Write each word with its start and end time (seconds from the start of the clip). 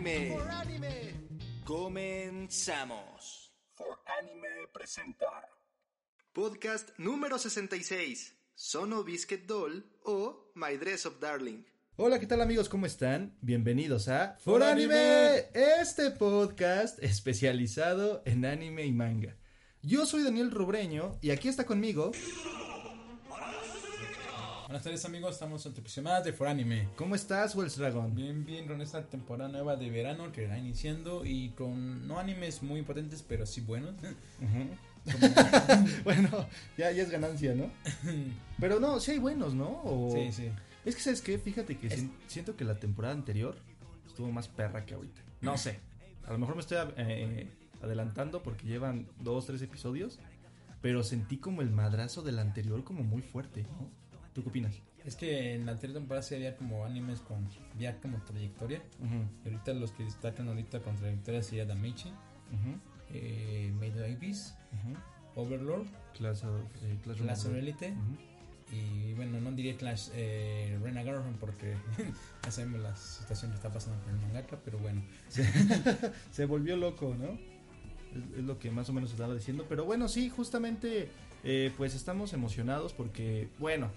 Anime. 0.00 0.34
Comenzamos. 1.62 3.52
For 3.74 3.98
Anime 4.18 4.48
presenta 4.72 5.26
Podcast 6.32 6.88
número 6.96 7.38
66. 7.38 8.34
Sono 8.54 9.04
Biscuit 9.04 9.44
Doll 9.44 9.84
o 10.04 10.52
My 10.54 10.78
Dress 10.78 11.04
of 11.04 11.20
Darling. 11.20 11.64
Hola, 11.96 12.18
¿qué 12.18 12.26
tal 12.26 12.40
amigos? 12.40 12.70
¿Cómo 12.70 12.86
están? 12.86 13.36
Bienvenidos 13.42 14.08
a 14.08 14.38
For 14.40 14.62
Anime, 14.62 15.50
este 15.52 16.10
podcast 16.12 16.98
especializado 17.02 18.22
en 18.24 18.46
anime 18.46 18.86
y 18.86 18.92
manga. 18.92 19.36
Yo 19.82 20.06
soy 20.06 20.22
Daniel 20.22 20.50
Rubreño 20.50 21.18
y 21.20 21.30
aquí 21.30 21.48
está 21.48 21.66
conmigo. 21.66 22.12
Buenas 24.70 24.84
tardes 24.84 25.04
amigos, 25.04 25.32
estamos 25.32 25.66
en 25.66 25.74
tu 25.74 25.82
más 26.00 26.22
de 26.22 26.32
For 26.32 26.46
Anime. 26.46 26.90
¿Cómo 26.94 27.16
estás, 27.16 27.56
Wells 27.56 27.76
Dragon? 27.76 28.14
Bien, 28.14 28.44
bien, 28.44 28.68
con 28.68 28.80
esta 28.80 29.04
temporada 29.04 29.50
nueva 29.50 29.74
de 29.74 29.90
verano 29.90 30.30
que 30.30 30.44
está 30.44 30.56
iniciando 30.56 31.24
y 31.26 31.48
con 31.56 32.06
no 32.06 32.20
animes 32.20 32.62
muy 32.62 32.82
potentes, 32.82 33.20
pero 33.20 33.46
sí 33.46 33.62
buenos. 33.62 33.96
bueno, 36.04 36.46
ya, 36.78 36.92
ya 36.92 37.02
es 37.02 37.10
ganancia, 37.10 37.52
¿no? 37.52 37.68
Pero 38.60 38.78
no, 38.78 39.00
sí 39.00 39.10
hay 39.10 39.18
buenos, 39.18 39.54
¿no? 39.54 39.82
O- 39.82 40.12
Sí, 40.12 40.30
sí. 40.30 40.50
Es 40.84 40.94
que, 40.94 41.02
¿sabes 41.02 41.20
qué? 41.20 41.36
Fíjate 41.38 41.76
que 41.76 41.88
Es- 41.88 42.04
siento 42.28 42.54
que 42.54 42.64
la 42.64 42.78
temporada 42.78 43.12
anterior 43.12 43.56
estuvo 44.06 44.30
más 44.30 44.46
perra 44.46 44.86
que 44.86 44.94
ahorita. 44.94 45.20
No 45.40 45.58
sé. 45.58 45.80
A 46.28 46.30
lo 46.32 46.38
mejor 46.38 46.54
me 46.54 46.60
estoy 46.60 46.78
eh, 46.96 47.48
adelantando 47.82 48.40
porque 48.44 48.68
llevan 48.68 49.08
dos, 49.18 49.46
tres 49.46 49.62
episodios. 49.62 50.20
Pero 50.80 51.02
sentí 51.02 51.38
como 51.38 51.60
el 51.60 51.70
madrazo 51.70 52.22
del 52.22 52.38
anterior 52.38 52.84
como 52.84 53.02
muy 53.02 53.20
fuerte, 53.20 53.64
¿no? 53.64 53.99
¿Tú 54.34 54.42
qué 54.42 54.48
opinas? 54.48 54.74
Es 55.04 55.16
que 55.16 55.54
en 55.54 55.66
la 55.66 55.72
anterior 55.72 55.98
temporada 55.98 56.22
sí 56.22 56.34
había 56.34 56.56
como 56.56 56.84
animes 56.84 57.20
con 57.20 57.48
ya 57.78 57.98
como 58.00 58.18
trayectoria. 58.22 58.82
Y 59.44 59.48
ahorita 59.48 59.72
los 59.74 59.92
que 59.92 60.04
destacan 60.04 60.48
ahorita 60.48 60.80
con 60.80 60.96
trayectoria 60.96 61.42
sería 61.42 61.64
Damichi, 61.64 62.08
Ujú, 62.10 62.78
eh, 63.12 63.72
Made 63.74 64.00
Babies, 64.14 64.54
ujú. 64.72 65.40
Overlord, 65.40 65.86
Clash 66.16 66.44
of, 66.44 66.60
eh, 66.82 66.98
Clash 67.02 67.18
Clash 67.18 67.46
of. 67.46 67.54
Elite 67.54 67.94
y 68.72 69.14
bueno, 69.14 69.40
no 69.40 69.50
diría 69.52 69.76
Clash 69.76 70.10
eh, 70.14 70.78
Rena 70.82 71.02
Girlfriend 71.02 71.38
porque 71.38 71.74
ya 72.44 72.50
sabemos 72.50 72.80
la 72.80 72.94
situación 72.94 73.50
que 73.50 73.56
está 73.56 73.72
pasando 73.72 74.00
con 74.04 74.14
el 74.14 74.20
mangaka, 74.20 74.58
pero 74.64 74.78
bueno. 74.78 75.02
Se 76.30 76.44
volvió 76.46 76.76
loco, 76.76 77.16
¿no? 77.18 77.32
Es, 78.16 78.38
es 78.38 78.44
lo 78.44 78.58
que 78.58 78.70
más 78.70 78.88
o 78.88 78.92
menos 78.92 79.10
estaba 79.10 79.34
diciendo. 79.34 79.66
Pero 79.68 79.84
bueno, 79.84 80.08
sí, 80.08 80.28
justamente, 80.28 81.08
eh, 81.42 81.72
pues 81.76 81.94
estamos 81.94 82.32
emocionados 82.32 82.92
porque, 82.92 83.48
bueno, 83.58 83.90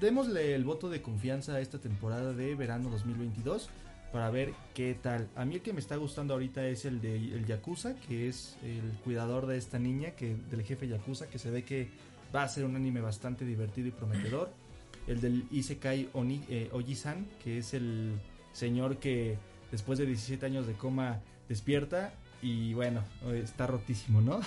démosle 0.00 0.54
el 0.54 0.64
voto 0.64 0.88
de 0.88 1.02
confianza 1.02 1.54
a 1.54 1.60
esta 1.60 1.78
temporada 1.78 2.32
de 2.32 2.54
verano 2.54 2.90
2022 2.90 3.70
para 4.12 4.30
ver 4.30 4.52
qué 4.74 4.94
tal. 5.00 5.28
A 5.34 5.44
mí 5.44 5.54
el 5.54 5.62
que 5.62 5.72
me 5.72 5.80
está 5.80 5.96
gustando 5.96 6.34
ahorita 6.34 6.66
es 6.66 6.84
el 6.84 7.00
de 7.00 7.16
el 7.16 7.46
Yakuza, 7.46 7.94
que 7.96 8.28
es 8.28 8.56
el 8.62 8.92
cuidador 9.04 9.46
de 9.46 9.56
esta 9.56 9.78
niña, 9.78 10.10
que 10.10 10.36
del 10.50 10.62
jefe 10.62 10.86
Yakuza, 10.86 11.28
que 11.28 11.38
se 11.38 11.50
ve 11.50 11.64
que 11.64 11.88
va 12.34 12.42
a 12.42 12.48
ser 12.48 12.64
un 12.64 12.76
anime 12.76 13.00
bastante 13.00 13.44
divertido 13.44 13.88
y 13.88 13.90
prometedor. 13.92 14.52
El 15.06 15.20
del 15.20 15.46
Isekai 15.50 16.10
Oni, 16.12 16.44
eh, 16.48 16.68
Oji-san, 16.72 17.26
que 17.42 17.58
es 17.58 17.74
el 17.74 18.12
señor 18.52 18.98
que 18.98 19.38
después 19.70 19.98
de 19.98 20.06
17 20.06 20.44
años 20.44 20.66
de 20.66 20.74
coma 20.74 21.20
despierta 21.48 22.12
y 22.42 22.74
bueno, 22.74 23.02
está 23.32 23.66
rotísimo, 23.66 24.20
¿no? 24.20 24.40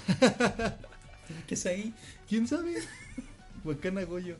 ¿Qué 1.47 1.55
es 1.55 1.65
ahí? 1.65 1.93
¿Quién 2.29 2.47
sabe? 2.47 2.75
Wakana 3.65 4.03
Goyo. 4.03 4.37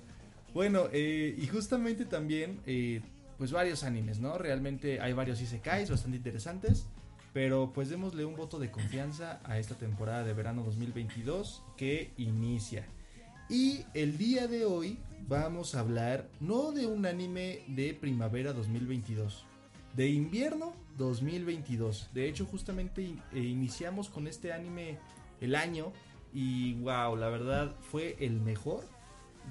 Bueno, 0.56 0.86
eh, 0.94 1.36
y 1.38 1.48
justamente 1.48 2.06
también, 2.06 2.61
eh, 2.66 3.02
pues 3.38 3.52
varios 3.52 3.84
animes, 3.84 4.22
¿no? 4.22 4.38
Realmente 4.38 5.02
hay 5.02 5.12
varios 5.12 5.42
isekais 5.42 5.89
bastante 5.89 6.16
interesantes. 6.16 6.88
Pero 7.34 7.73
pues 7.73 7.90
démosle 7.90 8.24
un 8.24 8.38
voto 8.38 8.57
de 8.59 8.72
confianza 8.72 9.41
a 9.44 9.59
esta 9.59 9.75
temporada 9.75 10.24
de 10.24 10.31
verano 10.31 10.63
2022 10.63 11.62
que 11.75 12.13
inicia. 12.16 12.88
Y 13.50 13.81
el 13.94 14.18
día 14.18 14.47
de 14.47 14.63
hoy 14.63 14.97
vamos 15.28 15.75
a 15.75 15.81
hablar 15.81 16.29
no 16.40 16.72
de 16.72 16.88
un 16.88 17.06
anime 17.06 17.59
de 17.68 17.94
primavera 17.94 18.53
2022, 18.53 19.44
de 19.97 20.08
invierno 20.08 20.74
2022. 20.97 22.12
De 22.13 22.29
hecho, 22.29 22.46
justamente 22.46 23.03
eh, 23.34 23.40
iniciamos 23.40 24.08
con 24.08 24.25
este 24.25 24.53
anime 24.53 25.00
el 25.41 25.56
año 25.56 25.91
y 26.34 26.75
wow, 26.75 27.18
la 27.18 27.28
verdad 27.28 27.75
fue 27.91 28.16
el 28.22 28.40
mejor 28.40 28.94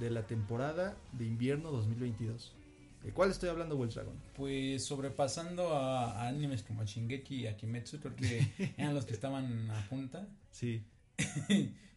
de 0.01 0.11
la 0.11 0.27
temporada 0.27 0.97
de 1.13 1.25
invierno 1.25 1.71
2022. 1.71 2.55
¿De 3.03 3.13
cuál 3.13 3.31
estoy 3.31 3.51
hablando, 3.51 3.77
Wells 3.77 3.95
Dragon? 3.95 4.15
Pues 4.35 4.85
sobrepasando 4.85 5.75
a, 5.75 6.23
a 6.23 6.29
animes 6.29 6.63
como 6.63 6.85
Shingeki 6.85 7.43
y 7.43 7.47
Akimetsu, 7.47 8.01
creo 8.01 8.17
que 8.17 8.75
eran 8.79 8.95
los 8.95 9.05
que 9.05 9.13
estaban 9.13 9.71
a 9.71 9.89
punta. 9.89 10.27
Sí. 10.51 10.83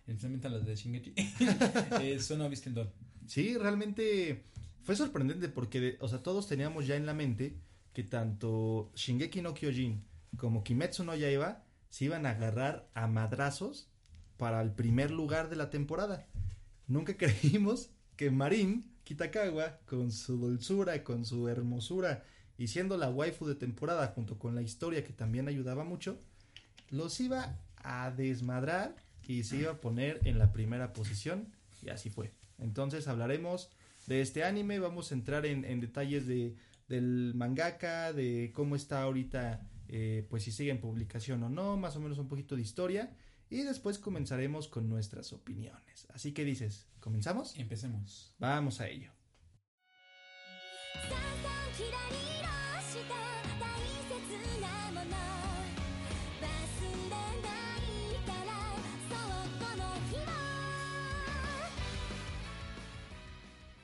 Especialmente 0.08 0.50
los 0.50 0.66
de 0.66 0.76
Shingeki. 0.76 1.14
eh, 2.02 2.20
son 2.20 2.42
a 2.42 2.48
Biscuit 2.48 2.76
Doll. 2.76 2.92
Sí, 3.26 3.58
realmente 3.58 4.44
fue 4.84 4.96
sorprendente 4.96 5.50
porque, 5.50 5.98
o 6.02 6.08
sea, 6.08 6.24
todos 6.24 6.48
teníamos 6.48 6.88
ya 6.88 6.96
en 6.96 7.06
la 7.06 7.14
mente 7.14 7.58
que 7.94 8.04
tanto 8.04 8.92
Shingeki 8.96 9.42
no 9.42 9.54
Kyojin 9.54 10.04
como 10.38 10.64
Kimetsu 10.64 11.04
no 11.04 11.16
Yaiba 11.16 11.64
se 11.90 12.06
iban 12.06 12.26
a 12.26 12.32
agarrar 12.32 12.90
a 12.94 13.08
madrazos 13.08 13.90
para 14.38 14.62
el 14.62 14.72
primer 14.72 15.12
lugar 15.12 15.50
de 15.50 15.56
la 15.56 15.70
temporada. 15.70 16.28
Nunca 16.88 17.14
creímos 17.18 17.90
que 18.16 18.32
Marin 18.32 18.86
Kitakawa, 19.04 19.80
con 19.86 20.12
su 20.12 20.38
dulzura, 20.38 21.04
con 21.04 21.26
su 21.26 21.48
hermosura 21.48 22.24
y 22.58 22.68
siendo 22.68 22.98
la 22.98 23.10
waifu 23.10 23.46
de 23.46 23.56
temporada 23.56 24.08
junto 24.08 24.38
con 24.40 24.56
la 24.56 24.62
historia 24.62 25.04
que 25.04 25.14
también 25.14 25.48
ayudaba 25.48 25.84
mucho, 25.84 26.20
los 26.90 27.20
iba 27.20 27.58
a 27.78 28.12
desmadrar 28.12 28.96
y 29.28 29.44
se 29.44 29.58
iba 29.58 29.72
a 29.74 29.82
poner 29.82 30.20
en 30.26 30.40
la 30.40 30.52
primera 30.52 30.94
posición 30.94 31.54
y 31.84 31.90
así 31.90 32.10
fue. 32.10 32.32
Entonces 32.58 33.08
hablaremos 33.08 33.70
de 34.08 34.22
este 34.22 34.44
anime, 34.44 34.80
vamos 34.80 35.12
a 35.12 35.16
entrar 35.16 35.46
en, 35.46 35.64
en 35.66 35.80
detalles 35.80 36.26
de, 36.26 36.56
del 36.88 37.34
mangaka, 37.36 38.14
de 38.14 38.52
cómo 38.54 38.76
está 38.76 39.04
ahorita, 39.04 39.62
eh, 39.90 40.26
pues 40.30 40.44
si 40.44 40.52
sigue 40.52 40.72
en 40.72 40.80
publicación 40.80 41.44
o 41.44 41.50
no, 41.50 41.78
más 41.78 41.96
o 41.96 42.00
menos 42.00 42.18
un 42.18 42.28
poquito 42.28 42.56
de 42.56 42.62
historia 42.62 43.16
y 43.50 43.64
después 43.64 44.00
comenzaremos 44.00 44.68
con 44.68 44.90
nuestras 44.90 45.34
opiniones. 45.34 46.08
Así 46.14 46.34
que 46.34 46.44
dices, 46.44 46.88
¿comenzamos? 47.00 47.56
Empecemos. 47.58 48.36
Vamos 48.40 48.82
a 48.82 48.88
ello. 48.88 49.12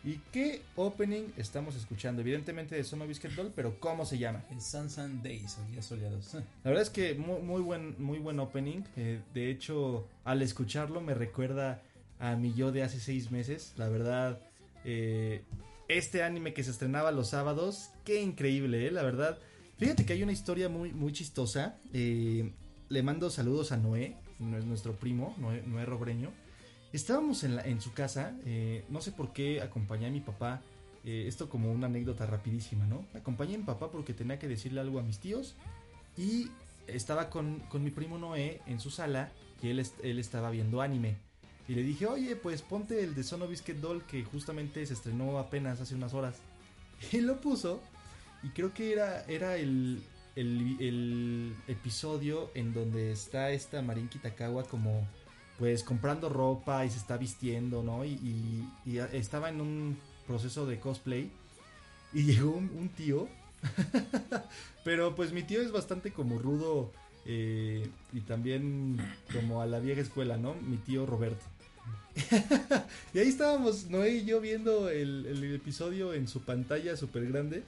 ¿Y 0.05 0.19
qué 0.33 0.61
opening 0.75 1.29
estamos 1.37 1.75
escuchando? 1.75 2.21
Evidentemente 2.21 2.75
de 2.75 2.83
Sono 2.83 3.07
Biscuit 3.07 3.33
Doll, 3.33 3.53
pero 3.55 3.79
¿cómo 3.79 4.05
se 4.05 4.17
llama? 4.17 4.43
El 4.51 4.59
Sun 4.61 4.89
Sun 4.89 5.23
Days 5.23 5.57
o 5.57 5.71
Días 5.71 5.85
Soleados. 5.85 6.33
La 6.63 6.71
verdad 6.71 6.81
es 6.81 6.89
que 6.89 7.15
muy, 7.15 7.41
muy 7.41 7.61
buen, 7.61 7.95
muy 8.03 8.19
buen 8.19 8.39
opening. 8.39 8.81
Eh, 8.97 9.21
de 9.33 9.49
hecho, 9.49 10.05
al 10.25 10.41
escucharlo 10.41 10.99
me 10.99 11.13
recuerda 11.13 11.81
a 12.19 12.35
mi 12.35 12.53
yo 12.53 12.73
de 12.73 12.83
hace 12.83 12.99
seis 12.99 13.31
meses. 13.31 13.73
La 13.77 13.87
verdad, 13.87 14.39
eh, 14.83 15.43
este 15.87 16.21
anime 16.23 16.53
que 16.53 16.63
se 16.65 16.71
estrenaba 16.71 17.11
los 17.11 17.29
sábados, 17.29 17.91
qué 18.03 18.21
increíble, 18.21 18.87
¿eh? 18.87 18.91
La 18.91 19.03
verdad. 19.03 19.37
Fíjate 19.77 20.05
que 20.05 20.13
hay 20.13 20.23
una 20.23 20.31
historia 20.33 20.67
muy, 20.67 20.91
muy 20.91 21.13
chistosa. 21.13 21.77
Eh, 21.93 22.51
le 22.89 23.03
mando 23.03 23.29
saludos 23.29 23.71
a 23.71 23.77
Noé, 23.77 24.17
nu- 24.39 24.61
nuestro 24.65 24.93
primo, 24.97 25.33
Noé, 25.39 25.63
Noé 25.65 25.85
Robreño. 25.85 26.31
Estábamos 26.93 27.43
en, 27.43 27.55
la- 27.55 27.63
en 27.63 27.81
su 27.81 27.91
casa, 27.93 28.33
eh, 28.45 28.85
no 28.89 29.01
sé 29.01 29.11
por 29.11 29.33
qué 29.33 29.61
acompañé 29.61 30.07
a 30.07 30.11
mi 30.11 30.21
papá. 30.21 30.61
eh, 31.05 31.25
esto 31.27 31.49
como 31.49 31.69
una 31.69 31.87
anécdota 31.87 32.25
rapidísima, 32.25 32.85
¿no? 32.87 33.05
Acompañé 33.13 33.55
a 33.55 33.57
mi 33.57 33.65
papá 33.65 33.91
porque 33.91 34.13
tenía 34.13 34.39
que 34.39 34.47
decirle 34.47 34.79
algo 34.79 34.99
a 34.99 35.03
mis 35.03 35.19
tíos 35.19 35.53
y 36.17 36.47
estaba 36.87 37.29
con, 37.29 37.59
con 37.69 37.83
mi 37.83 37.89
primo 37.91 38.17
Noé 38.17 38.61
en 38.67 38.79
su 38.79 38.89
sala 38.89 39.29
y 39.61 39.67
él, 39.67 39.85
él 40.01 40.17
estaba 40.19 40.49
viendo 40.49 40.79
anime. 40.81 41.17
Y 41.67 41.75
le 41.75 41.83
dije, 41.83 42.05
oye, 42.07 42.37
pues 42.37 42.61
ponte 42.61 43.03
el 43.03 43.15
de 43.15 43.23
Sono 43.23 43.47
Biscuit 43.47 43.79
Doll 43.79 44.03
que 44.03 44.23
justamente 44.23 44.85
se 44.85 44.93
estrenó 44.93 45.39
apenas 45.39 45.81
hace 45.81 45.93
unas 45.95 46.13
horas. 46.13 46.35
Y 47.11 47.19
lo 47.19 47.41
puso 47.41 47.81
y 48.43 48.49
creo 48.49 48.73
que 48.73 48.93
era, 48.93 49.25
era 49.25 49.57
el, 49.57 50.01
el, 50.37 50.77
el 50.79 51.53
episodio 51.67 52.49
en 52.55 52.73
donde 52.73 53.11
está 53.11 53.51
esta 53.51 53.81
Marin 53.81 54.07
Kitakawa 54.07 54.63
como 54.63 55.05
pues 55.59 55.83
comprando 55.83 56.29
ropa 56.29 56.85
y 56.85 56.89
se 56.89 56.97
está 56.97 57.17
vistiendo, 57.17 57.83
¿no? 57.83 58.05
Y, 58.05 58.67
estaba 59.13 59.49
en 59.49 59.61
un 59.61 59.97
proceso 60.27 60.65
de 60.65 60.79
cosplay 60.79 61.31
y 62.13 62.23
llegó 62.25 62.51
un, 62.51 62.89
tío, 62.89 63.27
pero 64.83 65.15
pues 65.15 65.31
mi 65.31 65.43
tío 65.43 65.61
es 65.61 65.71
bastante 65.71 66.11
como 66.11 66.39
rudo 66.39 66.91
eh, 67.25 67.87
y 68.11 68.21
también 68.21 68.97
como 69.31 69.61
a 69.61 69.65
la 69.65 69.79
vieja 69.79 70.01
escuela, 70.01 70.37
¿no? 70.37 70.55
Mi 70.55 70.77
tío 70.77 71.05
Roberto. 71.05 71.45
y 73.13 73.19
ahí 73.19 73.27
estábamos 73.27 73.89
Noé 73.89 74.11
y 74.17 74.25
yo 74.25 74.39
viendo 74.39 74.89
el, 74.89 75.53
episodio 75.55 76.13
en 76.13 76.27
su 76.27 76.41
pantalla 76.41 76.95
súper 76.95 77.27
grande 77.27 77.63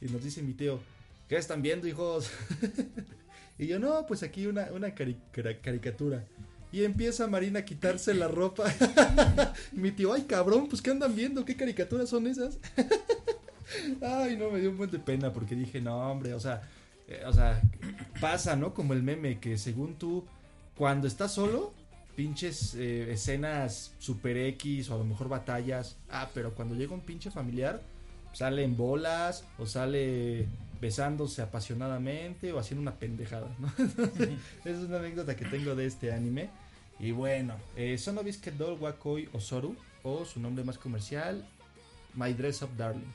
y 0.00 0.06
nos 0.06 0.22
dice 0.22 0.42
mi 0.42 0.52
tío, 0.52 0.80
¿qué 1.28 1.36
están 1.36 1.62
viendo, 1.62 1.86
hijos? 1.86 2.30
y 3.58 3.66
yo, 3.66 3.78
no, 3.78 4.06
pues 4.06 4.22
aquí 4.22 4.46
una, 4.46 4.68
caricatura. 4.94 6.24
Y 6.72 6.84
empieza 6.84 7.26
Marina 7.26 7.60
a 7.60 7.64
quitarse 7.64 8.12
la 8.14 8.28
ropa. 8.28 8.64
Mi 9.72 9.92
tío, 9.92 10.12
ay 10.12 10.22
cabrón, 10.22 10.68
pues 10.68 10.82
¿qué 10.82 10.90
andan 10.90 11.14
viendo? 11.14 11.44
¿Qué 11.44 11.56
caricaturas 11.56 12.08
son 12.08 12.26
esas? 12.26 12.58
ay, 14.02 14.36
no, 14.36 14.50
me 14.50 14.60
dio 14.60 14.70
un 14.70 14.76
buen 14.76 14.90
de 14.90 14.98
pena 14.98 15.32
porque 15.32 15.54
dije, 15.54 15.80
no, 15.80 15.96
hombre, 16.10 16.34
o 16.34 16.40
sea, 16.40 16.62
eh, 17.08 17.22
o 17.26 17.32
sea, 17.32 17.62
pasa, 18.20 18.56
¿no? 18.56 18.74
Como 18.74 18.92
el 18.92 19.02
meme 19.02 19.38
que 19.38 19.58
según 19.58 19.94
tú, 19.94 20.24
cuando 20.76 21.06
estás 21.06 21.32
solo, 21.32 21.72
pinches 22.16 22.74
eh, 22.74 23.12
escenas 23.12 23.94
super 23.98 24.36
X 24.36 24.90
o 24.90 24.94
a 24.94 24.98
lo 24.98 25.04
mejor 25.04 25.28
batallas. 25.28 25.96
Ah, 26.08 26.30
pero 26.34 26.54
cuando 26.54 26.74
llega 26.74 26.94
un 26.94 27.02
pinche 27.02 27.30
familiar, 27.30 27.82
sale 28.32 28.64
en 28.64 28.76
bolas 28.76 29.44
o 29.58 29.66
sale 29.66 30.46
besándose 30.80 31.42
apasionadamente 31.42 32.52
o 32.52 32.58
haciendo 32.58 32.82
una 32.82 32.98
pendejada, 32.98 33.48
esa 34.64 34.70
es 34.70 34.78
una 34.78 34.98
anécdota 34.98 35.36
que 35.36 35.44
tengo 35.44 35.74
de 35.74 35.86
este 35.86 36.12
anime. 36.12 36.50
Y 36.98 37.10
bueno, 37.12 37.56
eh, 37.76 37.98
Sono 37.98 38.22
Biscuit 38.22 38.54
Doll 38.54 38.80
Wakoi 38.80 39.28
Osoru, 39.32 39.76
o 40.02 40.24
su 40.24 40.40
nombre 40.40 40.64
más 40.64 40.78
comercial, 40.78 41.46
My 42.14 42.32
Dress 42.32 42.62
Up 42.62 42.70
Darling. 42.76 43.12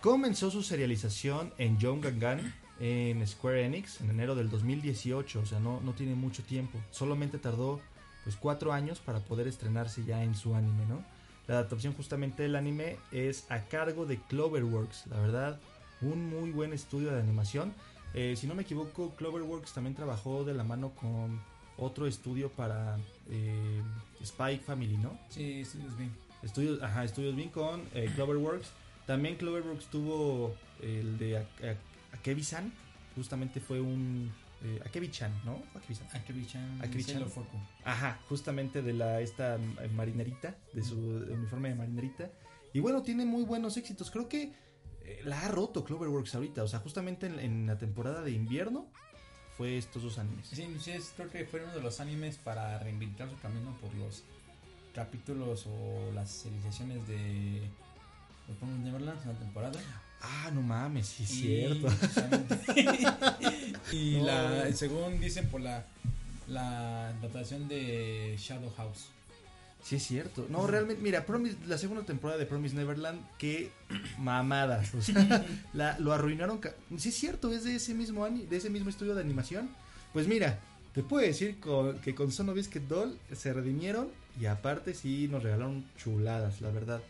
Comenzó 0.00 0.50
su 0.50 0.62
serialización 0.62 1.52
en 1.56 1.78
Young 1.78 2.02
Gangan 2.02 2.54
en 2.78 3.26
Square 3.26 3.64
Enix 3.64 4.00
en 4.00 4.10
enero 4.10 4.34
del 4.34 4.50
2018, 4.50 5.40
o 5.40 5.46
sea, 5.46 5.60
no, 5.60 5.80
no 5.80 5.92
tiene 5.92 6.14
mucho 6.14 6.42
tiempo. 6.42 6.78
Solamente 6.90 7.38
tardó 7.38 7.80
pues 8.24 8.36
cuatro 8.36 8.72
años 8.72 8.98
para 8.98 9.20
poder 9.20 9.46
estrenarse 9.46 10.04
ya 10.04 10.22
en 10.22 10.34
su 10.34 10.54
anime, 10.54 10.84
¿no? 10.86 11.02
La 11.46 11.54
adaptación 11.54 11.94
justamente 11.94 12.42
del 12.42 12.56
anime 12.56 12.96
es 13.12 13.50
a 13.50 13.60
cargo 13.60 14.04
de 14.04 14.18
Cloverworks, 14.18 15.06
la 15.06 15.20
verdad, 15.20 15.60
un 16.02 16.28
muy 16.28 16.50
buen 16.50 16.72
estudio 16.72 17.12
de 17.12 17.20
animación. 17.20 17.72
Eh, 18.14 18.34
si 18.36 18.46
no 18.46 18.54
me 18.54 18.62
equivoco, 18.62 19.14
Cloverworks 19.16 19.72
también 19.72 19.94
trabajó 19.94 20.44
de 20.44 20.54
la 20.54 20.64
mano 20.64 20.90
con 20.90 21.40
otro 21.76 22.06
estudio 22.06 22.50
para 22.50 22.96
eh, 23.30 23.82
Spike 24.22 24.62
Family, 24.64 24.96
¿no? 24.96 25.18
Sí, 25.28 25.60
estudios 25.60 25.96
bien. 25.96 26.10
Estudios, 26.42 26.82
ajá, 26.82 27.04
estudios 27.04 27.36
bien 27.36 27.50
con 27.50 27.82
eh, 27.94 28.10
Cloverworks. 28.14 28.68
También 29.06 29.36
Cloverworks 29.36 29.86
tuvo 29.86 30.54
el 30.82 31.16
de 31.18 31.44
Akebi-san, 32.12 32.72
justamente 33.14 33.60
fue 33.60 33.80
un 33.80 34.32
eh, 34.62 34.80
Akebi-chan, 34.84 35.32
¿no? 35.44 35.62
Akebi-san. 35.74 36.80
Akebichan, 36.80 37.28
Foco. 37.28 37.60
Ajá, 37.84 38.18
justamente 38.28 38.82
de 38.82 38.94
la 38.94 39.20
esta 39.20 39.58
marinerita, 39.94 40.56
de 40.72 40.82
su 40.82 40.96
uniforme 40.96 41.68
de 41.68 41.74
marinerita. 41.74 42.30
Y 42.72 42.80
bueno, 42.80 43.02
tiene 43.02 43.24
muy 43.26 43.44
buenos 43.44 43.76
éxitos. 43.76 44.10
Creo 44.10 44.28
que 44.28 44.52
eh, 45.06 45.20
la 45.24 45.40
ha 45.40 45.48
roto 45.48 45.84
Cloverworks 45.84 46.34
ahorita. 46.34 46.62
O 46.62 46.68
sea, 46.68 46.80
justamente 46.80 47.26
en, 47.26 47.38
en 47.40 47.66
la 47.66 47.78
temporada 47.78 48.22
de 48.22 48.32
invierno 48.32 48.86
fue 49.56 49.78
estos 49.78 50.02
dos 50.02 50.18
animes. 50.18 50.46
Sí, 50.48 50.66
sí, 50.80 50.90
es- 50.90 51.12
creo 51.16 51.30
que 51.30 51.44
fue 51.46 51.62
uno 51.62 51.72
de 51.74 51.80
los 51.80 52.00
animes 52.00 52.36
para 52.36 52.78
reivindicar 52.78 53.30
su 53.30 53.38
camino 53.38 53.76
por 53.80 53.94
los 53.94 54.22
capítulos 54.94 55.66
o 55.66 56.10
las 56.14 56.30
serializaciones 56.30 57.06
de 57.08 57.62
Promised 58.58 58.84
Neverland 58.84 59.20
en 59.22 59.28
la 59.32 59.38
temporada. 59.38 59.80
Ah, 60.22 60.50
no 60.52 60.62
mames, 60.62 61.06
sí 61.06 61.24
es 61.24 61.30
cierto. 61.30 61.88
y 63.92 64.16
No. 64.18 64.24
la, 64.26 64.72
según 64.72 65.20
dicen 65.20 65.48
por 65.48 65.60
la 65.60 65.84
la 66.48 67.08
adaptación 67.08 67.66
de 67.66 68.36
Shadow 68.38 68.72
House. 68.76 69.06
Sí 69.82 69.96
es 69.96 70.02
cierto. 70.06 70.46
No, 70.50 70.66
realmente, 70.66 71.00
mira, 71.02 71.24
Promise- 71.26 71.56
la 71.66 71.78
segunda 71.78 72.04
temporada 72.04 72.38
de 72.38 72.46
Promise 72.46 72.74
Neverland, 72.74 73.20
qué 73.38 73.70
mamadas. 74.18 74.94
O 74.94 75.02
sea, 75.02 75.46
la- 75.74 75.98
lo 76.00 76.12
arruinaron. 76.12 76.60
Sí 76.98 77.10
es 77.10 77.14
cierto, 77.14 77.52
es 77.52 77.64
de 77.64 77.76
ese 77.76 77.94
mismo 77.94 78.24
ani- 78.24 78.46
de 78.46 78.56
ese 78.56 78.70
mismo 78.70 78.90
estudio 78.90 79.14
de 79.14 79.20
animación. 79.20 79.68
Pues 80.12 80.26
mira, 80.26 80.58
te 80.92 81.02
puedo 81.02 81.24
decir 81.26 81.60
co- 81.60 81.94
que 82.02 82.14
con 82.14 82.32
Sono 82.32 82.52
Biscuit 82.54 82.84
Doll 82.84 83.18
se 83.34 83.52
redimieron 83.52 84.08
y 84.40 84.46
aparte 84.46 84.92
sí 84.94 85.28
nos 85.30 85.42
regalaron 85.42 85.86
chuladas, 85.96 86.60
la 86.60 86.70
verdad. 86.70 87.00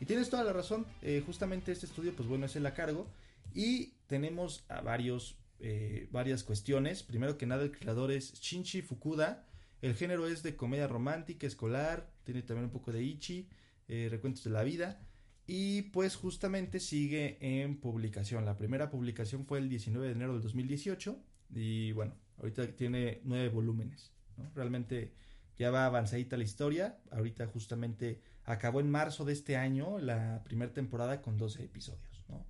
Y 0.00 0.04
tienes 0.06 0.30
toda 0.30 0.44
la 0.44 0.52
razón. 0.52 0.86
eh, 1.02 1.22
justamente 1.26 1.72
este 1.72 1.86
estudio, 1.86 2.14
pues 2.14 2.28
bueno, 2.28 2.46
es 2.46 2.54
el 2.56 2.64
a 2.66 2.74
cargo. 2.74 3.06
Y 3.54 3.94
tenemos 4.06 4.62
a 4.68 4.80
varios, 4.82 5.36
eh, 5.58 6.06
varias 6.12 6.44
cuestiones. 6.44 7.02
Primero 7.02 7.36
que 7.36 7.46
nada, 7.46 7.64
el 7.64 7.72
creador 7.72 8.12
es 8.12 8.34
Shinji 8.40 8.82
Fukuda. 8.82 9.44
El 9.82 9.94
género 9.94 10.26
es 10.26 10.42
de 10.42 10.56
comedia 10.56 10.86
romántica, 10.86 11.46
escolar. 11.46 12.10
Tiene 12.24 12.42
también 12.42 12.66
un 12.66 12.70
poco 12.70 12.92
de 12.92 13.02
Ichi, 13.02 13.48
eh, 13.88 14.08
recuentos 14.10 14.44
de 14.44 14.50
la 14.50 14.62
vida. 14.62 15.00
Y 15.46 15.82
pues 15.82 16.16
justamente 16.16 16.80
sigue 16.80 17.38
en 17.40 17.80
publicación. 17.80 18.44
La 18.44 18.56
primera 18.56 18.90
publicación 18.90 19.46
fue 19.46 19.58
el 19.58 19.68
19 19.68 20.06
de 20.06 20.12
enero 20.12 20.34
del 20.34 20.42
2018. 20.42 21.18
Y 21.54 21.92
bueno, 21.92 22.14
ahorita 22.38 22.66
tiene 22.76 23.20
nueve 23.24 23.48
volúmenes. 23.48 24.12
¿no? 24.36 24.50
Realmente 24.54 25.14
ya 25.58 25.70
va 25.70 25.86
avanzadita 25.86 26.36
la 26.36 26.44
historia. 26.44 26.98
Ahorita 27.10 27.46
justamente 27.46 28.20
acabó 28.44 28.80
en 28.80 28.90
marzo 28.90 29.24
de 29.24 29.32
este 29.32 29.56
año 29.56 29.98
la 29.98 30.42
primera 30.44 30.72
temporada 30.72 31.20
con 31.22 31.36
12 31.36 31.64
episodios. 31.64 32.24
¿no? 32.28 32.46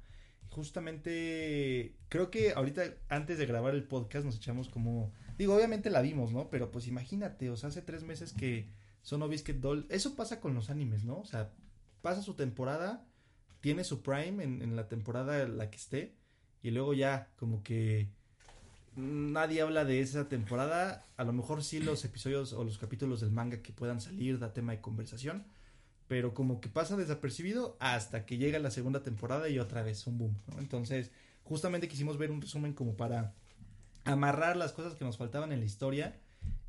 Justamente 0.50 1.94
creo 2.08 2.30
que 2.30 2.52
ahorita 2.52 2.82
antes 3.08 3.38
de 3.38 3.46
grabar 3.46 3.74
el 3.74 3.84
podcast 3.84 4.24
nos 4.24 4.36
echamos 4.36 4.68
como... 4.68 5.12
Digo, 5.38 5.54
obviamente 5.54 5.90
la 5.90 6.02
vimos, 6.02 6.32
¿no? 6.32 6.50
Pero 6.50 6.70
pues 6.70 6.86
imagínate, 6.86 7.50
o 7.50 7.56
sea, 7.56 7.70
hace 7.70 7.82
tres 7.82 8.02
meses 8.02 8.32
que 8.32 8.68
Sono 9.02 9.28
Biscuit 9.28 9.58
Doll... 9.58 9.86
Eso 9.88 10.16
pasa 10.16 10.40
con 10.40 10.54
los 10.54 10.68
animes, 10.68 11.04
¿no? 11.04 11.20
O 11.20 11.24
sea, 11.24 11.52
pasa 12.02 12.22
su 12.22 12.34
temporada, 12.34 13.06
tiene 13.60 13.84
su 13.84 14.02
prime 14.02 14.42
en, 14.44 14.60
en 14.60 14.76
la 14.76 14.88
temporada 14.88 15.42
en 15.42 15.56
la 15.56 15.70
que 15.70 15.76
esté, 15.76 16.14
y 16.62 16.70
luego 16.70 16.94
ya 16.94 17.30
como 17.36 17.62
que 17.62 18.08
nadie 18.96 19.62
habla 19.62 19.84
de 19.84 20.00
esa 20.00 20.28
temporada. 20.28 21.06
A 21.16 21.24
lo 21.24 21.32
mejor 21.32 21.62
sí 21.64 21.80
los 21.80 22.04
episodios 22.04 22.52
o 22.52 22.64
los 22.64 22.78
capítulos 22.78 23.20
del 23.20 23.30
manga 23.30 23.62
que 23.62 23.72
puedan 23.72 24.00
salir 24.00 24.38
da 24.38 24.52
tema 24.52 24.72
de 24.72 24.80
conversación. 24.80 25.44
Pero 26.10 26.34
como 26.34 26.60
que 26.60 26.68
pasa 26.68 26.96
desapercibido 26.96 27.76
hasta 27.78 28.26
que 28.26 28.36
llega 28.36 28.58
la 28.58 28.72
segunda 28.72 29.04
temporada 29.04 29.48
y 29.48 29.60
otra 29.60 29.84
vez 29.84 30.08
un 30.08 30.18
boom. 30.18 30.36
Entonces, 30.58 31.12
justamente 31.44 31.86
quisimos 31.86 32.18
ver 32.18 32.32
un 32.32 32.42
resumen 32.42 32.72
como 32.72 32.96
para 32.96 33.32
amarrar 34.02 34.56
las 34.56 34.72
cosas 34.72 34.94
que 34.94 35.04
nos 35.04 35.18
faltaban 35.18 35.52
en 35.52 35.60
la 35.60 35.66
historia. 35.66 36.18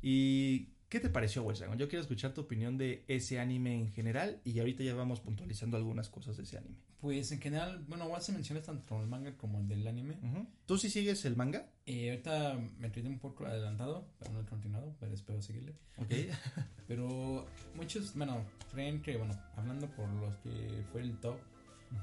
¿Y 0.00 0.68
qué 0.92 1.00
te 1.00 1.08
pareció, 1.08 1.42
Dragon? 1.42 1.78
Yo 1.78 1.88
quiero 1.88 2.02
escuchar 2.02 2.34
tu 2.34 2.42
opinión 2.42 2.76
de 2.76 3.02
ese 3.08 3.40
anime 3.40 3.74
en 3.74 3.90
general 3.92 4.42
y 4.44 4.58
ahorita 4.58 4.84
ya 4.84 4.94
vamos 4.94 5.20
puntualizando 5.20 5.78
algunas 5.78 6.10
cosas 6.10 6.36
de 6.36 6.42
ese 6.42 6.58
anime. 6.58 6.76
Pues 7.00 7.32
en 7.32 7.40
general, 7.40 7.82
bueno, 7.88 8.04
igual 8.04 8.20
se 8.20 8.30
menciona 8.32 8.60
tanto 8.60 9.00
el 9.00 9.06
manga 9.08 9.34
como 9.38 9.58
el 9.58 9.68
del 9.68 9.86
anime. 9.86 10.18
¿Tú 10.66 10.76
sí 10.76 10.90
sigues 10.90 11.24
el 11.24 11.34
manga? 11.34 11.66
Eh, 11.86 12.10
ahorita 12.10 12.60
me 12.78 12.92
quedé 12.92 13.08
un 13.08 13.18
poco 13.18 13.46
adelantado, 13.46 14.06
pero 14.18 14.34
no 14.34 14.40
he 14.40 14.44
continuado, 14.44 14.94
pero 15.00 15.14
espero 15.14 15.40
seguirle. 15.40 15.74
Ok. 15.96 16.10
Pero 16.86 17.46
muchos, 17.74 18.14
bueno, 18.14 18.44
creen 18.70 19.00
que, 19.00 19.16
bueno, 19.16 19.32
hablando 19.56 19.88
por 19.92 20.06
los 20.10 20.36
que 20.38 20.84
fue 20.92 21.00
el 21.00 21.18
top 21.20 21.38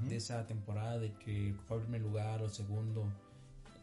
de 0.08 0.16
esa 0.16 0.48
temporada, 0.48 0.98
de 0.98 1.14
que 1.14 1.54
fue 1.68 1.78
el 1.78 1.84
primer 1.84 2.02
lugar 2.02 2.42
o 2.42 2.50
segundo, 2.50 3.06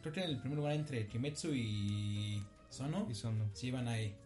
creo 0.02 0.12
que 0.12 0.24
en 0.24 0.30
el 0.30 0.40
primer 0.40 0.58
lugar 0.58 0.72
entre 0.72 1.06
Kimetsu 1.06 1.54
y 1.54 2.42
Sono, 2.70 3.06
Y 3.08 3.14
son, 3.14 3.38
¿no? 3.38 3.50
sí 3.52 3.68
iban 3.68 3.86
ahí. 3.86 4.16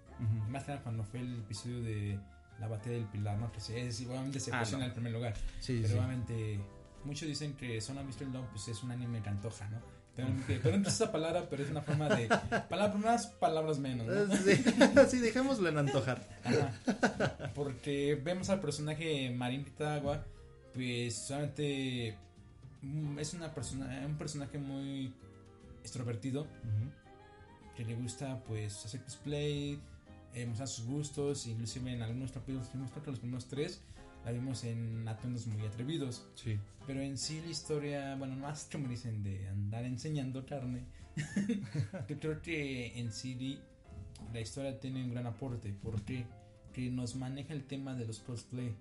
Más 0.48 0.64
que 0.64 0.72
nada 0.72 0.82
cuando 0.82 1.04
fue 1.04 1.20
el 1.20 1.38
episodio 1.40 1.82
de 1.82 2.18
la 2.58 2.68
batalla 2.68 2.96
del 2.96 3.06
pilar, 3.06 3.38
¿no? 3.38 3.50
Que 3.52 3.60
sí, 3.60 3.72
es, 3.74 4.00
igualmente 4.00 4.38
se 4.40 4.52
Ah, 4.52 4.58
posiciona 4.60 4.84
no. 4.84 4.84
en 4.84 4.90
el 4.90 4.94
primer 4.94 5.12
lugar. 5.12 5.34
Sí, 5.60 5.78
Pero 5.82 5.88
sí. 5.94 5.98
obviamente, 5.98 6.60
muchos 7.04 7.26
dicen 7.28 7.54
que 7.54 7.80
Son 7.80 7.96
Mr. 7.96 8.30
Dawn 8.32 8.46
pues 8.50 8.68
es 8.68 8.82
un 8.82 8.90
anime 8.90 9.22
que 9.22 9.28
antoja, 9.28 9.68
¿no? 9.68 9.78
Pero, 10.46 10.76
no 10.76 10.86
es 10.86 10.94
esa 10.94 11.10
palabra, 11.10 11.46
pero 11.48 11.62
es 11.62 11.70
una 11.70 11.80
forma 11.80 12.08
de. 12.08 12.28
Palabras 12.68 12.98
más, 13.02 13.26
palabras 13.26 13.78
menos, 13.78 14.06
¿no? 14.06 14.36
Sí, 14.36 14.56
sí, 15.08 15.18
dejémoslo 15.20 15.68
en 15.68 15.78
antojar. 15.78 16.28
Ajá. 16.44 17.50
Porque 17.54 18.20
vemos 18.22 18.50
al 18.50 18.60
personaje 18.60 19.30
Marin 19.30 19.64
Kitagawa, 19.64 20.24
pues 20.74 21.14
solamente 21.16 22.18
mm, 22.82 23.18
es 23.18 23.32
una 23.32 23.54
persona, 23.54 24.02
un 24.04 24.18
personaje 24.18 24.58
muy 24.58 25.14
extrovertido 25.82 26.46
que 27.76 27.84
le 27.86 27.94
gusta 27.94 28.42
pues 28.46 28.84
hacer 28.84 29.02
cosplay, 29.02 29.80
eh, 30.34 30.46
mostrar 30.46 30.68
sus 30.68 30.86
gustos, 30.86 31.46
inclusive 31.46 31.92
en 31.92 32.02
algunos 32.02 32.32
capítulos, 32.32 32.70
vimos 32.72 32.90
creo 32.90 33.04
que 33.04 33.10
los 33.10 33.20
primeros 33.20 33.46
tres, 33.46 33.82
la 34.24 34.32
vimos 34.32 34.64
en 34.64 35.06
atuendos 35.08 35.46
muy 35.46 35.66
atrevidos. 35.66 36.26
Sí. 36.34 36.58
Pero 36.86 37.00
en 37.00 37.18
sí 37.18 37.40
la 37.40 37.50
historia, 37.50 38.16
bueno, 38.16 38.36
más 38.36 38.68
como 38.70 38.88
dicen 38.88 39.22
de 39.22 39.48
andar 39.48 39.84
enseñando 39.84 40.44
carne, 40.46 40.84
yo 42.08 42.18
creo 42.18 42.40
que 42.42 42.98
en 42.98 43.12
sí 43.12 43.58
la 44.32 44.40
historia 44.40 44.78
tiene 44.78 45.02
un 45.02 45.10
gran 45.10 45.26
aporte, 45.26 45.74
porque 45.82 46.26
que 46.72 46.90
nos 46.90 47.16
maneja 47.16 47.52
el 47.52 47.64
tema 47.64 47.94
de 47.94 48.06
los 48.06 48.20
cosplay, 48.20 48.74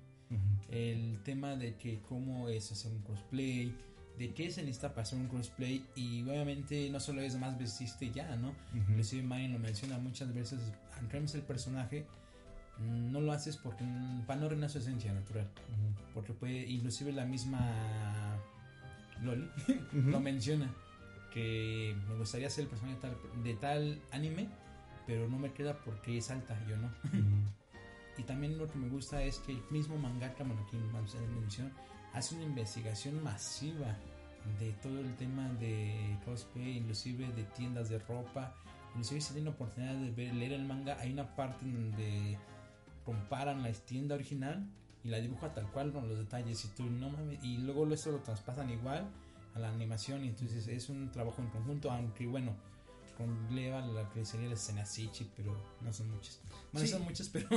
el 0.69 1.19
tema 1.23 1.55
de 1.55 1.75
que 1.75 2.01
cómo 2.01 2.49
es 2.49 2.71
hacer 2.71 2.91
un 2.91 3.01
cosplay, 3.01 3.75
de 4.19 4.33
qué 4.33 4.51
se 4.51 4.61
necesita 4.61 4.89
para 4.89 5.03
hacer 5.03 5.17
un 5.17 5.29
cosplay 5.29 5.85
y 5.95 6.23
obviamente 6.23 6.89
no 6.89 6.99
solo 6.99 7.21
es 7.21 7.37
más 7.37 7.57
vestirte 7.57 8.11
ya, 8.11 8.35
¿no? 8.35 8.53
Inclusive 8.73 9.23
Mayan 9.23 9.53
lo 9.53 9.59
menciona 9.59 9.97
muchas 9.97 10.33
veces, 10.33 10.59
aunque 10.97 11.17
ames 11.17 11.35
el 11.35 11.41
personaje, 11.41 12.05
mm, 12.79 13.13
no 13.13 13.21
lo 13.21 13.31
haces 13.31 13.55
porque 13.55 13.85
mm, 13.85 14.25
para 14.27 14.41
no 14.41 14.47
arruinar 14.47 14.69
su 14.69 14.79
esencia 14.79 15.13
natural. 15.13 15.47
Porque 16.13 16.33
puede, 16.33 16.67
inclusive 16.67 17.13
la 17.13 17.23
misma 17.23 18.37
Loli 19.23 19.49
lo 19.93 20.19
menciona. 20.19 20.69
que 21.33 21.95
me 22.09 22.15
gustaría 22.15 22.49
ser 22.49 22.65
el 22.65 22.69
personaje 22.69 22.95
de 22.95 23.01
tal, 23.01 23.43
de 23.43 23.53
tal 23.53 24.01
anime, 24.11 24.49
pero 25.07 25.29
no 25.29 25.39
me 25.39 25.53
queda 25.53 25.79
porque 25.85 26.17
es 26.17 26.29
alta, 26.29 26.59
yo 26.67 26.75
no. 26.75 26.91
Y 28.17 28.23
también 28.23 28.57
lo 28.57 28.69
que 28.69 28.77
me 28.77 28.89
gusta 28.89 29.23
es 29.23 29.37
que 29.39 29.53
el 29.53 29.63
mismo 29.69 29.97
mangaka, 29.97 30.43
bueno, 30.43 30.61
aquí 30.67 30.75
en 30.75 31.39
mención, 31.39 31.71
hace 32.13 32.35
una 32.35 32.43
investigación 32.43 33.23
masiva 33.23 33.95
de 34.59 34.71
todo 34.81 34.99
el 34.99 35.15
tema 35.15 35.47
de 35.53 36.17
cosplay, 36.25 36.77
inclusive 36.77 37.27
de 37.33 37.43
tiendas 37.43 37.89
de 37.89 37.99
ropa. 37.99 38.55
Inclusive 38.89 39.21
si 39.21 39.27
tienen 39.33 39.45
la 39.45 39.51
oportunidad 39.51 39.95
de 39.95 40.11
ver, 40.11 40.33
leer 40.33 40.53
el 40.53 40.65
manga, 40.65 40.97
hay 40.99 41.11
una 41.13 41.35
parte 41.35 41.65
donde 41.65 42.37
comparan 43.05 43.61
la 43.63 43.71
tienda 43.71 44.15
original 44.15 44.67
y 45.03 45.09
la 45.09 45.19
dibuja 45.19 45.53
tal 45.53 45.69
cual 45.71 45.91
con 45.93 46.07
los 46.09 46.17
detalles 46.17 46.65
y 46.65 46.67
tú 46.69 46.83
no 46.89 47.09
mames, 47.09 47.43
y 47.43 47.57
luego 47.59 47.87
eso 47.93 48.11
lo 48.11 48.19
traspasan 48.19 48.69
igual 48.69 49.07
a 49.55 49.59
la 49.59 49.69
animación 49.69 50.25
y 50.25 50.27
entonces 50.29 50.67
es 50.67 50.89
un 50.89 51.11
trabajo 51.11 51.41
en 51.41 51.49
conjunto, 51.49 51.89
aunque 51.91 52.27
bueno, 52.27 52.55
conlleva 53.17 53.81
la 53.81 54.09
que 54.09 54.25
sería 54.25 54.47
la 54.47 54.53
escena 54.55 54.85
Sichi, 54.85 55.29
pero 55.35 55.55
no 55.81 55.91
son 55.93 56.09
muchas. 56.11 56.41
Bueno, 56.71 56.87
Sí. 56.87 56.93
son 56.93 57.03
muchas, 57.03 57.29
pero 57.29 57.47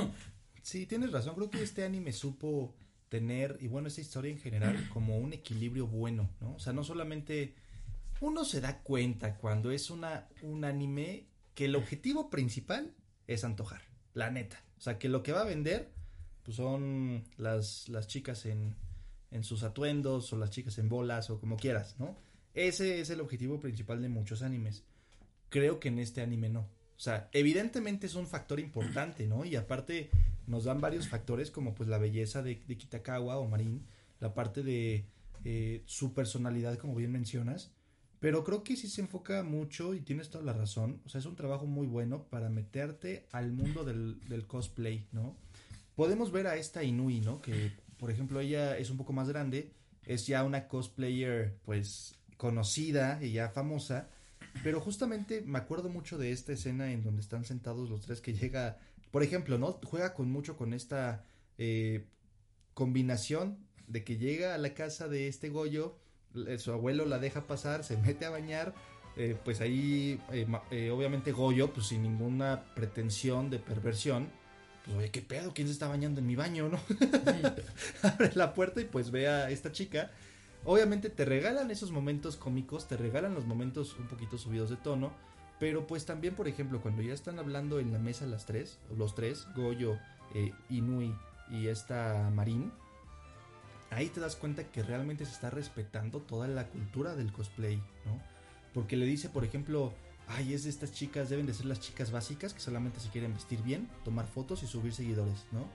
Sí, 0.61 0.85
tienes 0.85 1.11
razón. 1.11 1.35
Creo 1.35 1.49
que 1.49 1.61
este 1.61 1.83
anime 1.83 2.13
supo 2.13 2.73
tener, 3.13 3.59
y 3.61 3.67
bueno, 3.67 3.89
esta 3.89 4.01
historia 4.01 4.31
en 4.31 4.39
general, 4.39 4.89
como 4.91 5.19
un 5.19 5.33
equilibrio 5.33 5.85
bueno, 5.85 6.31
¿no? 6.41 6.55
O 6.55 6.59
sea, 6.59 6.73
no 6.73 6.83
solamente 6.83 7.53
uno 8.21 8.43
se 8.43 8.59
da 8.59 8.79
cuenta 8.81 9.37
cuando 9.37 9.69
es 9.69 9.91
una, 9.91 10.27
un 10.41 10.65
anime 10.65 11.27
que 11.53 11.65
el 11.65 11.75
objetivo 11.75 12.31
principal 12.31 12.91
es 13.27 13.43
antojar, 13.43 13.83
la 14.15 14.31
neta. 14.31 14.63
O 14.79 14.81
sea, 14.81 14.97
que 14.97 15.09
lo 15.09 15.21
que 15.21 15.31
va 15.31 15.41
a 15.41 15.45
vender, 15.45 15.91
pues 16.41 16.57
son 16.57 17.23
las, 17.37 17.87
las 17.87 18.07
chicas 18.07 18.47
en, 18.47 18.73
en 19.29 19.43
sus 19.43 19.61
atuendos, 19.61 20.33
o 20.33 20.37
las 20.37 20.49
chicas 20.49 20.79
en 20.79 20.89
bolas, 20.89 21.29
o 21.29 21.39
como 21.39 21.55
quieras, 21.55 21.95
¿no? 21.99 22.17
Ese 22.55 22.99
es 22.99 23.11
el 23.11 23.21
objetivo 23.21 23.59
principal 23.59 24.01
de 24.01 24.09
muchos 24.09 24.41
animes. 24.41 24.85
Creo 25.49 25.79
que 25.79 25.89
en 25.89 25.99
este 25.99 26.21
anime 26.21 26.49
no. 26.49 26.61
O 26.61 26.99
sea, 26.99 27.29
evidentemente 27.31 28.07
es 28.07 28.15
un 28.15 28.25
factor 28.25 28.59
importante, 28.59 29.27
¿no? 29.27 29.45
Y 29.45 29.55
aparte 29.55 30.09
nos 30.47 30.65
dan 30.65 30.81
varios 30.81 31.07
factores 31.07 31.51
como 31.51 31.75
pues 31.75 31.89
la 31.89 31.97
belleza 31.97 32.41
de, 32.41 32.61
de 32.67 32.77
Kitakawa 32.77 33.37
o 33.37 33.47
Marin, 33.47 33.85
la 34.19 34.33
parte 34.33 34.63
de 34.63 35.05
eh, 35.45 35.83
su 35.85 36.13
personalidad, 36.13 36.77
como 36.77 36.95
bien 36.95 37.11
mencionas. 37.11 37.71
Pero 38.19 38.45
creo 38.45 38.63
que 38.63 38.77
sí 38.77 38.87
se 38.87 39.01
enfoca 39.01 39.43
mucho 39.43 39.93
y 39.93 39.99
tienes 39.99 40.29
toda 40.29 40.45
la 40.45 40.53
razón. 40.53 41.01
O 41.05 41.09
sea, 41.09 41.19
es 41.19 41.25
un 41.25 41.35
trabajo 41.35 41.65
muy 41.65 41.87
bueno 41.87 42.23
para 42.29 42.49
meterte 42.49 43.27
al 43.33 43.51
mundo 43.51 43.83
del, 43.83 44.21
del 44.29 44.47
cosplay, 44.47 45.05
¿no? 45.11 45.35
Podemos 45.95 46.31
ver 46.31 46.47
a 46.47 46.55
esta 46.55 46.83
Inui, 46.83 47.19
¿no? 47.19 47.41
Que, 47.41 47.73
por 47.97 48.09
ejemplo, 48.09 48.39
ella 48.39 48.77
es 48.77 48.89
un 48.89 48.97
poco 48.97 49.11
más 49.11 49.27
grande, 49.27 49.73
es 50.05 50.25
ya 50.25 50.45
una 50.45 50.69
cosplayer, 50.69 51.57
pues, 51.65 52.15
conocida 52.37 53.21
y 53.21 53.33
ya 53.33 53.49
famosa. 53.49 54.09
Pero 54.63 54.79
justamente 54.79 55.41
me 55.41 55.59
acuerdo 55.59 55.89
mucho 55.89 56.17
de 56.17 56.31
esta 56.31 56.53
escena 56.53 56.91
en 56.91 57.03
donde 57.03 57.21
están 57.21 57.43
sentados 57.43 57.89
los 57.89 58.01
tres 58.01 58.21
que 58.21 58.33
llega, 58.33 58.79
por 59.13 59.21
ejemplo, 59.21 59.59
¿no? 59.59 59.79
Juega 59.85 60.15
con 60.15 60.31
mucho 60.31 60.57
con 60.57 60.73
esta 60.73 61.23
eh, 61.59 62.07
combinación 62.73 63.59
de 63.85 64.03
que 64.03 64.17
llega 64.17 64.55
a 64.55 64.57
la 64.57 64.73
casa 64.73 65.07
de 65.07 65.27
este 65.27 65.49
Goyo, 65.49 65.99
eh, 66.47 66.57
su 66.57 66.71
abuelo 66.71 67.05
la 67.05 67.19
deja 67.19 67.45
pasar, 67.45 67.83
se 67.83 67.95
mete 67.95 68.25
a 68.25 68.31
bañar, 68.31 68.73
eh, 69.15 69.37
pues 69.45 69.61
ahí 69.61 70.19
eh, 70.31 70.89
obviamente 70.89 71.31
Goyo, 71.31 71.71
pues 71.71 71.89
sin 71.89 72.01
ninguna 72.01 72.63
pretensión 72.73 73.51
de 73.51 73.59
perversión, 73.59 74.29
pues 74.83 74.97
oye, 74.97 75.11
¿qué 75.11 75.21
pedo? 75.21 75.53
¿Quién 75.53 75.67
se 75.67 75.73
está 75.73 75.87
bañando 75.87 76.19
en 76.19 76.25
mi 76.25 76.35
baño, 76.35 76.69
no? 76.69 76.79
Abre 78.01 78.31
la 78.33 78.55
puerta 78.55 78.81
y 78.81 78.85
pues 78.85 79.11
ve 79.11 79.27
a 79.27 79.51
esta 79.51 79.71
chica. 79.71 80.09
Obviamente 80.65 81.11
te 81.11 81.23
regalan 81.23 81.69
esos 81.69 81.91
momentos 81.91 82.35
cómicos, 82.35 82.87
te 82.87 82.97
regalan 82.97 83.35
los 83.35 83.45
momentos 83.45 83.95
un 83.99 84.07
poquito 84.07 84.39
subidos 84.39 84.71
de 84.71 84.77
tono, 84.77 85.13
pero 85.59 85.87
pues 85.87 86.05
también, 86.05 86.35
por 86.35 86.47
ejemplo, 86.47 86.81
cuando 86.81 87.01
ya 87.01 87.13
están 87.13 87.39
hablando 87.39 87.79
en 87.79 87.93
la 87.93 87.99
mesa 87.99 88.25
las 88.25 88.45
tres, 88.45 88.79
los 88.97 89.15
tres, 89.15 89.47
Goyo, 89.55 89.97
eh, 90.33 90.51
Inui 90.69 91.15
y 91.49 91.67
esta 91.67 92.29
Marín, 92.33 92.71
ahí 93.91 94.07
te 94.09 94.19
das 94.19 94.35
cuenta 94.35 94.63
que 94.63 94.83
realmente 94.83 95.25
se 95.25 95.31
está 95.31 95.49
respetando 95.49 96.19
toda 96.19 96.47
la 96.47 96.67
cultura 96.67 97.15
del 97.15 97.31
cosplay, 97.31 97.77
¿no? 97.77 98.21
Porque 98.73 98.97
le 98.97 99.05
dice, 99.05 99.29
por 99.29 99.43
ejemplo, 99.43 99.93
ay, 100.27 100.53
es 100.53 100.63
de 100.63 100.69
estas 100.69 100.91
chicas, 100.93 101.29
deben 101.29 101.45
de 101.45 101.53
ser 101.53 101.65
las 101.65 101.79
chicas 101.79 102.11
básicas 102.11 102.53
que 102.53 102.59
solamente 102.59 102.99
se 102.99 103.09
quieren 103.09 103.33
vestir 103.33 103.61
bien, 103.61 103.87
tomar 104.03 104.27
fotos 104.27 104.63
y 104.63 104.67
subir 104.67 104.93
seguidores, 104.93 105.45
¿no? 105.51 105.65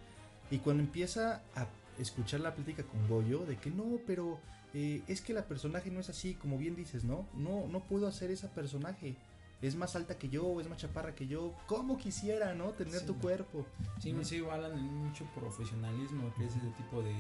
Y 0.51 0.59
cuando 0.59 0.83
empieza 0.83 1.43
a 1.55 1.67
escuchar 1.99 2.41
la 2.41 2.55
plática 2.55 2.83
con 2.83 3.07
Goyo 3.09 3.45
de 3.45 3.57
que 3.57 3.71
no, 3.71 3.99
pero 4.07 4.39
eh, 4.75 5.03
es 5.07 5.21
que 5.21 5.33
la 5.33 5.45
personaje 5.45 5.91
no 5.91 6.01
es 6.01 6.09
así, 6.09 6.35
como 6.35 6.59
bien 6.59 6.75
dices, 6.75 7.05
¿no? 7.05 7.27
No, 7.35 7.67
no 7.69 7.81
puedo 7.81 8.07
hacer 8.07 8.31
esa 8.31 8.49
personaje. 8.49 9.17
Es 9.61 9.75
más 9.75 9.97
alta 9.97 10.17
que 10.19 10.29
yo, 10.29 10.61
es 10.61 10.69
más 10.69 10.79
chaparra 10.79 11.15
que 11.15 11.27
yo. 11.27 11.53
¿Cómo 11.67 11.97
quisiera, 11.99 12.55
no? 12.55 12.67
Tener 12.71 13.01
Sí. 13.01 13.07
tu 13.07 13.19
cuerpo. 13.19 13.67
sí, 14.01 14.15
sí, 14.23 14.43
hablan 14.51 14.77
de 14.77 14.83
mucho 14.83 15.25
profesionalismo, 15.35 16.33
que 16.37 16.45
es 16.47 16.55
ese 16.57 16.69
tipo 16.77 17.03
de 17.03 17.15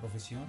profesión. 0.00 0.46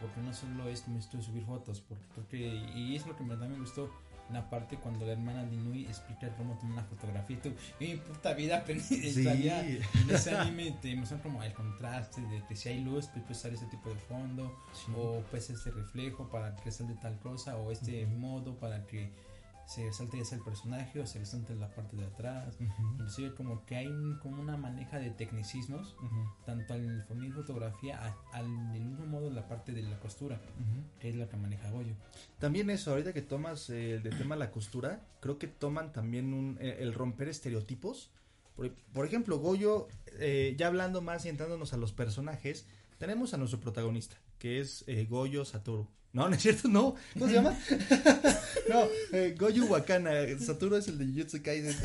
porque 0.00 0.18
no 0.22 0.32
solo 0.32 0.66
es 0.70 0.80
como 0.80 0.98
esto 0.98 1.18
de 1.18 1.22
subir 1.22 1.44
fotos, 1.44 1.82
porque 2.14 2.38
que, 2.38 2.46
y 2.74 2.96
es 2.96 3.06
lo 3.06 3.14
que 3.16 3.22
me- 3.22 3.30
también 3.36 3.52
me 3.52 3.58
gustó 3.58 3.90
en 4.28 4.34
la 4.34 4.48
parte 4.48 4.76
cuando 4.78 5.04
la 5.04 5.12
hermana 5.12 5.44
de 5.44 5.54
Inui 5.54 5.84
explica 5.84 6.34
cómo 6.38 6.54
tomar 6.56 6.72
una 6.74 6.84
fotografía 6.84 7.36
y 7.36 7.40
tú, 7.40 7.48
en 7.80 7.90
mi 7.90 7.96
puta 7.98 8.32
vida 8.32 8.56
aprendí, 8.58 8.82
Sí. 9.10 9.24
sabía, 9.24 9.60
en 9.68 9.82
ese 10.08 10.34
anime 10.34 10.70
te 10.80 10.94
muestran 10.96 11.20
como 11.20 11.42
el 11.42 11.52
contraste 11.52 12.22
de 12.22 12.42
que 12.46 12.56
si 12.56 12.70
hay 12.70 12.82
luz, 12.82 13.08
pues 13.08 13.22
puedes 13.24 13.38
usar 13.40 13.52
ese 13.52 13.66
tipo 13.66 13.90
de 13.90 13.96
fondo, 13.96 14.56
Sí. 14.72 14.90
o 14.96 15.22
pues 15.30 15.50
este 15.50 15.70
reflejo 15.70 16.30
para 16.30 16.56
que 16.56 16.70
salte 16.72 16.94
tal 16.94 17.18
cosa, 17.18 17.58
o 17.58 17.70
este 17.70 18.06
modo 18.06 18.54
para 18.58 18.86
que 18.86 19.10
se 19.66 19.84
resalte 19.84 20.18
ya 20.18 20.24
sea 20.24 20.38
el 20.38 20.44
personaje 20.44 20.98
o 21.00 21.06
se 21.06 21.18
resalte 21.20 21.54
la 21.54 21.68
parte 21.74 21.96
de 21.96 22.04
atrás. 22.04 22.56
Ujú. 22.60 22.92
Inclusive 22.94 23.34
como 23.34 23.64
que 23.66 23.76
hay 23.76 23.86
un- 23.86 24.18
como 24.18 24.42
una 24.42 24.56
maneja 24.56 24.98
de 24.98 25.10
tecnicismos 25.10 25.94
Ujú. 26.02 26.24
tanto 26.44 26.74
al 26.74 27.04
formar 27.04 27.32
fotografía 27.32 28.04
a- 28.04 28.16
al 28.32 28.72
del 28.72 28.84
mismo 28.84 29.06
modo 29.06 29.30
la 29.30 29.46
parte 29.46 29.72
de 29.72 29.82
la 29.82 29.98
costura 30.00 30.36
Ujú. 30.36 30.98
que 30.98 31.10
es 31.10 31.14
la 31.16 31.28
que 31.28 31.36
maneja 31.36 31.70
Goyo 31.70 31.94
También 32.38 32.68
eso, 32.70 32.90
ahorita 32.90 33.12
que 33.12 33.22
tomas 33.22 33.70
eh, 33.70 33.94
el 33.94 34.02
de 34.02 34.10
tema 34.10 34.34
la 34.36 34.50
costura, 34.50 35.00
creo 35.20 35.38
que 35.38 35.46
toman 35.46 35.92
también 35.92 36.32
un, 36.34 36.58
eh, 36.60 36.78
el 36.80 36.92
romper 36.94 37.28
estereotipos. 37.28 38.10
Por, 38.56 38.72
por 38.92 39.06
ejemplo, 39.06 39.38
Goyo, 39.38 39.86
eh, 40.18 40.54
ya 40.58 40.66
hablando 40.66 41.00
más 41.00 41.24
y 41.24 41.28
entrándonos 41.28 41.72
a 41.72 41.76
los 41.76 41.92
personajes, 41.92 42.66
tenemos 42.98 43.32
a 43.34 43.38
nuestro 43.38 43.60
protagonista, 43.60 44.16
que 44.38 44.60
es 44.60 44.84
eh, 44.86 45.06
Goyo 45.08 45.44
Satoru. 45.44 45.86
No, 46.12 46.28
no 46.28 46.34
es 46.34 46.42
cierto, 46.42 46.68
no. 46.68 46.96
¿Cómo 47.14 47.28
se 47.28 47.34
llama? 47.34 47.56
no, 48.68 48.84
eh, 49.12 49.34
Goyo 49.38 49.66
Wakana. 49.66 50.10
Satoru 50.38 50.76
es 50.76 50.88
el 50.88 50.98
de 50.98 51.06
Jujutsu 51.06 51.42
Kaisen. 51.42 51.76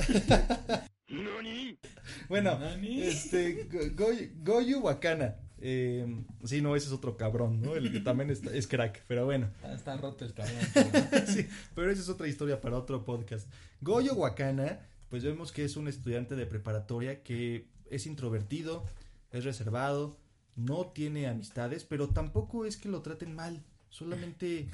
bueno, 2.29 2.59
este, 2.81 3.63
Go- 3.65 3.79
Goyo, 4.05 4.27
Goyo 4.43 4.79
Wakana. 4.81 5.35
Eh, 5.59 6.05
sí, 6.43 6.61
no, 6.61 6.75
ese 6.75 6.87
es 6.87 6.91
otro 6.93 7.17
cabrón, 7.17 7.61
¿no? 7.61 7.75
El 7.75 7.91
que 7.91 7.99
también 7.99 8.29
está- 8.29 8.53
es 8.53 8.67
crack, 8.67 9.03
pero 9.07 9.25
bueno. 9.25 9.49
Ah, 9.63 9.73
está 9.73 9.95
roto 9.97 10.25
el 10.25 10.33
cabrón 10.33 10.55
pero- 10.73 11.27
sí, 11.27 11.47
pero 11.73 11.91
esa 11.91 12.01
es 12.01 12.09
otra 12.09 12.27
historia 12.27 12.59
para 12.61 12.77
otro 12.77 13.03
podcast. 13.05 13.47
Goyo 13.81 14.13
Wakana, 14.15 14.79
pues 15.09 15.23
vemos 15.23 15.51
que 15.51 15.63
es 15.63 15.77
un 15.77 15.87
estudiante 15.87 16.35
de 16.35 16.45
preparatoria 16.45 17.23
que 17.23 17.67
es 17.89 18.05
introvertido, 18.05 18.85
es 19.31 19.43
reservado, 19.43 20.17
no 20.55 20.87
tiene 20.87 21.27
amistades, 21.27 21.83
pero 21.83 22.09
tampoco 22.09 22.65
es 22.65 22.77
que 22.77 22.89
lo 22.89 23.01
traten 23.01 23.33
mal. 23.33 23.63
Solamente 23.89 24.69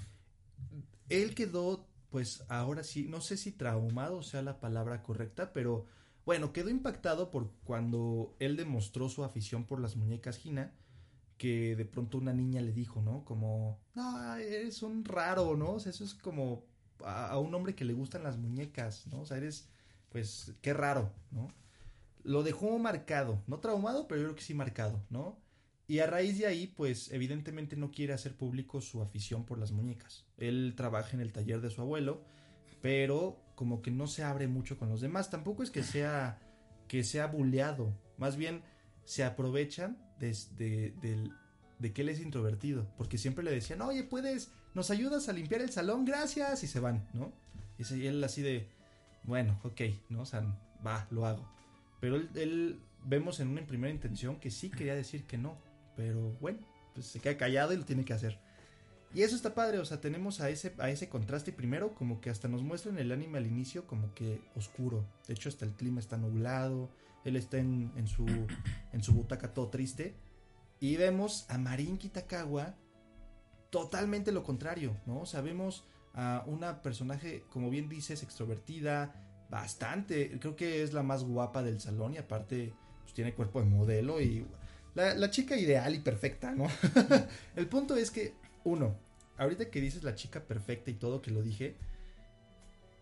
él 1.10 1.36
quedó, 1.36 1.88
pues 2.10 2.44
ahora 2.50 2.84
sí, 2.84 3.08
no 3.08 3.22
sé 3.22 3.38
si 3.38 3.52
traumado 3.52 4.24
sea 4.24 4.42
la 4.42 4.60
palabra 4.60 5.04
correcta, 5.04 5.54
pero 5.54 5.86
bueno, 6.26 6.54
quedó 6.54 6.70
impactado 6.70 7.32
por 7.32 7.52
cuando 7.64 8.36
él 8.40 8.56
demostró 8.56 9.10
su 9.10 9.24
afición 9.24 9.66
por 9.66 9.80
las 9.80 9.96
muñecas 9.96 10.38
Gina, 10.38 10.74
que 11.38 11.76
de 11.76 11.86
pronto 11.86 12.18
una 12.18 12.34
niña 12.34 12.62
le 12.62 12.72
dijo, 12.72 13.02
¿no? 13.02 13.26
Como, 13.26 13.80
no, 13.96 14.36
eres 14.36 14.84
un 14.84 15.04
raro, 15.04 15.58
¿no? 15.58 15.74
O 15.74 15.80
sea, 15.80 15.90
eso 15.90 16.04
es 16.04 16.14
como 16.14 16.64
a, 17.04 17.30
a 17.30 17.40
un 17.40 17.54
hombre 17.56 17.76
que 17.76 17.86
le 17.86 17.94
gustan 17.94 18.24
las 18.24 18.38
muñecas, 18.38 19.08
¿no? 19.08 19.22
O 19.22 19.26
sea, 19.26 19.38
eres, 19.38 19.68
pues, 20.10 20.54
qué 20.62 20.74
raro, 20.74 21.12
¿no? 21.32 21.48
Lo 22.24 22.44
dejó 22.44 22.78
marcado, 22.78 23.42
no 23.48 23.60
traumado, 23.60 24.08
pero 24.08 24.22
yo 24.22 24.28
creo 24.28 24.36
que 24.36 24.44
sí 24.44 24.54
marcado, 24.54 25.02
¿no? 25.10 25.41
Y 25.92 26.00
a 26.00 26.08
raíz 26.08 26.38
de 26.40 26.48
ahí, 26.48 26.68
pues, 26.68 27.12
evidentemente 27.12 27.76
no 27.76 27.92
quiere 27.92 28.14
hacer 28.14 28.34
público 28.34 28.80
su 28.80 29.02
afición 29.02 29.44
por 29.44 29.58
las 29.58 29.74
muñecas. 29.74 30.24
Él 30.38 30.74
trabaja 30.78 31.18
en 31.18 31.20
el 31.20 31.34
taller 31.34 31.60
de 31.60 31.70
su 31.70 31.82
abuelo, 31.82 32.24
pero 32.82 33.38
como 33.56 33.82
que 33.82 33.92
no 33.92 34.08
se 34.08 34.24
abre 34.24 34.48
mucho 34.48 34.78
con 34.78 34.88
los 34.88 35.02
demás. 35.02 35.30
Tampoco 35.30 35.64
es 35.64 35.70
que 35.70 35.84
sea 35.84 36.40
que 36.88 37.04
sea 37.04 37.28
buleado, 37.28 37.94
más 38.18 38.38
bien 38.38 38.62
se 39.04 39.26
aprovechan 39.26 39.98
desde 40.18 40.92
del 41.02 41.34
de 41.80 41.92
que 41.92 42.04
él 42.04 42.10
es 42.10 42.22
introvertido, 42.22 42.88
porque 42.96 43.18
siempre 43.18 43.44
le 43.44 43.52
decían, 43.52 43.82
oye, 43.82 44.06
puedes, 44.06 44.50
nos 44.74 44.92
ayudas 44.92 45.28
a 45.28 45.34
limpiar 45.34 45.60
el 45.60 45.72
salón, 45.72 46.06
gracias, 46.06 46.64
y 46.64 46.68
se 46.68 46.80
van, 46.80 47.06
¿no? 47.12 47.34
Y 47.78 48.06
él 48.06 48.24
así 48.24 48.42
de, 48.42 48.70
bueno, 49.24 49.60
ok, 49.64 49.82
¿no? 50.08 50.22
O 50.22 50.26
sea, 50.26 50.42
va, 50.88 51.06
lo 51.12 51.26
hago. 51.26 51.46
Pero 52.00 52.16
él 52.16 52.80
vemos 53.04 53.42
en 53.42 53.50
una 53.50 53.68
primera 53.68 53.94
intención 53.94 54.40
que 54.40 54.52
sí 54.52 54.70
quería 54.70 54.96
decir 54.96 55.26
que 55.26 55.38
no, 55.38 55.58
pero 55.96 56.32
bueno, 56.40 56.60
pues 56.94 57.08
se 57.08 57.20
queda 57.20 57.38
callado 57.38 57.74
y 57.74 57.78
lo 57.78 57.86
tiene 57.86 58.06
que 58.06 58.14
hacer. 58.14 58.40
Y 59.14 59.24
eso 59.24 59.36
está 59.36 59.54
padre, 59.54 59.80
o 59.80 59.86
sea, 59.86 60.00
tenemos 60.00 60.40
a 60.40 60.50
ese, 60.50 60.74
a 60.78 60.90
ese 60.90 61.10
contraste 61.10 61.52
primero, 61.52 61.94
como 61.94 62.22
que 62.22 62.30
hasta 62.30 62.48
nos 62.48 62.64
muestran 62.64 62.98
el 62.98 63.12
anime 63.12 63.40
al 63.40 63.48
inicio 63.48 63.86
como 63.86 64.14
que 64.14 64.42
oscuro. 64.56 65.06
De 65.28 65.34
hecho, 65.34 65.50
hasta 65.50 65.66
el 65.66 65.74
clima 65.74 66.00
está 66.00 66.16
nublado, 66.18 66.90
él 67.26 67.36
está 67.36 67.58
en, 67.58 67.92
en 67.98 68.08
su, 68.08 68.26
en 68.94 69.04
su 69.04 69.14
butaca 69.14 69.54
todo 69.54 69.70
triste. 69.70 70.16
Y 70.80 70.96
vemos 70.96 71.46
a 71.50 71.58
Marin 71.58 71.98
Kitakawa 71.98 72.76
totalmente 73.70 74.32
lo 74.32 74.44
contrario, 74.44 74.96
¿no? 75.06 75.22
O 75.22 75.26
sea, 75.26 75.42
vemos 75.42 75.86
a 76.14 76.44
una 76.48 76.82
personaje, 76.82 77.44
como 77.50 77.70
bien 77.70 77.90
dices, 77.90 78.24
extrovertida, 78.24 79.14
bastante, 79.52 80.40
creo 80.40 80.56
que 80.56 80.82
es 80.82 80.94
la 80.94 81.04
más 81.04 81.24
guapa 81.26 81.62
del 81.62 81.82
salón 81.82 82.14
y 82.14 82.18
aparte 82.18 82.74
pues, 83.02 83.14
tiene 83.14 83.34
cuerpo 83.34 83.60
de 83.60 83.66
modelo 83.68 84.22
y 84.22 84.48
la, 84.94 85.30
chica 85.30 85.56
ideal 85.56 85.96
y 85.96 86.00
perfecta, 86.00 86.52
¿no? 86.52 86.68
el 87.56 87.68
punto 87.68 87.96
es 87.96 88.12
que, 88.12 88.34
uno, 88.64 88.96
ahorita 89.38 89.70
que 89.70 89.82
dices 89.82 90.04
la 90.04 90.16
chica 90.16 90.42
perfecta 90.42 90.92
y 90.92 90.96
todo 90.96 91.22
que 91.22 91.32
lo 91.32 91.42
dije, 91.42 91.76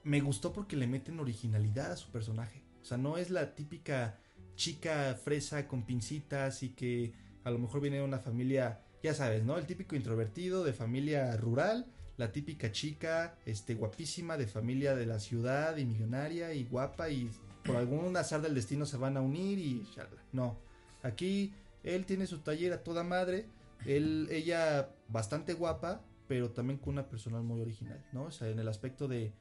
me 0.04 0.22
gustó 0.22 0.54
porque 0.54 0.76
le 0.76 0.88
meten 0.88 1.20
originalidad 1.20 1.92
a 1.92 1.98
su 1.98 2.12
personaje. 2.12 2.62
O 2.82 2.86
sea, 2.86 2.98
no 2.98 3.18
es 3.18 3.30
la 3.30 3.56
típica 3.56 4.18
chica 4.56 5.18
fresa 5.24 5.68
con 5.68 5.84
pincitas 5.84 6.64
y 6.64 6.70
que 6.70 7.14
a 7.44 7.52
lo 7.52 7.60
mejor 7.60 7.82
viene 7.82 7.98
de 7.98 8.04
una 8.04 8.20
familia, 8.20 8.82
ya 9.02 9.14
sabes, 9.14 9.44
¿no? 9.44 9.58
El 9.58 9.66
típico 9.66 9.96
introvertido 9.96 10.64
de 10.64 10.74
familia 10.74 11.36
rural, 11.38 11.86
la 12.18 12.32
típica 12.32 12.72
chica, 12.72 13.38
este, 13.46 13.76
guapísima 13.76 14.38
de 14.38 14.48
familia 14.48 14.96
de 14.96 15.06
la 15.06 15.20
ciudad 15.20 15.78
y 15.78 15.86
millonaria 15.86 16.54
y 16.54 16.66
guapa 16.66 17.10
y 17.10 17.30
por 17.64 17.78
algún 17.78 18.16
azar 18.18 18.42
del 18.42 18.56
destino 18.56 18.86
se 18.86 18.98
van 18.98 19.18
a 19.18 19.22
unir 19.22 19.58
y 19.58 19.88
no. 20.34 20.58
Aquí 21.04 21.54
él 21.84 22.06
tiene 22.06 22.28
su 22.28 22.40
taller 22.40 22.74
a 22.74 22.84
toda 22.84 23.04
madre, 23.04 23.48
él, 23.86 24.28
ella 24.32 24.90
bastante 25.08 25.54
guapa, 25.54 26.04
pero 26.28 26.52
también 26.52 26.80
con 26.80 26.94
una 26.94 27.10
personal 27.10 27.44
muy 27.44 27.62
original, 27.62 28.06
¿no? 28.12 28.26
O 28.26 28.32
sea, 28.32 28.50
en 28.50 28.60
el 28.60 28.68
aspecto 28.68 29.08
de 29.08 29.34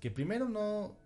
que 0.00 0.10
primero 0.10 0.48
no, 0.48 0.96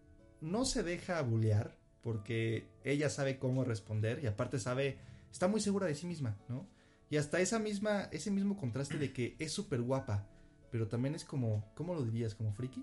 no 0.41 0.65
se 0.65 0.83
deja 0.83 1.21
bullear, 1.23 1.77
porque 2.03 2.69
ella 2.85 3.11
sabe 3.11 3.39
cómo 3.39 3.65
responder 3.65 4.23
y 4.23 4.27
aparte 4.27 4.59
sabe, 4.59 4.99
está 5.31 5.49
muy 5.49 5.61
segura 5.61 5.87
de 5.87 5.95
sí 5.95 6.07
misma, 6.07 6.37
¿no? 6.49 6.69
Y 7.11 7.17
hasta 7.17 7.41
esa 7.41 7.59
misma, 7.59 8.09
ese 8.13 8.31
mismo 8.31 8.57
contraste 8.57 8.99
de 8.99 9.13
que 9.13 9.37
es 9.39 9.53
súper 9.53 9.83
guapa, 9.83 10.29
pero 10.71 10.89
también 10.89 11.15
es 11.15 11.25
como, 11.25 11.71
¿cómo 11.75 11.95
lo 11.95 12.03
dirías? 12.03 12.35
¿Como 12.35 12.53
friki? 12.53 12.81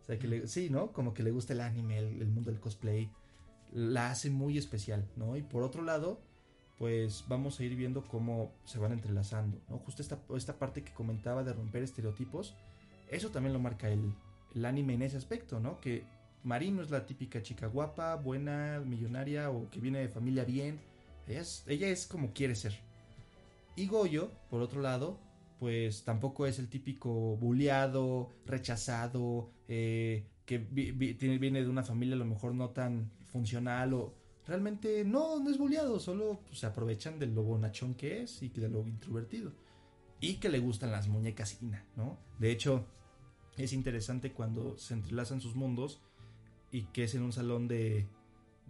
O 0.00 0.04
sea, 0.04 0.18
que 0.18 0.26
le, 0.26 0.48
sí, 0.48 0.68
¿no? 0.68 0.92
Como 0.92 1.14
que 1.14 1.22
le 1.22 1.30
gusta 1.30 1.52
el 1.52 1.60
anime, 1.60 1.98
el 1.98 2.28
mundo 2.28 2.50
del 2.50 2.60
cosplay, 2.60 3.10
la 3.72 4.10
hace 4.10 4.30
muy 4.30 4.58
especial, 4.58 5.08
¿no? 5.16 5.36
Y 5.36 5.42
por 5.42 5.62
otro 5.62 5.82
lado, 5.82 6.20
pues 6.78 7.24
vamos 7.28 7.58
a 7.60 7.64
ir 7.64 7.76
viendo 7.76 8.06
cómo 8.06 8.52
se 8.64 8.78
van 8.78 8.92
entrelazando, 8.92 9.60
¿no? 9.68 9.78
Justo 9.78 10.02
esta, 10.02 10.18
esta 10.36 10.58
parte 10.58 10.82
que 10.82 10.92
comentaba 10.92 11.44
de 11.44 11.52
romper 11.52 11.82
estereotipos, 11.82 12.54
eso 13.10 13.30
también 13.30 13.52
lo 13.52 13.58
marca 13.58 13.88
el, 13.88 14.12
el 14.54 14.64
anime 14.64 14.94
en 14.94 15.02
ese 15.02 15.16
aspecto, 15.16 15.60
¿no? 15.60 15.80
Que 15.80 16.04
Marin 16.44 16.76
no 16.76 16.82
es 16.82 16.90
la 16.90 17.06
típica 17.06 17.42
chica 17.42 17.66
guapa, 17.66 18.16
buena, 18.16 18.82
millonaria 18.84 19.50
o 19.50 19.70
que 19.70 19.80
viene 19.80 20.00
de 20.00 20.08
familia 20.08 20.44
bien. 20.44 20.80
Ella 21.28 21.40
es, 21.40 21.64
ella 21.66 21.88
es 21.88 22.06
como 22.06 22.32
quiere 22.32 22.54
ser. 22.54 22.78
Y 23.76 23.86
Goyo, 23.86 24.30
por 24.50 24.60
otro 24.60 24.80
lado, 24.80 25.18
pues 25.60 26.04
tampoco 26.04 26.46
es 26.46 26.58
el 26.58 26.68
típico 26.68 27.36
bulleado, 27.36 28.32
rechazado, 28.44 29.50
eh, 29.68 30.26
que 30.44 30.58
viene 30.58 31.62
de 31.62 31.68
una 31.68 31.84
familia 31.84 32.16
a 32.16 32.18
lo 32.18 32.24
mejor 32.24 32.54
no 32.54 32.70
tan 32.70 33.10
funcional 33.30 33.94
o 33.94 34.14
realmente 34.46 35.04
no, 35.04 35.38
no 35.40 35.50
es 35.50 35.58
bulleado, 35.58 36.00
solo 36.00 36.40
pues, 36.46 36.58
se 36.60 36.66
aprovechan 36.66 37.18
del 37.18 37.34
lo 37.34 37.42
bonachón 37.42 37.94
que 37.94 38.22
es 38.22 38.42
y 38.42 38.50
que 38.50 38.60
de 38.60 38.68
lo 38.68 38.86
introvertido. 38.86 39.52
Y 40.20 40.34
que 40.34 40.48
le 40.48 40.58
gustan 40.60 40.90
las 40.92 41.08
muñecas 41.08 41.60
Ina, 41.62 41.84
¿no? 41.96 42.18
De 42.38 42.50
hecho, 42.50 42.86
es 43.56 43.72
interesante 43.72 44.32
cuando 44.32 44.78
se 44.78 44.94
entrelazan 44.94 45.40
sus 45.40 45.54
mundos 45.56 46.00
y 46.70 46.82
que 46.84 47.04
es 47.04 47.14
en 47.14 47.22
un 47.22 47.32
salón 47.32 47.66
de, 47.68 48.06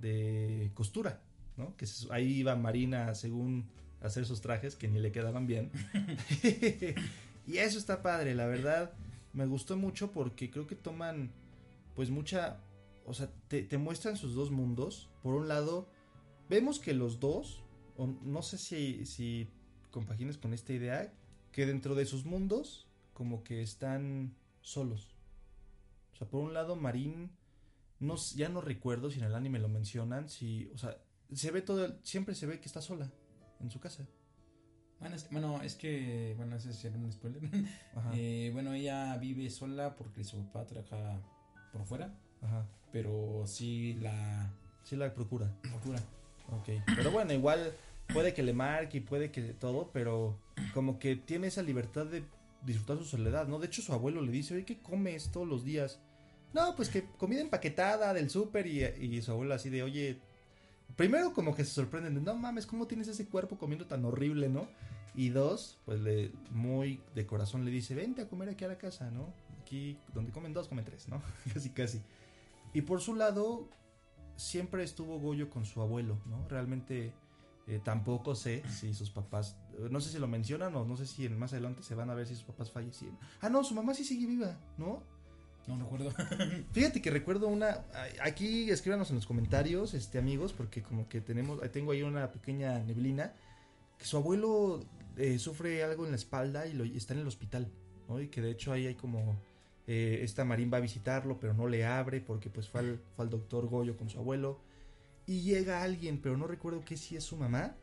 de 0.01 0.71
costura, 0.75 1.21
¿no? 1.57 1.77
Que 1.77 1.87
se- 1.87 2.13
ahí 2.13 2.27
iba 2.39 2.57
Marina 2.57 3.15
según 3.15 3.67
hacer 4.01 4.25
sus 4.27 4.41
trajes 4.41 4.77
que 4.77 4.89
ni 4.89 4.99
le 4.99 5.13
quedaban 5.13 5.47
bien. 5.47 5.71
y 7.47 7.59
eso 7.59 7.79
está 7.79 8.03
padre, 8.03 8.35
la 8.35 8.47
verdad. 8.47 8.93
Me 9.33 9.47
gustó 9.47 9.77
mucho 9.77 10.11
porque 10.11 10.51
creo 10.51 10.67
que 10.67 10.75
toman 10.77 11.31
pues 11.95 12.11
mucha... 12.11 12.59
O 13.07 13.15
sea, 13.15 13.31
te, 13.49 13.63
te 13.63 13.79
muestran 13.79 14.17
sus 14.17 14.35
dos 14.35 14.51
mundos. 14.51 15.11
Por 15.23 15.35
un 15.35 15.49
lado, 15.49 15.89
vemos 16.49 16.79
que 16.79 16.95
los 16.95 17.21
dos, 17.21 17.63
o 17.97 18.07
no 18.07 18.43
sé 18.43 18.59
si, 18.59 19.07
si 19.07 19.49
compagines 19.91 20.39
con 20.39 20.53
esta 20.53 20.73
idea, 20.73 21.13
que 21.53 21.67
dentro 21.67 21.95
de 21.95 22.07
sus 22.07 22.25
mundos 22.25 22.89
como 23.13 23.45
que 23.45 23.63
están 23.63 24.35
solos. 24.61 25.15
O 26.13 26.17
sea, 26.17 26.29
por 26.29 26.43
un 26.43 26.55
lado, 26.55 26.77
Marín, 26.77 27.31
no, 28.01 28.17
ya 28.35 28.49
no 28.49 28.61
recuerdo 28.61 29.11
si 29.11 29.19
en 29.19 29.27
el 29.27 29.35
anime 29.35 29.59
lo 29.59 29.69
mencionan, 29.69 30.29
si, 30.29 30.71
o 30.75 30.79
sea, 30.79 30.97
se 31.33 31.51
ve 31.51 31.63
todo, 31.63 31.99
siempre 32.03 32.35
se 32.35 32.47
ve 32.47 32.61
que 32.61 32.67
está 32.67 32.81
sola 32.81 33.11
en 33.61 33.71
su 33.71 33.81
casa. 33.81 34.07
Bueno, 34.99 35.17
es, 35.17 35.29
bueno, 35.31 35.63
es 35.63 35.75
que, 35.75 36.35
bueno, 36.37 36.57
ese 36.57 36.73
sería 36.73 36.99
un 36.99 37.11
spoiler. 37.13 37.43
Ajá, 37.97 38.13
Eh, 38.15 38.51
bueno, 38.53 38.73
ella 38.73 39.17
vive 39.19 39.51
sola 39.51 39.97
porque 39.97 40.25
su 40.25 40.45
papá 40.47 40.67
trabaja 40.67 41.21
por 41.73 41.85
fuera, 41.85 42.15
ajá. 42.43 42.67
pero 42.93 43.45
sí 43.47 43.95
la 43.95 44.51
Sí 44.85 44.97
la 44.97 45.13
procura. 45.15 45.51
procura. 45.63 46.01
Ok. 46.51 46.83
Pero 46.97 47.11
bueno, 47.11 47.33
igual 47.33 47.73
puede 48.13 48.35
que 48.35 48.43
le 48.43 48.53
marque 48.53 48.99
y 48.99 49.01
puede 49.01 49.31
que 49.31 49.41
todo, 49.55 49.91
pero 49.93 50.37
como 50.75 50.99
que 50.99 51.17
tiene 51.17 51.47
esa 51.47 51.63
libertad 51.63 52.07
de 52.07 52.25
disfrutar 52.63 52.99
su 52.99 53.05
soledad, 53.05 53.49
¿no? 53.49 53.59
De 53.59 53.67
hecho, 53.67 53.83
su 53.83 53.93
abuelo 53.93 54.23
le 54.23 54.33
dice, 54.33 54.55
oye, 54.55 54.65
¿qué 54.65 54.79
comes 54.79 55.31
todos 55.31 55.49
los 55.49 55.65
días? 55.65 56.01
No, 56.53 56.77
pues 56.77 56.89
que 56.91 57.05
comida 57.17 57.41
empaquetada 57.41 58.13
del 58.13 58.29
súper 58.29 58.67
y, 58.67 58.85
y 58.85 59.23
su 59.23 59.31
abuelo 59.33 59.55
así 59.55 59.71
de, 59.71 59.83
oye, 59.83 60.19
primero 60.97 61.33
como 61.33 61.55
que 61.55 61.65
se 61.65 61.71
sorprenden 61.73 62.15
de, 62.15 62.21
no 62.21 62.35
mames, 62.35 62.67
¿cómo 62.67 62.87
tienes 62.87 63.09
ese 63.09 63.27
cuerpo 63.27 63.57
comiendo 63.57 63.87
tan 63.87 64.05
horrible, 64.05 64.49
no? 64.49 64.69
Y 65.15 65.31
dos, 65.31 65.79
pues 65.85 66.01
le, 66.01 66.33
muy 66.51 67.01
de 67.15 67.27
corazón 67.27 67.65
le 67.65 67.71
dice, 67.71 67.95
vente 67.95 68.23
a 68.23 68.29
comer 68.29 68.51
aquí 68.51 68.65
a 68.65 68.69
la 68.69 68.79
casa, 68.79 69.11
¿no? 69.11 69.33
Aquí 69.63 69.97
donde 70.15 70.33
comen 70.33 70.53
dos, 70.53 70.69
comen 70.69 70.85
tres, 70.85 71.09
¿no? 71.09 71.23
casi, 71.55 71.71
casi. 71.71 72.01
Y 72.73 72.83
por 72.83 73.01
su 73.01 73.15
lado, 73.15 73.69
siempre 74.37 74.83
estuvo 74.83 75.19
Goyo 75.19 75.51
con 75.51 75.65
su 75.65 75.81
abuelo, 75.83 76.19
¿no? 76.27 76.47
Realmente 76.49 77.13
eh, 77.69 77.81
tampoco 77.85 78.35
sé 78.35 78.63
si 78.69 78.93
sus 78.95 79.11
papás, 79.11 79.57
no 79.91 80.01
sé 80.01 80.11
si 80.11 80.19
lo 80.19 80.27
mencionan 80.27 80.75
o 80.75 80.85
no 80.85 80.97
sé 80.97 81.07
si 81.07 81.27
en- 81.27 81.39
más 81.39 81.53
adelante 81.53 81.83
se 81.83 81.95
van 81.95 82.11
a 82.11 82.15
ver 82.15 82.27
si 82.27 82.35
sus 82.35 82.45
papás 82.45 82.71
fallecieron. 82.71 83.17
Ah, 83.41 83.49
no, 83.49 83.63
su 83.63 83.75
mamá 83.75 83.95
sí 83.95 84.05
sigue 84.05 84.27
viva, 84.27 84.57
¿no? 84.79 85.03
No 85.69 85.79
recuerdo. 85.79 86.11
Fíjate 86.73 87.01
que 87.01 87.11
recuerdo 87.11 87.47
una, 87.47 87.85
aquí 88.21 88.69
escríbanos 88.71 89.11
en 89.11 89.17
los 89.17 89.27
comentarios, 89.27 89.95
este 89.95 90.19
amigos, 90.19 90.53
porque 90.53 90.83
como 90.83 91.09
que 91.09 91.21
tenemos, 91.21 91.61
tengo 91.71 91.93
ahí 91.93 92.03
una 92.03 92.33
pequeña 92.33 92.81
neblina, 92.81 93.33
que 93.97 94.05
su 94.05 94.17
abuelo 94.17 94.81
eh, 95.17 95.39
sufre 95.39 95.85
algo 95.85 96.05
en 96.05 96.11
la 96.11 96.17
espalda 96.17 96.67
y, 96.67 96.73
lo, 96.73 96.85
y 96.85 96.97
está 96.97 97.15
en 97.15 97.21
el 97.21 97.29
hospital, 97.29 97.71
¿no? 98.09 98.21
Y 98.21 98.27
que 98.27 98.41
de 98.43 98.51
hecho 98.51 98.73
ahí 98.73 98.89
hay 98.89 98.97
como, 98.97 99.37
eh, 99.87 100.21
esta 100.23 100.45
Marín 100.45 100.71
va 100.73 100.79
a 100.79 100.81
visitarlo, 100.81 101.39
pero 101.41 101.55
no 101.55 101.67
le 101.69 101.85
abre 101.85 102.21
porque 102.21 102.51
pues 102.51 102.69
fue 102.69 102.81
al, 102.81 103.01
fue 103.17 103.25
al 103.25 103.31
doctor 103.31 103.67
Goyo 103.67 103.97
con 103.97 104.09
su 104.09 104.19
abuelo. 104.19 104.61
Y 105.27 105.43
llega 105.43 105.83
alguien, 105.83 106.21
pero 106.21 106.37
no 106.37 106.47
recuerdo 106.47 106.85
que 106.85 106.97
si 106.97 107.17
es 107.17 107.25
su 107.25 107.37
mamá 107.37 107.77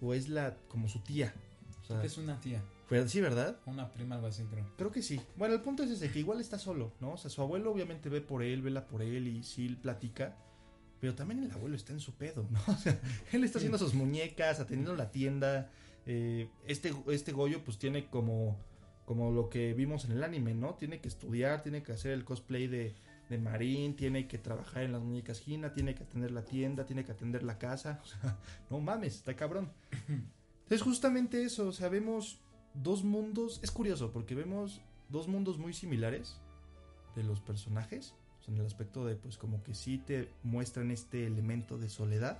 o 0.00 0.14
es 0.14 0.28
la, 0.28 0.56
como 0.68 0.88
su 0.88 1.00
tía. 1.00 1.34
O 1.82 1.84
sea, 1.84 2.02
es 2.04 2.16
una 2.16 2.40
tía, 2.40 2.62
pero 2.92 3.08
sí, 3.08 3.22
¿verdad? 3.22 3.56
una 3.64 3.90
prima, 3.90 4.16
algo 4.16 4.26
así, 4.26 4.42
creo. 4.44 4.66
Creo 4.76 4.92
que 4.92 5.00
sí. 5.00 5.18
Bueno, 5.36 5.54
el 5.54 5.62
punto 5.62 5.82
es 5.82 5.90
ese, 5.90 6.10
que 6.10 6.18
igual 6.18 6.40
está 6.40 6.58
solo, 6.58 6.92
¿no? 7.00 7.12
O 7.12 7.16
sea, 7.16 7.30
su 7.30 7.40
abuelo 7.40 7.72
obviamente 7.72 8.10
ve 8.10 8.20
por 8.20 8.42
él, 8.42 8.60
vela 8.60 8.86
por 8.86 9.00
él 9.00 9.28
y 9.28 9.42
sí 9.42 9.68
platica. 9.80 10.36
Pero 11.00 11.14
también 11.14 11.42
el 11.42 11.50
abuelo 11.50 11.74
está 11.74 11.94
en 11.94 12.00
su 12.00 12.12
pedo, 12.12 12.46
¿no? 12.50 12.60
O 12.68 12.76
sea, 12.76 13.00
él 13.32 13.44
está 13.44 13.58
haciendo 13.58 13.78
sus 13.78 13.94
muñecas, 13.94 14.60
atendiendo 14.60 14.94
la 14.94 15.10
tienda. 15.10 15.70
eh, 16.04 16.48
este, 16.66 16.92
este 17.08 17.32
Goyo 17.32 17.64
pues 17.64 17.78
tiene 17.78 18.08
como, 18.10 18.58
como 19.04 19.30
lo 19.30 19.48
que 19.48 19.74
vimos 19.74 20.04
en 20.04 20.12
el 20.12 20.24
anime, 20.24 20.54
¿no? 20.54 20.74
Tiene 20.74 21.00
que 21.00 21.08
estudiar, 21.08 21.62
tiene 21.62 21.82
que 21.82 21.92
hacer 21.92 22.12
el 22.12 22.24
cosplay 22.24 22.66
de, 22.66 22.94
de 23.28 23.38
Marín, 23.38 23.96
tiene 23.96 24.28
que 24.28 24.38
trabajar 24.38 24.82
en 24.82 24.92
las 24.92 25.02
muñecas 25.02 25.40
Gina, 25.40 25.72
tiene 25.72 25.94
que 25.94 26.04
atender 26.04 26.30
la 26.30 26.44
tienda, 26.44 26.84
tiene 26.84 27.04
que 27.04 27.12
atender 27.12 27.42
la 27.42 27.58
casa. 27.58 28.00
O 28.04 28.06
sea, 28.06 28.38
no 28.70 28.80
mames, 28.80 29.16
está 29.16 29.34
cabrón. 29.34 29.70
Es 30.70 30.80
justamente 30.80 31.42
eso, 31.42 31.68
o 31.68 31.72
sea, 31.72 31.90
vemos 31.90 32.38
dos 32.72 33.04
mundos. 33.04 33.60
Es 33.62 33.70
curioso 33.70 34.10
porque 34.10 34.34
vemos 34.34 34.80
dos 35.10 35.28
mundos 35.28 35.58
muy 35.58 35.74
similares 35.74 36.40
de 37.14 37.22
los 37.24 37.40
personajes. 37.40 38.14
o 38.40 38.42
sea, 38.42 38.54
en 38.54 38.60
el 38.60 38.66
aspecto 38.66 39.04
de, 39.04 39.16
pues, 39.16 39.36
como 39.36 39.62
que 39.62 39.74
sí 39.74 39.98
te 39.98 40.30
muestran 40.42 40.90
este 40.90 41.26
elemento 41.26 41.76
de 41.76 41.90
soledad. 41.90 42.38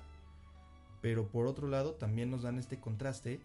Pero 1.03 1.29
por 1.29 1.47
otro 1.47 1.69
lado, 1.69 1.95
también 1.95 2.31
nos 2.31 2.43
dan 2.43 2.59
este 2.59 2.81
contraste 2.81 3.41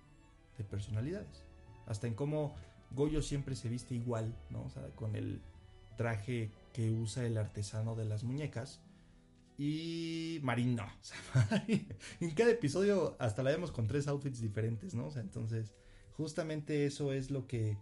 de 0.58 0.64
personalidades. 0.64 1.44
Hasta 1.86 2.08
en 2.08 2.14
cómo 2.14 2.56
Goyo 2.92 3.22
siempre 3.22 3.56
se 3.56 3.70
viste 3.70 3.96
igual, 3.96 4.36
¿no? 4.50 4.64
O 4.64 4.70
sea, 4.70 4.84
con 4.96 5.16
el 5.16 5.42
traje 5.98 6.52
que 6.74 6.92
usa 6.92 7.26
el 7.26 7.38
artesano 7.38 7.96
de 7.96 8.06
las 8.06 8.24
muñecas. 8.24 8.82
Y 9.58 10.40
Marín. 10.44 10.80
O 10.80 10.86
sea, 11.02 11.18
Marín- 11.50 11.88
en 12.20 12.32
cada 12.32 12.52
episodio 12.52 13.16
hasta 13.20 13.44
la 13.44 13.52
vemos 13.52 13.72
con 13.72 13.88
tres 13.88 14.08
outfits 14.08 14.42
diferentes, 14.42 14.94
¿no? 14.94 15.08
O 15.08 15.12
sea, 15.12 15.22
entonces, 15.22 15.74
justamente 16.16 16.86
eso 16.86 17.14
es 17.14 17.32
lo 17.32 17.48
que 17.48 17.78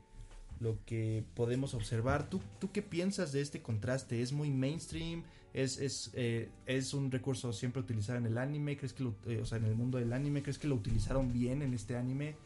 lo 0.61 0.79
que 0.85 1.25
podemos 1.35 1.73
observar. 1.73 2.29
¿Tú, 2.29 2.39
¿Tú 2.59 2.71
qué 2.71 2.81
piensas 2.81 3.33
de 3.33 3.41
este 3.41 3.61
contraste? 3.61 4.21
¿Es 4.21 4.31
muy 4.31 4.49
mainstream? 4.51 5.23
¿Es, 5.53 5.77
es, 5.79 6.11
eh, 6.13 6.49
¿Es 6.65 6.93
un 6.93 7.11
recurso 7.11 7.51
siempre 7.51 7.81
utilizado 7.81 8.19
en 8.19 8.25
el 8.25 8.37
anime? 8.37 8.77
¿Crees 8.77 8.93
que 8.93 9.03
lo, 9.03 9.15
eh, 9.25 9.41
o 9.41 9.45
sea, 9.45 9.57
en 9.57 9.65
el 9.65 9.75
mundo 9.75 9.97
del 9.97 10.13
anime? 10.13 10.41
¿Crees 10.43 10.57
que 10.57 10.69
lo 10.69 10.75
utilizaron 10.75 11.33
bien 11.33 11.61
en 11.61 11.73
este 11.73 11.97
anime? 11.97 12.37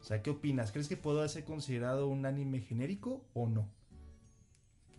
O 0.00 0.04
sea, 0.04 0.22
¿qué 0.22 0.30
opinas? 0.30 0.72
¿Crees 0.72 0.88
que 0.88 0.96
puede 0.96 1.28
ser 1.28 1.44
considerado 1.44 2.08
un 2.08 2.24
anime 2.26 2.60
genérico 2.60 3.24
o 3.34 3.48
no? 3.48 3.68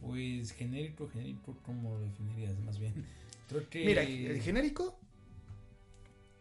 Pues 0.01 0.51
genérico, 0.51 1.09
genérico, 1.09 1.57
¿cómo 1.63 1.91
lo 1.95 2.01
definirías 2.01 2.57
más 2.59 2.79
bien? 2.79 2.93
Creo 3.47 3.69
que... 3.69 3.85
Mira, 3.85 4.03
el 4.03 4.41
genérico, 4.41 4.97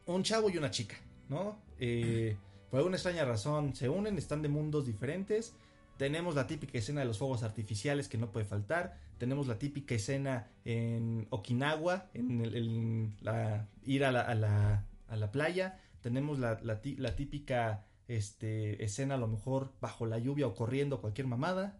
un 0.07 0.23
chavo 0.23 0.49
y 0.51 0.57
una 0.59 0.71
chica, 0.71 0.97
¿no? 1.29 1.59
Eh, 1.79 2.37
por 2.71 2.79
alguna 2.79 2.97
extraña 2.97 3.25
razón 3.25 3.75
se 3.75 3.89
unen, 3.89 4.17
están 4.19 4.43
de 4.43 4.49
mundos 4.49 4.87
diferentes. 4.87 5.55
Tenemos 5.97 6.35
la 6.37 6.47
típica 6.47 6.79
escena 6.79 7.01
de 7.01 7.07
los 7.07 7.19
fuegos 7.19 7.43
artificiales 7.43 8.09
que 8.09 8.19
no 8.19 8.31
puede 8.31 8.47
faltar. 8.47 8.97
Tenemos 9.19 9.49
la 9.49 9.59
típica 9.59 9.97
escena 9.97 10.47
en 10.65 11.27
Okinawa, 11.31 12.11
en 12.15 12.41
el- 12.43 13.13
la, 13.21 13.67
ir 13.85 14.05
a 14.05 14.13
la, 14.13 14.21
a 14.21 14.35
la- 14.37 14.85
a 15.09 15.17
la 15.17 15.33
playa. 15.33 15.81
Tenemos 16.03 16.39
la 16.39 17.17
típica 17.17 17.85
este, 18.09 18.83
escena 18.83 19.15
a 19.15 19.19
lo 19.19 19.29
mejor 19.29 19.73
bajo 19.81 20.07
la 20.07 20.19
lluvia 20.19 20.47
o 20.47 20.55
corriendo 20.55 21.01
cualquier 21.01 21.27
mamada. 21.27 21.79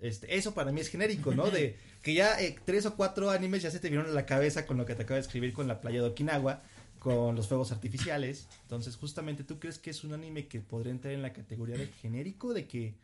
Este, 0.00 0.36
eso 0.36 0.54
para 0.54 0.72
mí 0.72 0.80
es 0.80 0.88
genérico, 0.88 1.34
¿no? 1.34 1.50
De 1.50 1.76
que 2.02 2.14
ya 2.14 2.40
eh, 2.40 2.56
tres 2.64 2.86
o 2.86 2.96
cuatro 2.96 3.30
animes 3.30 3.62
ya 3.62 3.70
se 3.70 3.78
te 3.78 3.88
vieron 3.88 4.06
a 4.06 4.12
la 4.12 4.26
cabeza 4.26 4.66
con 4.66 4.78
lo 4.78 4.86
que 4.86 4.94
te 4.94 5.02
acabo 5.02 5.16
de 5.16 5.20
escribir 5.20 5.52
con 5.52 5.68
la 5.68 5.80
playa 5.80 6.02
de 6.02 6.08
Okinawa, 6.08 6.62
con 6.98 7.36
los 7.36 7.46
fuegos 7.46 7.72
artificiales. 7.72 8.48
Entonces, 8.62 8.96
justamente, 8.96 9.44
¿tú 9.44 9.58
crees 9.58 9.78
que 9.78 9.90
es 9.90 10.02
un 10.02 10.12
anime 10.12 10.48
que 10.48 10.60
podría 10.60 10.92
entrar 10.92 11.14
en 11.14 11.22
la 11.22 11.32
categoría 11.32 11.76
de 11.76 11.86
genérico? 11.86 12.52
De 12.52 12.66
que 12.66 12.94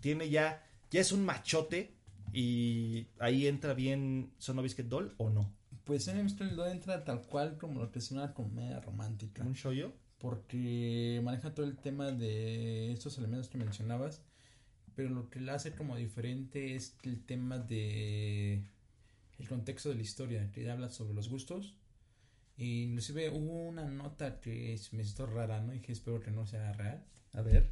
tiene 0.00 0.28
ya, 0.30 0.64
ya 0.90 1.00
es 1.00 1.12
un 1.12 1.24
machote 1.24 1.94
y 2.32 3.06
ahí 3.18 3.46
entra 3.46 3.74
bien 3.74 4.30
Sono 4.38 4.62
Biscuit 4.62 4.88
Doll 4.88 5.14
o 5.16 5.30
no? 5.30 5.52
Pues 5.84 6.06
en 6.08 6.18
el 6.18 6.56
no 6.56 6.66
entra 6.66 7.04
tal 7.04 7.22
cual 7.22 7.56
como 7.58 7.80
lo 7.80 7.90
que 7.90 7.98
es 7.98 8.10
una 8.10 8.32
comedia 8.34 8.80
romántica. 8.80 9.42
¿Un 9.42 9.54
shoyo? 9.54 9.92
Porque 10.20 11.20
maneja 11.24 11.54
todo 11.54 11.66
el 11.66 11.76
tema 11.76 12.12
de 12.12 12.92
estos 12.92 13.18
elementos 13.18 13.48
que 13.48 13.58
mencionabas. 13.58 14.22
Pero 14.94 15.10
lo 15.10 15.30
que 15.30 15.40
la 15.40 15.54
hace 15.54 15.72
como 15.72 15.96
diferente 15.96 16.74
es 16.76 16.96
el 17.02 17.24
tema 17.24 17.58
de 17.58 18.62
el 19.38 19.48
contexto 19.48 19.88
de 19.88 19.94
la 19.96 20.02
historia, 20.02 20.50
que 20.52 20.70
habla 20.70 20.90
sobre 20.90 21.14
los 21.14 21.28
gustos. 21.28 21.74
Y 22.56 22.82
inclusive 22.82 23.30
hubo 23.30 23.66
una 23.66 23.86
nota 23.86 24.40
que 24.40 24.78
me 24.92 25.02
hizo 25.02 25.26
rara, 25.26 25.62
¿no? 25.62 25.74
Y 25.74 25.80
que 25.80 25.92
espero 25.92 26.20
que 26.20 26.30
no 26.30 26.46
sea 26.46 26.72
real. 26.74 27.02
A 27.32 27.42
ver. 27.42 27.70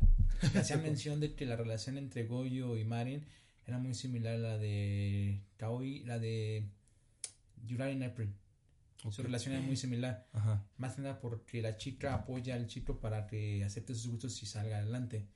hacía 0.55 0.77
mención 0.79 1.21
de 1.21 1.35
que 1.35 1.45
la 1.45 1.57
relación 1.57 1.99
entre 1.99 2.25
Goyo 2.25 2.77
y 2.79 2.85
Marin 2.85 3.27
era 3.67 3.79
muy 3.79 3.95
similar 3.95 4.35
a 4.35 4.39
la 4.39 4.59
de 4.59 5.43
Kaoi, 5.59 6.05
la 6.05 6.19
de 6.19 6.65
Yurari 7.67 7.93
en 7.93 8.05
April. 8.05 8.33
Su 9.11 9.23
relación 9.23 9.55
era 9.55 9.63
muy 9.63 9.77
similar. 9.77 10.27
Ajá. 10.33 10.65
Más 10.77 10.95
que 10.95 11.03
nada 11.03 11.21
porque 11.21 11.63
la 11.63 11.77
chica 11.77 12.15
apoya 12.15 12.55
al 12.55 12.67
chico 12.67 13.01
para 13.01 13.27
que 13.27 13.65
acepte 13.65 13.95
sus 13.95 14.09
gustos 14.09 14.43
y 14.43 14.47
salga 14.47 14.79
adelante. 14.79 15.27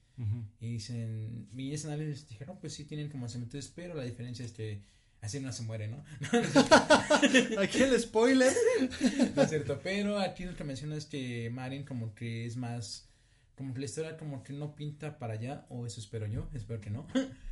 Y 0.60 0.74
dicen, 0.74 1.48
y 1.56 1.72
ese 1.72 1.88
análisis 1.88 2.28
dijeron, 2.28 2.58
pues 2.60 2.74
sí 2.74 2.84
tienen 2.84 3.08
como 3.08 3.28
similitudes, 3.28 3.72
pero 3.74 3.94
la 3.94 4.04
diferencia 4.04 4.44
es 4.44 4.52
que 4.52 4.82
así 5.20 5.40
no 5.40 5.52
se 5.52 5.62
muere, 5.62 5.88
¿no? 5.88 6.04
Aquí 7.60 7.82
el 7.82 7.98
spoiler. 7.98 8.52
No 9.34 9.42
es 9.42 9.48
cierto, 9.48 9.80
pero 9.82 10.18
aquí 10.20 10.44
lo 10.44 10.54
que 10.54 10.64
menciona 10.64 10.96
es 10.96 11.06
que 11.06 11.50
Marin 11.50 11.84
como 11.84 12.14
que 12.14 12.46
es 12.46 12.56
más, 12.56 13.08
como 13.56 13.72
que 13.72 13.80
la 13.80 13.86
historia 13.86 14.16
como 14.16 14.42
que 14.42 14.52
no 14.52 14.76
pinta 14.76 15.18
para 15.18 15.34
allá, 15.34 15.66
o 15.70 15.86
eso 15.86 15.98
espero 16.00 16.26
yo, 16.26 16.48
espero 16.52 16.80
que 16.80 16.90
no. 16.90 17.06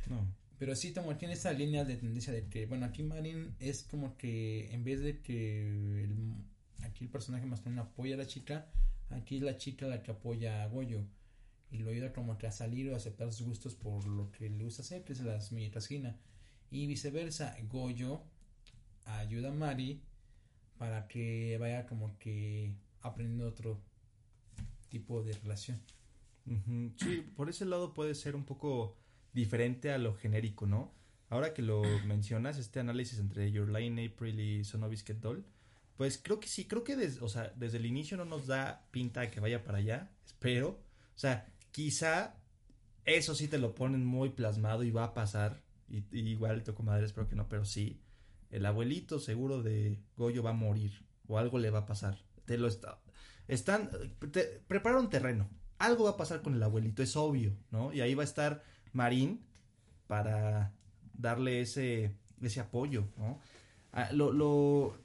No. 0.07 0.40
Pero 0.61 0.75
sí, 0.75 0.93
como 0.93 1.17
tiene 1.17 1.33
esta 1.33 1.51
línea 1.53 1.85
de 1.85 1.95
tendencia 1.95 2.31
de 2.31 2.47
que, 2.47 2.67
bueno, 2.67 2.85
aquí 2.85 3.01
Marin 3.01 3.55
es 3.57 3.81
como 3.81 4.15
que 4.15 4.71
en 4.71 4.83
vez 4.83 5.01
de 5.01 5.19
que 5.19 6.03
el- 6.03 6.35
aquí 6.83 7.03
el 7.05 7.09
personaje 7.09 7.47
masculino 7.47 7.81
apoya 7.81 8.13
a 8.13 8.19
la 8.19 8.27
chica, 8.27 8.67
aquí 9.09 9.37
es 9.37 9.41
la 9.41 9.57
chica 9.57 9.87
la 9.87 10.03
que 10.03 10.11
apoya 10.11 10.61
a 10.61 10.67
Goyo 10.67 11.03
y 11.71 11.79
lo 11.79 11.89
ayuda 11.89 12.13
como 12.13 12.37
que 12.37 12.45
a 12.45 12.51
salir 12.51 12.91
o 12.91 12.93
a 12.93 12.97
aceptar 12.97 13.33
sus 13.33 13.47
gustos 13.47 13.73
por 13.73 14.05
lo 14.05 14.31
que 14.31 14.51
le 14.51 14.63
gusta 14.63 14.83
hacer, 14.83 15.03
que 15.03 15.13
es 15.13 15.21
las 15.21 15.51
mitrasquina. 15.51 16.19
Y 16.69 16.85
viceversa, 16.85 17.57
Goyo 17.67 18.21
ayuda 19.05 19.49
a 19.49 19.53
Mari 19.53 20.03
para 20.77 21.07
que 21.07 21.57
vaya 21.59 21.87
como 21.87 22.19
que 22.19 22.75
aprendiendo 23.01 23.47
otro 23.47 23.81
tipo 24.89 25.23
de 25.23 25.33
relación. 25.33 25.81
Sí, 26.97 27.23
por 27.35 27.49
ese 27.49 27.65
lado 27.65 27.95
puede 27.95 28.13
ser 28.13 28.35
un 28.35 28.45
poco 28.45 29.00
diferente 29.33 29.91
a 29.91 29.97
lo 29.97 30.13
genérico, 30.15 30.65
¿no? 30.67 30.93
Ahora 31.29 31.53
que 31.53 31.61
lo 31.61 31.81
mencionas, 32.05 32.57
este 32.57 32.79
análisis 32.79 33.19
entre 33.19 33.51
Your 33.51 33.69
Line 33.71 34.05
April 34.13 34.39
y 34.39 34.63
Sono 34.65 34.89
Biscuit 34.89 35.19
Doll, 35.19 35.45
pues 35.95 36.19
creo 36.21 36.39
que 36.39 36.47
sí, 36.47 36.65
creo 36.67 36.83
que 36.83 36.95
des- 36.95 37.21
o 37.21 37.29
sea, 37.29 37.53
desde 37.55 37.77
el 37.77 37.85
inicio 37.85 38.17
no 38.17 38.25
nos 38.25 38.47
da 38.47 38.87
pinta 38.91 39.21
de 39.21 39.31
que 39.31 39.39
vaya 39.39 39.63
para 39.63 39.77
allá, 39.77 40.11
espero. 40.25 40.69
O 41.15 41.19
sea, 41.21 41.47
quizá 41.71 42.35
eso 43.05 43.35
sí 43.35 43.47
te 43.47 43.57
lo 43.59 43.75
ponen 43.75 44.05
muy 44.05 44.29
plasmado 44.29 44.83
y 44.83 44.91
va 44.91 45.05
a 45.05 45.13
pasar. 45.13 45.61
Y, 45.87 46.03
y 46.11 46.27
igual 46.29 46.63
toco 46.63 46.83
madre, 46.83 47.05
espero 47.05 47.27
que 47.27 47.35
no, 47.35 47.47
pero 47.49 47.65
sí. 47.65 48.01
El 48.49 48.65
abuelito 48.65 49.19
seguro 49.19 49.61
de 49.63 49.99
Goyo 50.17 50.43
va 50.43 50.49
a 50.51 50.53
morir 50.53 51.05
o 51.27 51.37
algo 51.37 51.57
le 51.59 51.69
va 51.69 51.79
a 51.79 51.85
pasar. 51.85 52.17
Te 52.45 52.57
lo 52.57 52.67
está, 52.67 52.99
están, 53.47 53.89
te- 54.31 54.61
prepararon 54.67 55.09
terreno. 55.09 55.49
Algo 55.77 56.03
va 56.05 56.11
a 56.11 56.17
pasar 56.17 56.41
con 56.41 56.53
el 56.55 56.63
abuelito, 56.63 57.01
es 57.01 57.15
obvio, 57.15 57.55
¿no? 57.71 57.93
Y 57.93 58.01
ahí 58.01 58.13
va 58.13 58.23
a 58.23 58.25
estar 58.25 58.63
Marín 58.93 59.41
para 60.07 60.71
darle 61.13 61.61
ese, 61.61 62.11
ese 62.41 62.59
apoyo, 62.59 63.05
¿no? 63.17 63.39
Ah, 63.93 64.09
lo, 64.13 64.31
lo, 64.31 64.97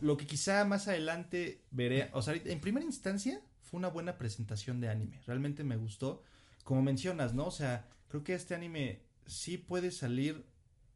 lo 0.00 0.16
que 0.16 0.26
quizá 0.26 0.64
más 0.64 0.88
adelante 0.88 1.60
veré, 1.70 2.10
o 2.12 2.22
sea, 2.22 2.34
en 2.34 2.60
primera 2.60 2.86
instancia 2.86 3.40
fue 3.62 3.78
una 3.78 3.88
buena 3.88 4.18
presentación 4.18 4.80
de 4.80 4.88
anime, 4.88 5.20
realmente 5.26 5.64
me 5.64 5.76
gustó, 5.76 6.22
como 6.64 6.82
mencionas, 6.82 7.34
¿no? 7.34 7.46
O 7.46 7.50
sea, 7.50 7.86
creo 8.08 8.22
que 8.24 8.34
este 8.34 8.54
anime 8.54 9.00
sí 9.26 9.58
puede 9.58 9.90
salir, 9.90 10.44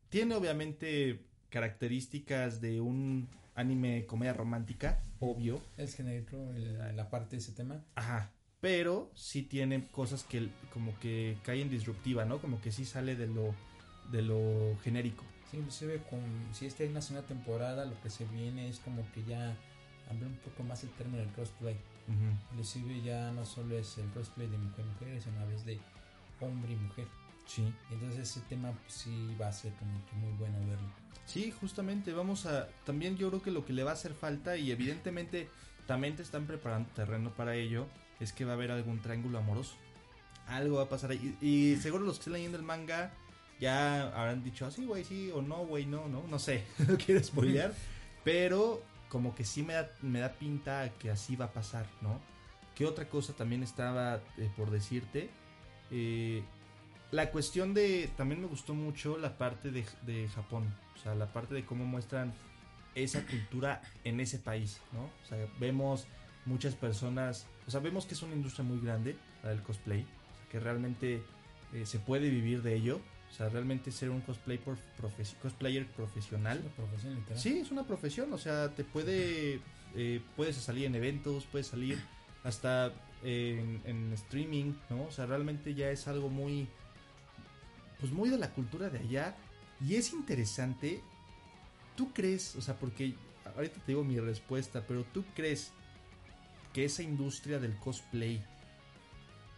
tiene 0.09 0.35
obviamente 0.35 1.25
características 1.51 2.61
de 2.61 2.81
un 2.81 3.29
anime 3.55 4.07
comedia 4.07 4.33
romántica, 4.33 5.03
obvio, 5.21 5.61
Es 5.77 5.95
genérico 5.97 6.37
el- 6.55 6.97
la 6.97 7.11
parte 7.11 7.37
de 7.37 7.43
ese 7.43 7.53
tema. 7.53 7.83
Ajá. 7.97 8.31
Pero 8.61 9.11
sí 9.15 9.43
tiene 9.43 9.87
cosas 9.89 10.25
que 10.25 10.49
como 10.73 10.99
que 10.99 11.37
caen 11.45 11.71
disruptiva, 11.71 12.25
¿no? 12.25 12.39
Como 12.39 12.61
que 12.61 12.73
sí 12.73 12.85
sale 12.85 13.15
de 13.15 13.29
lo 13.29 13.55
de 14.11 14.23
lo 14.23 14.77
genérico. 14.83 15.25
Sí, 15.51 15.59
inclusive 15.59 16.03
con, 16.11 16.21
si 16.53 16.67
esta 16.67 16.83
es 16.83 16.91
una 16.91 17.01
segunda 17.01 17.27
temporada, 17.27 17.85
lo 17.85 18.01
que 18.03 18.11
se 18.11 18.25
viene 18.27 18.69
es 18.69 18.79
como 18.81 19.03
que 19.13 19.23
ya 19.25 19.57
ampliar 20.11 20.31
un 20.31 20.39
poco 20.39 20.63
más 20.63 20.83
el 20.83 20.91
término 20.91 21.19
del 21.19 21.29
crossplay. 21.29 21.77
Inclusive 22.53 23.03
ya 23.03 23.31
no 23.33 23.45
solo 23.45 23.77
es 23.77 23.99
el 23.99 24.07
crossplay 24.07 24.49
de 24.49 24.57
mujer-mujer, 24.57 25.21
sino 25.21 25.41
a 25.41 25.45
vez 25.45 25.65
de 25.67 25.79
hombre 26.41 26.73
y 26.73 26.77
mujer. 26.77 27.07
Sí. 27.47 27.73
Entonces 27.91 28.31
ese 28.31 28.41
tema 28.49 28.73
pues, 28.73 28.93
sí 28.93 29.37
va 29.41 29.49
a 29.49 29.53
ser 29.53 29.73
como 29.75 29.93
que 30.07 30.17
muy 30.17 30.33
bueno 30.39 30.59
verlo. 30.61 30.89
Sí, 31.27 31.51
justamente 31.51 32.13
vamos 32.13 32.47
a 32.47 32.69
también 32.85 33.17
yo 33.19 33.29
creo 33.29 33.43
que 33.43 33.51
lo 33.51 33.67
que 33.67 33.75
le 33.75 33.85
va 33.85 33.91
a 33.91 33.95
hacer 33.95 34.15
falta 34.15 34.57
y 34.57 34.71
evidentemente 34.71 35.49
también 35.87 36.17
te 36.17 36.23
están 36.23 36.47
preparando 36.47 36.89
terreno 36.95 37.31
para 37.31 37.55
ello 37.55 37.87
es 38.21 38.33
que 38.33 38.45
va 38.45 38.53
a 38.53 38.55
haber 38.55 38.71
algún 38.71 39.01
triángulo 39.01 39.39
amoroso. 39.39 39.75
Algo 40.47 40.77
va 40.77 40.85
a 40.85 40.89
pasar 40.89 41.11
ahí 41.11 41.37
y, 41.41 41.73
y 41.73 41.77
seguro 41.77 42.05
los 42.05 42.15
que 42.15 42.21
estén 42.21 42.33
leyendo 42.35 42.57
el 42.57 42.65
manga 42.65 43.13
ya 43.61 44.03
habrán 44.09 44.45
dicho 44.45 44.67
así, 44.67 44.87
güey, 44.87 45.05
sí 45.05 45.31
o 45.35 45.43
no, 45.43 45.67
güey, 45.67 45.85
no, 45.85 46.09
no, 46.09 46.23
no 46.29 46.39
sé, 46.39 46.65
no 46.89 46.97
quiero 46.97 47.23
spoilear, 47.23 47.75
pero 48.25 48.83
como 49.09 49.35
que 49.35 49.45
sí 49.45 49.63
me 49.63 49.75
da, 49.75 49.91
me 50.03 50.21
da 50.21 50.33
pinta 50.33 50.91
que 50.99 51.11
así 51.11 51.37
va 51.37 51.47
a 51.47 51.53
pasar, 51.53 51.87
¿no? 52.01 52.21
¿Qué 52.75 52.87
otra 52.87 53.09
cosa 53.09 53.33
también 53.33 53.63
estaba 53.63 54.21
eh, 54.37 54.51
por 54.57 54.71
decirte? 54.71 55.31
Eh, 55.91 56.45
la 57.11 57.31
cuestión 57.31 57.75
de. 57.75 58.09
También 58.17 58.41
me 58.41 58.47
gustó 58.47 58.75
mucho 58.75 59.19
la 59.19 59.37
parte 59.37 59.73
de, 59.73 59.85
de 60.03 60.29
Japón. 60.29 60.73
O 60.95 60.99
sea, 60.99 61.17
la 61.17 61.33
parte 61.33 61.55
de 61.55 61.65
cómo 61.65 61.85
muestran 61.85 62.33
esa 62.95 63.25
cultura 63.27 63.83
en 64.05 64.21
ese 64.21 64.39
país, 64.39 64.81
¿no? 64.93 65.05
O 65.05 65.27
sea, 65.29 65.39
vemos 65.59 66.07
muchas 66.49 66.75
personas. 66.75 67.47
O 67.67 67.71
sea, 67.71 67.81
vemos 67.81 68.07
que 68.07 68.15
es 68.15 68.23
una 68.23 68.35
industria 68.35 68.65
muy 68.65 68.81
grande, 68.81 69.17
la 69.43 69.51
del 69.51 69.63
cosplay. 69.63 70.05
Que 70.51 70.59
realmente 70.59 71.23
eh, 71.75 71.87
se 71.87 71.99
puede 71.99 72.31
vivir 72.31 72.63
de 72.63 72.75
ello. 72.75 73.01
O 73.31 73.35
sea, 73.35 73.49
realmente 73.51 73.93
ser 73.93 74.09
un 74.11 74.23
cosplay 74.23 74.57
por 74.59 74.77
profes- 74.99 75.37
cosplayer 75.43 75.87
profesional. 75.87 76.59
Es 76.59 76.65
una 76.65 76.75
profesión 76.75 77.15
literal. 77.15 77.39
Sí, 77.39 77.59
es 77.59 77.71
una 77.71 77.87
profesión, 77.87 78.33
o 78.33 78.39
sea, 78.39 78.75
te 78.75 78.85
puede, 78.85 79.61
eh, 79.95 80.23
puedes 80.35 80.57
salir 80.57 80.87
en 80.87 80.95
eventos, 80.95 81.45
puedes 81.45 81.67
salir 81.67 82.03
hasta 82.43 82.93
en, 83.23 83.83
en 83.85 84.13
streaming, 84.15 84.73
¿no? 84.89 85.03
O 85.05 85.11
sea, 85.11 85.27
realmente 85.27 85.75
ya 85.75 85.91
es 85.91 86.09
algo 86.09 86.31
muy, 86.31 86.69
pues 88.01 88.11
muy 88.13 88.31
de 88.31 88.39
la 88.39 88.51
cultura 88.55 88.89
de 88.89 89.01
allá. 89.01 89.37
Y 89.87 89.97
es 89.97 90.13
interesante, 90.15 91.03
¿tú 91.97 92.13
crees, 92.15 92.57
o 92.57 92.63
sea, 92.63 92.75
porque 92.79 93.15
ahorita 93.55 93.75
te 93.81 93.93
digo 93.93 94.05
mi 94.05 94.19
respuesta, 94.19 94.85
pero 94.89 95.05
tú 95.05 95.23
crees 95.35 95.73
que 96.79 96.85
esa 96.85 97.03
industria 97.03 97.59
del 97.59 97.77
cosplay 97.77 98.41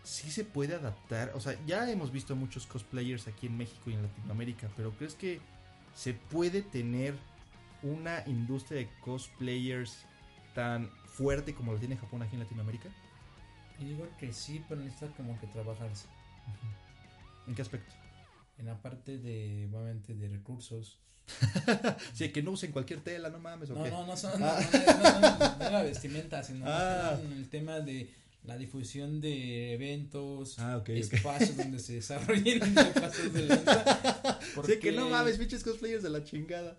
sí 0.02 0.30
se 0.30 0.42
puede 0.42 0.74
adaptar. 0.74 1.32
O 1.34 1.40
sea, 1.40 1.54
ya 1.66 1.90
hemos 1.90 2.10
visto 2.10 2.34
muchos 2.34 2.66
cosplayers 2.66 3.28
aquí 3.28 3.46
en 3.46 3.58
México 3.58 3.90
y 3.90 3.92
en 3.92 4.04
Latinoamérica, 4.04 4.70
pero 4.74 4.90
¿crees 4.92 5.16
que 5.16 5.38
se 5.94 6.14
puede 6.14 6.62
tener 6.62 7.14
una 7.82 8.22
industria 8.26 8.78
de 8.78 8.88
cosplayers 9.00 9.98
tan 10.54 10.88
fuerte 11.04 11.54
como 11.54 11.72
lo 11.72 11.78
tiene 11.78 11.98
Japón 11.98 12.22
aquí 12.22 12.36
en 12.36 12.40
Latinoamérica? 12.40 12.88
Y 13.78 13.84
digo 13.84 14.08
que 14.18 14.32
sí, 14.32 14.64
pero 14.66 14.80
necesita 14.80 15.14
como 15.14 15.38
que 15.40 15.46
trabajarse. 15.48 16.06
¿En 17.46 17.54
qué 17.54 17.60
aspecto? 17.60 17.92
En 18.60 18.66
la 18.66 18.80
parte 18.80 19.18
de, 19.18 19.66
obviamente, 19.72 20.14
de 20.14 20.28
recursos. 20.28 21.00
Sí, 22.14 22.28
que 22.30 22.42
no 22.42 22.50
usen 22.52 22.72
cualquier 22.72 23.00
tela, 23.00 23.30
no 23.30 23.38
mames, 23.38 23.70
¿o 23.70 23.74
No, 23.74 23.84
qué? 23.84 23.90
no, 23.90 24.06
no, 24.06 24.16
son, 24.16 24.38
no, 24.38 24.46
no, 24.46 25.30
no, 25.38 25.58
no, 25.58 25.70
la 25.70 25.82
vestimenta, 25.82 26.42
sino 26.42 26.64
Ah. 26.68 27.18
en 27.22 27.32
el 27.32 27.48
tema 27.48 27.80
de 27.80 28.10
la 28.44 28.56
difusión 28.56 29.20
de 29.20 29.74
eventos, 29.74 30.58
Ah, 30.58 30.82
espacios 30.86 31.56
donde 31.56 31.78
se 31.78 31.94
desarrollen 32.00 32.62
espacios 32.62 33.32
de. 33.32 33.48
Sí, 34.66 34.78
que 34.80 34.92
no 34.92 35.08
mames, 35.08 35.38
pinches 35.38 35.62
cosplayers 35.62 36.02
de 36.02 36.10
la 36.10 36.24
chingada. 36.24 36.76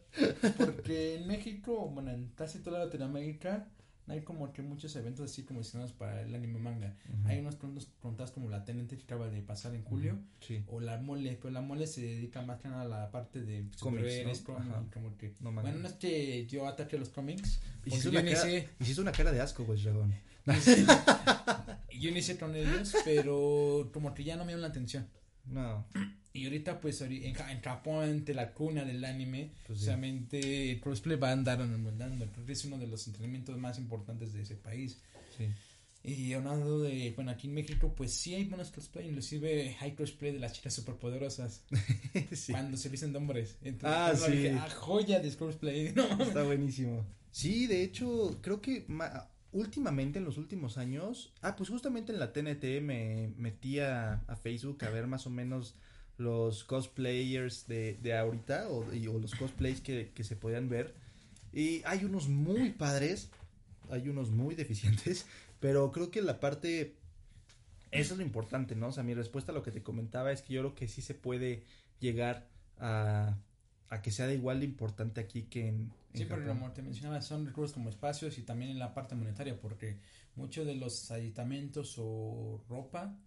Porque 0.58 1.16
en 1.16 1.28
México, 1.28 1.90
bueno, 1.90 2.12
en 2.12 2.28
casi 2.36 2.60
toda 2.60 2.80
Latinoamérica, 2.86 3.68
no 4.08 4.14
hay 4.14 4.22
como 4.22 4.52
que 4.52 4.62
muchos 4.62 4.96
eventos 4.96 5.32
así 5.32 5.44
como 5.44 5.60
diseñados 5.60 5.94
para 5.94 6.22
el 6.22 6.34
anime 6.34 6.60
manga. 6.60 6.96
Hay 7.26 7.40
unos 7.40 7.58
contados 8.00 8.32
como 8.32 8.50
la 8.50 8.66
TNT 8.66 8.90
que 8.90 9.04
acaba 9.04 9.30
de 9.30 9.42
pasar 9.42 9.76
en 9.76 9.84
julio. 9.84 10.20
Sí. 10.40 10.64
O 10.68 10.80
la 10.80 10.98
mole, 10.98 11.38
pero 11.42 11.52
la 11.52 11.62
mole 11.62 11.88
se 11.88 12.02
dedica 12.02 12.42
más 12.42 12.60
que 12.60 12.68
nada 12.68 12.82
a 12.82 12.88
la 12.88 13.12
parte 13.12 13.42
de 13.42 13.66
Cómics, 13.80 14.42
como 14.42 15.18
que... 15.18 15.34
No 15.40 15.52
bueno, 15.52 15.80
no 15.80 15.88
es 15.88 15.94
que 15.94 16.46
yo 16.48 16.68
ataque 16.68 16.98
los 16.98 17.10
cómics, 17.10 17.60
porque 17.84 18.00
yo 18.00 18.10
una, 18.10 18.24
cara, 18.24 18.50
hiciste 18.80 19.02
una 19.02 19.12
cara 19.12 19.32
de 19.32 19.42
asco, 19.42 19.64
güey, 19.64 19.82
dragón. 19.82 20.14
yo 22.00 22.12
ni 22.12 22.22
sé 22.22 22.38
con 22.38 22.56
ellos, 22.56 22.96
pero 23.06 23.90
como 23.94 24.14
que 24.14 24.24
ya 24.24 24.36
no 24.36 24.46
me 24.46 24.52
llaman 24.52 24.64
la 24.64 24.68
atención. 24.70 25.08
No. 25.52 25.86
Y 26.34 26.46
ahorita, 26.46 26.80
pues, 26.80 27.02
en, 27.02 27.34
Ja- 27.34 27.52
en 27.52 27.62
Japón, 27.62 28.04
ante 28.06 28.34
la 28.34 28.54
cuna 28.54 28.86
del 28.86 29.04
anime, 29.04 29.52
Pues 29.68 29.82
sí. 29.82 29.90
el 30.32 30.80
cosplay 30.80 31.18
va 31.18 31.30
a 31.30 31.34
andar 31.34 31.62
andando. 31.62 32.26
Creo 32.32 32.46
que 32.46 32.54
es 32.54 32.64
uno 32.66 32.78
de 32.78 32.88
los 32.88 33.06
entrenamientos 33.08 33.58
más 33.58 33.78
importantes 33.78 34.32
de 34.34 34.42
ese 34.44 34.56
país. 34.56 35.02
Sí. 35.38 35.46
Y 36.04 36.34
hablando 36.34 36.80
de, 36.80 37.12
bueno, 37.16 37.30
aquí 37.32 37.48
en 37.48 37.54
México, 37.54 37.94
pues 37.96 38.12
sí 38.14 38.34
hay 38.34 38.46
buenos 38.46 38.72
cosplay, 38.72 39.08
inclusive 39.10 39.76
hay 39.80 39.92
cosplay 39.92 40.32
de 40.32 40.40
las 40.40 40.54
chicas 40.54 40.74
superpoderosas 40.74 41.64
sí. 42.32 42.54
cuando 42.54 42.76
se 42.78 42.90
visten 42.90 43.12
de 43.12 43.20
hombres. 43.20 43.58
Entonces, 43.62 44.00
Ah, 44.00 44.16
sí. 44.16 44.32
dije, 44.32 44.52
ah, 44.60 44.70
joya 44.70 45.20
de 45.20 45.36
cosplay, 45.36 45.92
¿no? 45.96 46.04
Está 46.24 46.42
buenísimo. 46.44 47.06
Sí, 47.30 47.68
de 47.68 47.84
hecho, 47.84 48.40
creo 48.42 48.62
que 48.62 48.84
ma- 48.88 49.30
últimamente, 49.52 50.20
en 50.20 50.26
los 50.26 50.38
últimos 50.38 50.78
años, 50.78 51.34
ah, 51.42 51.56
pues 51.56 51.70
justamente 51.70 52.12
en 52.12 52.20
la 52.20 52.34
TNT 52.34 52.82
me 52.82 53.34
metí 53.38 53.80
a, 53.80 54.22
Facebook 54.42 54.84
a 54.86 54.90
ver 54.90 55.08
más 55.08 55.28
o 55.28 55.30
menos 55.30 55.76
los 56.18 56.64
cosplayers 56.64 57.68
de, 57.68 57.98
de 58.02 58.18
ahorita 58.18 58.70
o 58.70 58.86
los 59.20 59.36
cosplays 59.36 59.82
que, 59.82 60.12
que 60.14 60.24
se 60.24 60.36
podían 60.36 60.70
ver. 60.70 60.94
Y 61.54 61.82
hay 61.86 62.06
unos 62.06 62.30
muy 62.30 62.72
padres, 62.72 63.30
hay 63.90 64.08
unos 64.10 64.32
muy 64.32 64.56
deficientes, 64.64 65.26
pero 65.60 65.92
creo 65.92 66.12
que 66.12 66.22
la 66.22 66.40
parte... 66.40 66.96
Eso 67.92 68.14
es 68.14 68.20
lo 68.20 68.24
importante, 68.24 68.74
¿no? 68.74 68.88
O 68.88 68.92
sea, 68.94 69.04
mi 69.04 69.14
respuesta 69.14 69.52
a 69.52 69.56
lo 69.56 69.64
que 69.64 69.72
te 69.72 69.84
comentaba 69.84 70.32
es 70.32 70.42
que 70.42 70.54
yo 70.54 70.62
creo 70.62 70.76
que 70.76 70.88
sí 70.88 71.02
se 71.02 71.14
puede 71.14 71.66
llegar 72.00 72.48
a, 72.80 73.36
a 73.92 74.02
que 74.02 74.12
sea 74.12 74.28
de 74.28 74.36
igual 74.36 74.60
de 74.62 74.66
importante 74.66 75.22
aquí 75.22 75.44
que 75.44 75.68
en, 75.70 75.94
en 76.14 76.20
Sí, 76.20 76.26
pero 76.26 76.42
Japón. 76.42 76.58
como 76.60 76.72
te 76.74 76.82
mencionaba, 76.82 77.22
son 77.22 77.46
recursos 77.46 77.74
como 77.74 77.90
espacios 77.90 78.38
y 78.40 78.44
también 78.44 78.72
en 78.72 78.80
la 78.80 78.94
parte 78.94 79.16
monetaria, 79.16 79.60
porque 79.60 80.00
muchos 80.36 80.66
de 80.66 80.76
los 80.76 81.12
aditamentos 81.12 81.96
o 82.00 82.64
ropa 82.70 83.18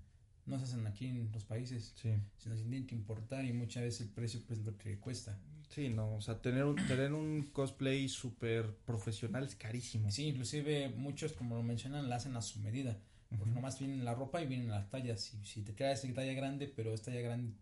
no 0.47 0.59
se 0.59 0.65
hacen 0.65 0.87
aquí 0.87 1.07
en 1.07 1.31
los 1.33 1.45
países, 1.45 1.95
Sí, 1.95 2.11
sino 2.39 2.57
se 2.57 2.63
tienen 2.63 2.87
que 2.87 2.95
importar 2.95 3.45
y 3.45 3.53
muchas 3.53 3.85
veces 3.85 4.01
el 4.03 4.09
precio 4.11 4.41
pues 4.47 4.59
es 4.61 4.65
lo 4.67 4.77
que 4.77 4.99
cuesta. 4.99 5.39
sí, 5.69 5.89
no, 5.89 6.15
o 6.17 6.21
sea, 6.21 6.41
tener 6.41 6.65
un, 6.65 6.77
tener 6.77 7.13
un 7.13 7.43
cosplay 7.53 8.09
súper 8.09 8.75
profesional 8.87 9.45
es 9.45 9.57
carísimo. 9.57 10.11
Sí, 10.11 10.27
inclusive 10.29 10.89
muchos, 10.91 11.33
como 11.33 11.57
lo 11.57 11.63
mencionan, 11.63 12.09
la 12.09 12.17
hacen 12.17 12.37
a 12.37 12.43
su 12.43 12.61
medida. 12.61 12.99
Porque 13.37 13.51
Ujú. 13.51 13.55
nomás 13.57 13.79
vienen 13.81 14.05
la 14.05 14.15
ropa 14.15 14.41
y 14.43 14.47
vienen 14.47 14.71
las 14.71 14.89
tallas. 14.91 15.21
Si, 15.21 15.45
si 15.45 15.63
te 15.63 15.75
quedas 15.75 16.05
en 16.05 16.15
talla 16.15 16.33
grande, 16.35 16.69
pero 16.75 16.95
es 16.95 17.03
talla 17.03 17.21
grande 17.21 17.53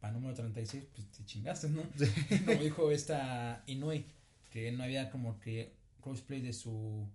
para 0.00 0.12
número 0.12 0.34
36, 0.34 0.84
pues 0.94 1.06
te 1.08 1.24
chingaste, 1.24 1.68
¿no? 1.68 1.82
Como 2.46 2.62
dijo 2.62 2.90
esta 2.90 3.62
Inui, 3.66 4.06
que 4.50 4.72
no 4.72 4.82
había 4.82 5.10
como 5.10 5.38
que 5.40 5.74
cosplay 6.00 6.40
de 6.40 6.52
su 6.52 7.06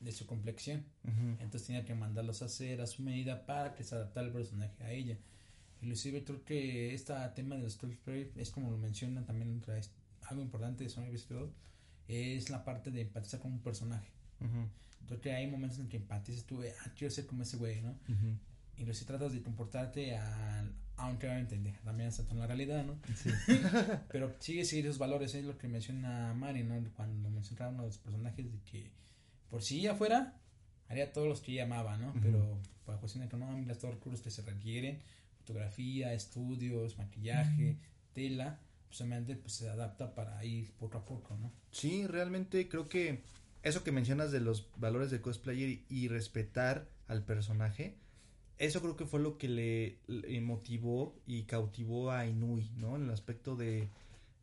de 0.00 0.12
su 0.12 0.26
complexión. 0.26 0.84
Ujú. 1.04 1.36
Entonces 1.40 1.66
tenía 1.66 1.84
que 1.84 1.94
mandarlos 1.94 2.42
a 2.42 2.46
hacer 2.46 2.80
a 2.80 2.86
su 2.86 3.02
medida 3.02 3.44
para 3.46 3.74
que 3.74 3.84
se 3.84 3.94
adaptara 3.94 4.26
el 4.26 4.32
personaje 4.32 4.82
a 4.84 4.92
ella. 4.92 5.18
Inclusive 5.82 6.24
creo 6.24 6.44
que 6.44 6.94
este 6.94 7.14
tema 7.34 7.56
de 7.56 7.62
los 7.62 7.76
cosplay 7.76 8.30
es 8.36 8.50
como 8.50 8.70
lo 8.70 8.78
mencionan 8.78 9.26
también 9.26 9.58
otra 9.58 9.74
vez, 9.74 9.90
algo 10.22 10.42
importante 10.42 10.84
de 10.84 10.90
Sonic 10.90 11.12
Vestido 11.12 11.50
es 12.08 12.50
la 12.50 12.64
parte 12.64 12.90
de 12.90 13.02
empatizar 13.02 13.40
con 13.40 13.52
un 13.52 13.60
personaje. 13.60 14.08
Ujú. 14.40 14.68
Creo 15.06 15.20
que 15.20 15.32
hay 15.32 15.46
momentos 15.46 15.78
en 15.78 15.88
que 15.88 15.98
empatizas 15.98 16.44
tú, 16.44 16.62
ah, 16.62 16.90
quiero 16.96 17.12
ser 17.12 17.26
como 17.26 17.42
ese 17.42 17.56
güey, 17.56 17.82
¿no? 17.82 17.90
Ujú. 17.90 18.38
Y 18.76 18.94
si 18.94 19.04
tratas 19.04 19.32
de 19.32 19.42
comportarte 19.42 20.16
a, 20.16 20.64
aunque 20.96 21.26
obviamente 21.26 21.58
también 21.84 22.08
está 22.08 22.22
en 22.30 22.38
la 22.38 22.46
realidad, 22.46 22.84
¿no? 22.84 22.98
Sí. 23.14 23.30
Pero 24.10 24.34
sigue 24.38 24.64
seguir 24.64 24.86
esos 24.86 24.98
valores, 24.98 25.34
es 25.34 25.44
lo 25.44 25.58
que 25.58 25.68
menciona 25.68 26.32
Mari, 26.34 26.62
¿no? 26.62 26.82
Cuando 26.94 27.30
menciona 27.30 27.68
uno 27.68 27.82
de 27.82 27.88
los 27.88 27.98
personajes 27.98 28.52
de 28.52 28.58
que 28.70 28.90
por 29.50 29.62
si 29.62 29.86
afuera 29.86 30.34
haría 30.88 31.12
todos 31.12 31.28
los 31.28 31.40
que 31.40 31.52
ella 31.52 31.64
amaba, 31.64 31.96
¿no? 31.96 32.10
Ujú. 32.10 32.20
Pero 32.20 32.58
por 32.84 33.00
cuestión 33.00 33.24
económica, 33.24 33.74
todos 33.74 33.94
los 33.94 33.94
recursos 33.94 34.20
que 34.20 34.30
se 34.30 34.42
requieren, 34.42 34.98
fotografía, 35.38 36.12
estudios, 36.12 36.98
maquillaje, 36.98 37.76
tela, 38.12 38.58
pues 38.88 39.00
obviamente 39.00 39.36
pues, 39.36 39.54
se 39.54 39.68
adapta 39.68 40.14
para 40.14 40.42
ir 40.44 40.72
poco 40.72 40.98
a 40.98 41.04
poco, 41.04 41.36
¿no? 41.36 41.52
Sí, 41.70 42.06
realmente 42.06 42.68
creo 42.68 42.88
que 42.88 43.22
eso 43.62 43.82
que 43.82 43.92
mencionas 43.92 44.30
de 44.30 44.40
los 44.40 44.68
valores 44.76 45.10
de 45.10 45.20
cosplayer 45.20 45.80
y 45.88 46.08
respetar 46.08 46.86
al 47.08 47.24
personaje, 47.24 47.96
eso 48.58 48.80
creo 48.80 48.96
que 48.96 49.06
fue 49.06 49.20
lo 49.20 49.36
que 49.38 49.48
le, 49.48 50.40
motivó 50.40 51.14
y 51.26 51.44
cautivó 51.44 52.10
a 52.10 52.26
Inui, 52.26 52.70
¿no? 52.76 52.96
En 52.96 53.04
el 53.04 53.10
aspecto 53.10 53.56
de 53.56 53.88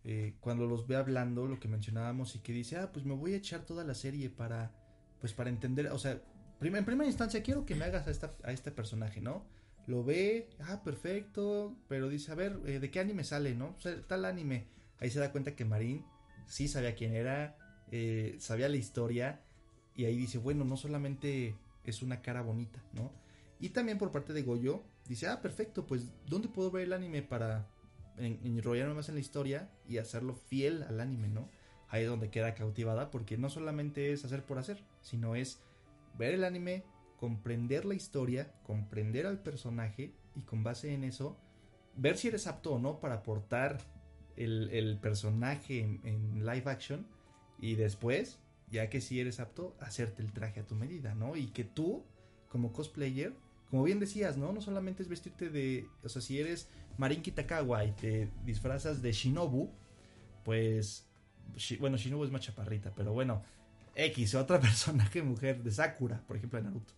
eh, 0.03 0.35
cuando 0.39 0.65
los 0.65 0.87
ve 0.87 0.95
hablando, 0.95 1.47
lo 1.47 1.59
que 1.59 1.67
mencionábamos 1.67 2.35
y 2.35 2.39
que 2.39 2.53
dice, 2.53 2.77
ah, 2.77 2.91
pues 2.91 3.05
me 3.05 3.13
voy 3.13 3.33
a 3.33 3.37
echar 3.37 3.65
toda 3.65 3.83
la 3.83 3.93
serie 3.93 4.29
para, 4.29 4.71
pues 5.19 5.33
para 5.33 5.49
entender, 5.49 5.87
o 5.87 5.99
sea, 5.99 6.21
en 6.59 6.85
primera 6.85 7.05
instancia 7.05 7.41
quiero 7.41 7.65
que 7.65 7.75
me 7.75 7.85
hagas 7.85 8.07
a, 8.07 8.11
esta, 8.11 8.35
a 8.43 8.51
este 8.51 8.71
personaje, 8.71 9.21
¿no? 9.21 9.45
Lo 9.87 10.03
ve, 10.03 10.49
ah, 10.59 10.81
perfecto, 10.83 11.75
pero 11.87 12.09
dice, 12.09 12.31
a 12.31 12.35
ver, 12.35 12.59
eh, 12.65 12.79
¿de 12.79 12.91
qué 12.91 12.99
anime 12.99 13.23
sale, 13.23 13.55
no? 13.55 13.75
O 13.77 13.79
sea, 13.79 13.99
tal 14.07 14.25
anime. 14.25 14.67
Ahí 14.99 15.09
se 15.09 15.19
da 15.19 15.31
cuenta 15.31 15.55
que 15.55 15.65
Marín 15.65 16.05
sí 16.47 16.67
sabía 16.67 16.95
quién 16.95 17.15
era, 17.15 17.57
eh, 17.91 18.35
sabía 18.39 18.69
la 18.69 18.77
historia, 18.77 19.41
y 19.95 20.05
ahí 20.05 20.15
dice, 20.15 20.37
bueno, 20.37 20.63
no 20.63 20.77
solamente 20.77 21.55
es 21.83 22.01
una 22.01 22.21
cara 22.21 22.41
bonita, 22.41 22.83
¿no? 22.93 23.11
Y 23.61 23.69
también 23.69 23.97
por 23.99 24.11
parte 24.11 24.33
de 24.33 24.41
Goyo, 24.41 24.83
dice, 25.07 25.27
ah, 25.27 25.41
perfecto, 25.41 25.85
pues, 25.85 26.11
¿dónde 26.25 26.49
puedo 26.49 26.71
ver 26.71 26.83
el 26.83 26.93
anime 26.93 27.21
para 27.21 27.67
en- 28.17 28.39
enrollarme 28.43 28.95
más 28.95 29.07
en 29.07 29.15
la 29.15 29.21
historia 29.21 29.69
y 29.87 29.99
hacerlo 29.99 30.33
fiel 30.35 30.83
al 30.83 30.99
anime, 30.99 31.29
¿no? 31.29 31.49
Ahí 31.87 32.03
es 32.03 32.09
donde 32.09 32.29
queda 32.31 32.55
cautivada, 32.55 33.11
porque 33.11 33.37
no 33.37 33.49
solamente 33.49 34.11
es 34.11 34.25
hacer 34.25 34.43
por 34.43 34.57
hacer, 34.57 34.83
sino 35.01 35.35
es 35.35 35.61
ver 36.17 36.33
el 36.33 36.43
anime, 36.43 36.83
comprender 37.17 37.85
la 37.85 37.93
historia, 37.93 38.51
comprender 38.63 39.27
al 39.27 39.43
personaje 39.43 40.11
y 40.35 40.41
con 40.41 40.63
base 40.63 40.93
en 40.93 41.03
eso, 41.03 41.37
ver 41.95 42.17
si 42.17 42.29
eres 42.29 42.47
apto 42.47 42.73
o 42.73 42.79
no 42.79 42.99
para 42.99 43.15
aportar 43.15 43.77
el, 44.37 44.69
el 44.71 44.97
personaje 44.97 45.81
en, 45.81 46.01
en 46.03 46.45
live 46.45 46.63
action 46.65 47.05
y 47.59 47.75
después, 47.75 48.39
ya 48.71 48.89
que 48.89 49.01
si 49.01 49.19
eres 49.19 49.39
apto, 49.39 49.75
hacerte 49.79 50.23
el 50.23 50.31
traje 50.33 50.61
a 50.61 50.65
tu 50.67 50.73
medida, 50.73 51.13
¿no? 51.13 51.35
Y 51.35 51.47
que 51.47 51.63
tú, 51.63 52.05
como 52.49 52.71
cosplayer, 52.73 53.35
como 53.71 53.83
bien 53.83 54.01
decías, 54.01 54.37
¿no? 54.37 54.51
No 54.51 54.59
solamente 54.59 55.01
es 55.01 55.07
vestirte 55.07 55.49
de, 55.49 55.87
o 56.03 56.09
sea, 56.09 56.21
si 56.21 56.37
eres 56.37 56.69
Marin 56.97 57.21
Kitakawa 57.21 57.85
y 57.85 57.93
te 57.93 58.29
disfrazas 58.43 59.01
de 59.01 59.13
Shinobu, 59.13 59.71
pues, 60.43 61.09
bueno, 61.79 61.95
Shinobu 61.95 62.25
es 62.25 62.31
más 62.31 62.41
chaparrita, 62.41 62.93
pero 62.93 63.13
bueno, 63.13 63.41
X, 63.95 64.35
otra 64.35 64.59
personaje 64.59 65.23
mujer 65.23 65.63
de 65.63 65.71
Sakura, 65.71 66.21
por 66.27 66.35
ejemplo, 66.35 66.59
de 66.59 66.65
Naruto. 66.65 66.93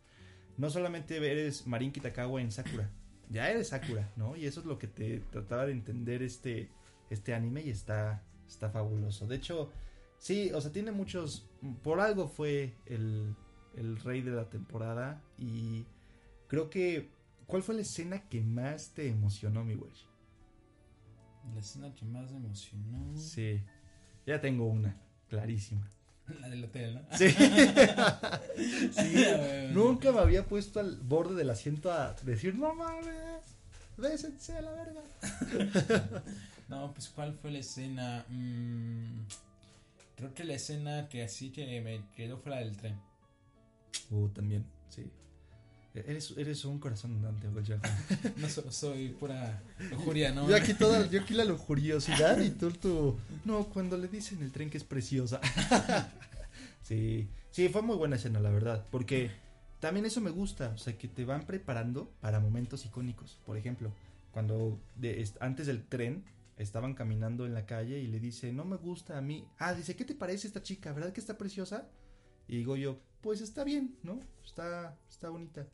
No 0.58 0.72
solamente 0.72 1.18
eres 1.18 1.68
Marin 1.68 1.92
Kitakawa 1.92 2.42
en 2.42 2.52
Sakura, 2.52 2.90
ya 3.30 3.52
eres 3.52 3.68
Sakura, 3.68 4.12
¿no? 4.16 4.36
Y 4.36 4.48
eso 4.48 4.60
es 4.60 4.66
lo 4.66 4.80
que 4.80 4.88
te 4.88 5.20
trataba 5.32 5.68
de 5.68 5.74
entender 5.74 6.24
este, 6.24 6.72
este 7.12 7.36
anime 7.36 7.62
y 7.62 7.70
está, 7.70 8.24
está 8.48 8.72
fabuloso. 8.72 9.28
De 9.28 9.36
hecho, 9.36 9.72
sí, 10.18 10.52
o 10.56 10.60
sea, 10.60 10.72
tiene 10.72 10.92
muchos, 10.92 11.48
por 11.84 12.00
algo 12.00 12.28
fue 12.28 12.74
el, 12.88 13.36
el 13.76 13.98
rey 13.98 14.22
de 14.22 14.32
la 14.32 14.50
temporada 14.50 15.22
y 15.38 15.86
creo 16.54 16.70
que, 16.70 17.10
¿cuál 17.48 17.64
fue 17.64 17.74
la 17.74 17.82
escena 17.82 18.30
que 18.30 18.40
más 18.40 18.92
te 18.94 19.08
emocionó, 19.08 19.64
mi 19.64 19.74
güey? 19.74 19.92
La 21.52 21.60
escena 21.60 21.92
que 21.96 22.06
más 22.06 22.30
me 22.30 22.38
emocionó. 22.38 23.18
Sí, 23.18 23.60
ya 24.28 24.40
tengo 24.40 24.68
una, 24.68 24.96
clarísima. 25.30 25.90
La 26.42 26.50
del 26.50 26.64
hotel, 26.66 26.94
¿no? 26.94 27.18
Sí. 27.18 27.30
Sí. 28.94 29.26
Nunca 29.72 30.12
me 30.12 30.20
había 30.20 30.46
puesto 30.46 30.80
al 30.80 30.98
borde 30.98 31.34
del 31.34 31.50
asiento 31.50 31.92
a 31.92 32.14
decir, 32.22 32.54
no 32.54 32.76
mames, 32.76 33.58
bésense 33.98 34.56
a 34.56 34.62
la 34.62 34.72
verga. 34.74 35.02
No, 36.70 36.94
pues 36.94 37.10
¿cuál 37.10 37.34
fue 37.34 37.50
la 37.52 37.60
escena? 37.60 38.26
Mm, 38.30 39.26
creo 40.16 40.34
que 40.36 40.44
la 40.44 40.54
escena 40.54 41.10
que 41.10 41.24
así 41.24 41.52
que 41.52 41.82
me 41.82 42.04
quedó 42.16 42.38
fuera 42.38 42.60
del 42.60 42.78
tren. 42.78 43.00
Uh, 44.12 44.30
también, 44.30 44.66
sí. 44.90 45.12
Eres, 45.94 46.34
eres 46.38 46.66
un 46.66 46.80
corazón 46.80 47.12
andante. 47.14 47.48
No 48.38 48.50
solo 48.50 48.72
soy 48.72 49.10
pura 49.10 49.62
lujuria, 49.92 50.32
¿no? 50.32 50.50
Yo 50.50 50.56
aquí 50.56 50.74
toda, 50.74 51.08
yo 51.08 51.22
aquí 51.22 51.34
la 51.36 51.46
lujuriosidad 51.46 52.40
y 52.42 52.50
tú, 52.50 52.72
tú, 52.72 53.20
no, 53.46 53.66
cuando 53.66 53.98
le 53.98 54.08
dicen 54.08 54.42
el 54.42 54.52
tren 54.52 54.70
que 54.72 54.78
es 54.78 54.84
preciosa. 54.84 55.40
sí, 56.82 57.30
sí, 57.52 57.70
fue 57.70 57.82
muy 57.82 57.96
buena 57.96 58.16
escena, 58.16 58.40
la 58.40 58.50
verdad, 58.50 58.86
porque 58.92 59.32
también 59.80 60.06
eso 60.06 60.20
me 60.22 60.32
gusta, 60.32 60.70
o 60.70 60.78
sea, 60.78 60.98
que 60.98 61.08
te 61.08 61.26
van 61.26 61.46
preparando 61.46 62.12
para 62.22 62.40
momentos 62.40 62.86
icónicos. 62.86 63.40
Por 63.46 63.58
ejemplo, 63.58 63.92
cuando 64.32 64.80
de- 64.96 65.30
antes 65.42 65.68
del 65.68 65.84
tren 65.84 66.24
estaban 66.58 66.94
caminando 66.96 67.46
en 67.46 67.54
la 67.54 67.66
calle 67.66 68.00
y 68.00 68.08
le 68.08 68.20
dice, 68.20 68.52
no 68.52 68.66
me 68.66 68.78
gusta 68.78 69.18
a 69.18 69.22
mí. 69.22 69.46
Ah, 69.60 69.74
dice, 69.74 69.96
¿qué 69.96 70.06
te 70.06 70.16
parece 70.16 70.48
esta 70.48 70.64
chica? 70.64 70.92
¿Verdad 70.94 71.14
que 71.14 71.20
está 71.20 71.38
preciosa? 71.38 71.88
Y 72.48 72.58
digo 72.58 72.76
yo, 72.78 73.00
pues 73.22 73.42
está 73.42 73.64
bien, 73.64 73.96
¿no? 74.04 74.20
Está, 74.44 74.98
está 75.10 75.30
bonita. 75.30 75.66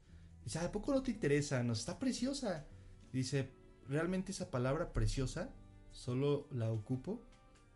Dice, 0.44 0.60
¿a 0.60 0.72
poco 0.72 0.94
no 0.94 1.02
te 1.04 1.12
interesa? 1.12 1.62
No, 1.64 1.74
está 1.74 2.00
preciosa. 2.00 2.66
Dice, 3.14 3.52
realmente 3.88 4.32
esa 4.32 4.50
palabra 4.52 4.94
preciosa 4.94 5.50
solo 5.92 6.48
la 6.52 6.72
ocupo 6.72 7.22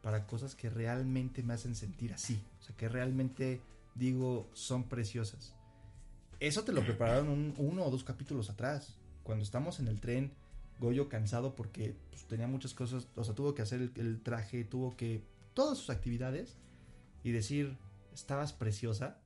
para 0.02 0.26
cosas 0.28 0.56
que 0.56 0.70
realmente 0.70 1.44
me 1.44 1.54
hacen 1.54 1.76
sentir 1.76 2.14
así. 2.14 2.44
O 2.60 2.64
sea, 2.64 2.76
que 2.76 2.90
realmente 2.90 3.62
digo 3.96 4.50
son 4.54 4.90
preciosas. 4.90 5.56
Eso 6.40 6.64
te 6.64 6.74
lo 6.74 6.84
prepararon 6.84 7.30
un- 7.30 7.54
uno 7.58 7.86
o 7.86 7.92
dos 7.92 8.04
capítulos 8.04 8.50
atrás. 8.50 8.98
Cuando 9.24 9.44
estamos 9.44 9.80
en 9.80 9.88
el 9.88 10.00
tren, 10.02 10.34
Goyo 10.80 11.08
cansado 11.08 11.56
porque 11.56 11.96
pues, 12.10 12.26
tenía 12.28 12.48
muchas 12.48 12.74
cosas, 12.74 13.08
o 13.16 13.24
sea, 13.24 13.34
tuvo 13.36 13.54
que 13.54 13.62
hacer 13.62 13.82
el, 13.82 13.92
el 13.96 14.22
traje, 14.22 14.66
tuvo 14.66 14.98
que... 14.98 15.24
todas 15.54 15.78
sus 15.78 15.90
actividades 15.92 16.58
y 17.24 17.32
decir, 17.32 17.78
estabas 18.14 18.52
preciosa. 18.52 19.22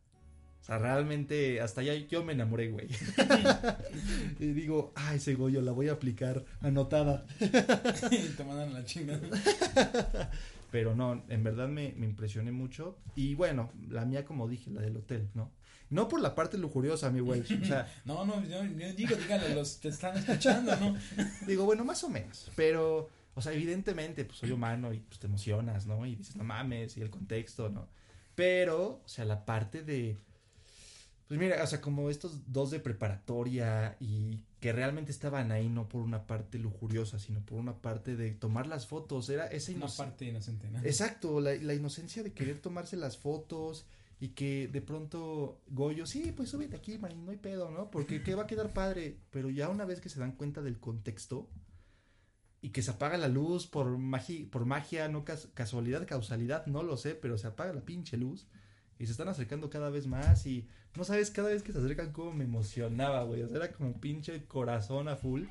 O 0.62 0.66
sea, 0.68 0.78
realmente 0.80 1.62
hasta 1.62 1.82
allá 1.82 1.94
yo 1.96 2.24
me 2.24 2.34
enamoré, 2.34 2.70
güey. 2.70 2.88
y 4.40 4.48
digo, 4.48 4.92
ay, 4.96 5.18
ese 5.18 5.36
Goyo 5.36 5.62
la 5.62 5.72
voy 5.72 5.90
a 5.90 5.94
aplicar 5.94 6.44
anotada. 6.62 7.26
Y 7.40 7.48
te 8.38 8.44
mandan 8.44 8.74
la 8.74 8.84
chingada. 8.84 9.22
Pero 10.72 10.96
no, 10.96 11.24
en 11.30 11.44
verdad 11.44 11.70
me, 11.70 11.94
me 11.94 12.06
impresioné 12.06 12.52
mucho. 12.52 12.98
Y 13.16 13.36
bueno, 13.36 13.72
la 13.90 14.04
mía, 14.06 14.26
como 14.26 14.48
dije, 14.48 14.70
la 14.70 14.82
del 14.82 14.98
hotel, 14.98 15.30
¿no? 15.34 15.52
No 15.90 16.08
por 16.08 16.20
la 16.20 16.36
parte 16.36 16.58
lujuriosa, 16.58 17.10
mi 17.10 17.22
güey. 17.22 17.42
O 17.42 17.66
sea, 17.66 17.90
No, 18.04 18.26
no, 18.26 18.44
yo, 18.44 18.64
yo 18.64 18.94
digo, 18.94 19.16
dígale, 19.16 19.56
los 19.56 19.80
te 19.80 19.90
están 19.90 20.18
escuchando, 20.18 20.76
¿no? 20.76 20.98
digo, 21.48 21.64
bueno, 21.64 21.86
más 21.86 22.04
o 22.04 22.10
menos. 22.10 22.52
Pero, 22.56 23.10
o 23.36 23.42
sea, 23.42 23.54
evidentemente, 23.54 24.26
pues 24.26 24.40
soy 24.40 24.52
humano 24.52 24.94
y 24.94 25.00
pues 25.00 25.20
te 25.20 25.28
emocionas, 25.28 25.86
¿no? 25.86 26.06
Y 26.06 26.16
dices, 26.16 26.36
no 26.36 26.44
mames, 26.44 26.98
y 26.98 27.02
el 27.02 27.10
contexto, 27.10 27.70
¿no? 27.70 27.88
Pero, 28.36 29.02
o 29.04 29.08
sea, 29.08 29.26
la 29.26 29.46
parte 29.46 29.82
de. 29.82 30.18
Pues 31.28 31.40
mira, 31.40 31.62
o 31.62 31.68
sea, 31.68 31.82
como 31.82 32.10
estos 32.10 32.52
dos 32.52 32.72
de 32.72 32.80
preparatoria 32.80 33.98
y 34.00 34.40
que 34.62 34.72
realmente 34.72 35.12
estaban 35.12 35.52
ahí 35.52 35.68
no 35.70 35.90
por 35.90 36.02
una 36.02 36.26
parte 36.26 36.58
lujuriosa, 36.58 37.20
sino 37.20 37.42
por 37.42 37.60
una 37.60 37.76
parte 37.82 38.16
de 38.16 38.32
tomar 38.32 38.66
las 38.68 38.88
fotos. 38.88 39.30
Era 39.30 39.46
esa 39.48 39.72
Una 39.74 39.88
inoc- 39.88 39.98
parte 39.98 40.26
inocente, 40.26 40.70
¿no? 40.70 40.80
Exacto, 40.80 41.42
la, 41.42 41.54
la 41.56 41.74
inocencia 41.74 42.24
de 42.24 42.32
querer 42.32 42.60
tomarse 42.60 42.96
las 42.96 43.18
fotos 43.18 43.86
y 44.20 44.30
que 44.30 44.68
de 44.70 44.82
pronto 44.82 45.60
Goyo, 45.68 46.06
sí, 46.08 46.34
pues 46.36 46.50
súbete 46.50 46.78
aquí, 46.78 46.98
Marín, 46.98 47.26
no 47.26 47.32
hay 47.32 47.38
pedo, 47.38 47.70
¿no? 47.72 47.92
Porque 47.92 48.24
que 48.24 48.34
va 48.34 48.44
a 48.44 48.48
quedar 48.48 48.72
padre, 48.74 49.18
pero 49.30 49.50
ya 49.50 49.68
una 49.70 49.84
vez 49.86 50.00
que 50.00 50.10
se 50.10 50.20
dan 50.22 50.32
cuenta 50.32 50.62
del 50.62 50.80
contexto 50.80 51.50
y 52.62 52.70
que 52.70 52.82
se 52.82 52.92
apaga 52.92 53.18
la 53.18 53.28
luz 53.28 53.68
por, 53.68 53.98
magi- 54.00 54.50
por 54.50 54.66
magia, 54.66 55.08
no 55.10 55.24
cas- 55.26 55.50
casualidad, 55.54 56.08
causalidad, 56.08 56.66
no 56.66 56.82
lo 56.84 56.98
sé, 56.98 57.14
pero 57.16 57.38
se 57.38 57.48
apaga 57.48 57.74
la 57.74 57.82
pinche 57.82 58.18
luz 58.18 58.48
y 59.00 59.06
se 59.06 59.12
están 59.12 59.28
acercando 59.28 59.70
cada 59.70 59.90
vez 59.90 60.08
más 60.08 60.46
y 60.46 60.68
no 60.96 61.04
sabes, 61.04 61.30
cada 61.32 61.50
vez 61.50 61.64
que 61.64 61.72
se 61.72 61.80
acercan 61.80 62.12
como 62.12 62.34
me 62.34 62.44
emocionaba, 62.44 63.24
güey, 63.24 63.44
o 63.44 63.48
sea, 63.48 63.58
era 63.58 63.72
como 63.72 63.94
pinche 63.94 64.46
corazón 64.46 65.08
a 65.08 65.16
full 65.16 65.44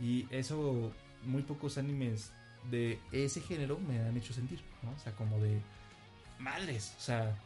y 0.00 0.26
eso 0.30 0.92
muy 1.24 1.42
pocos 1.42 1.78
animes 1.78 2.32
de 2.70 2.98
ese 3.12 3.40
género 3.40 3.78
me 3.78 4.00
han 4.00 4.16
hecho 4.16 4.32
sentir, 4.32 4.60
¿no? 4.82 4.90
O 4.90 4.98
sea, 4.98 5.12
como 5.12 5.38
de 5.38 5.60
madres, 6.38 6.94
o 6.98 7.00
sea, 7.00 7.36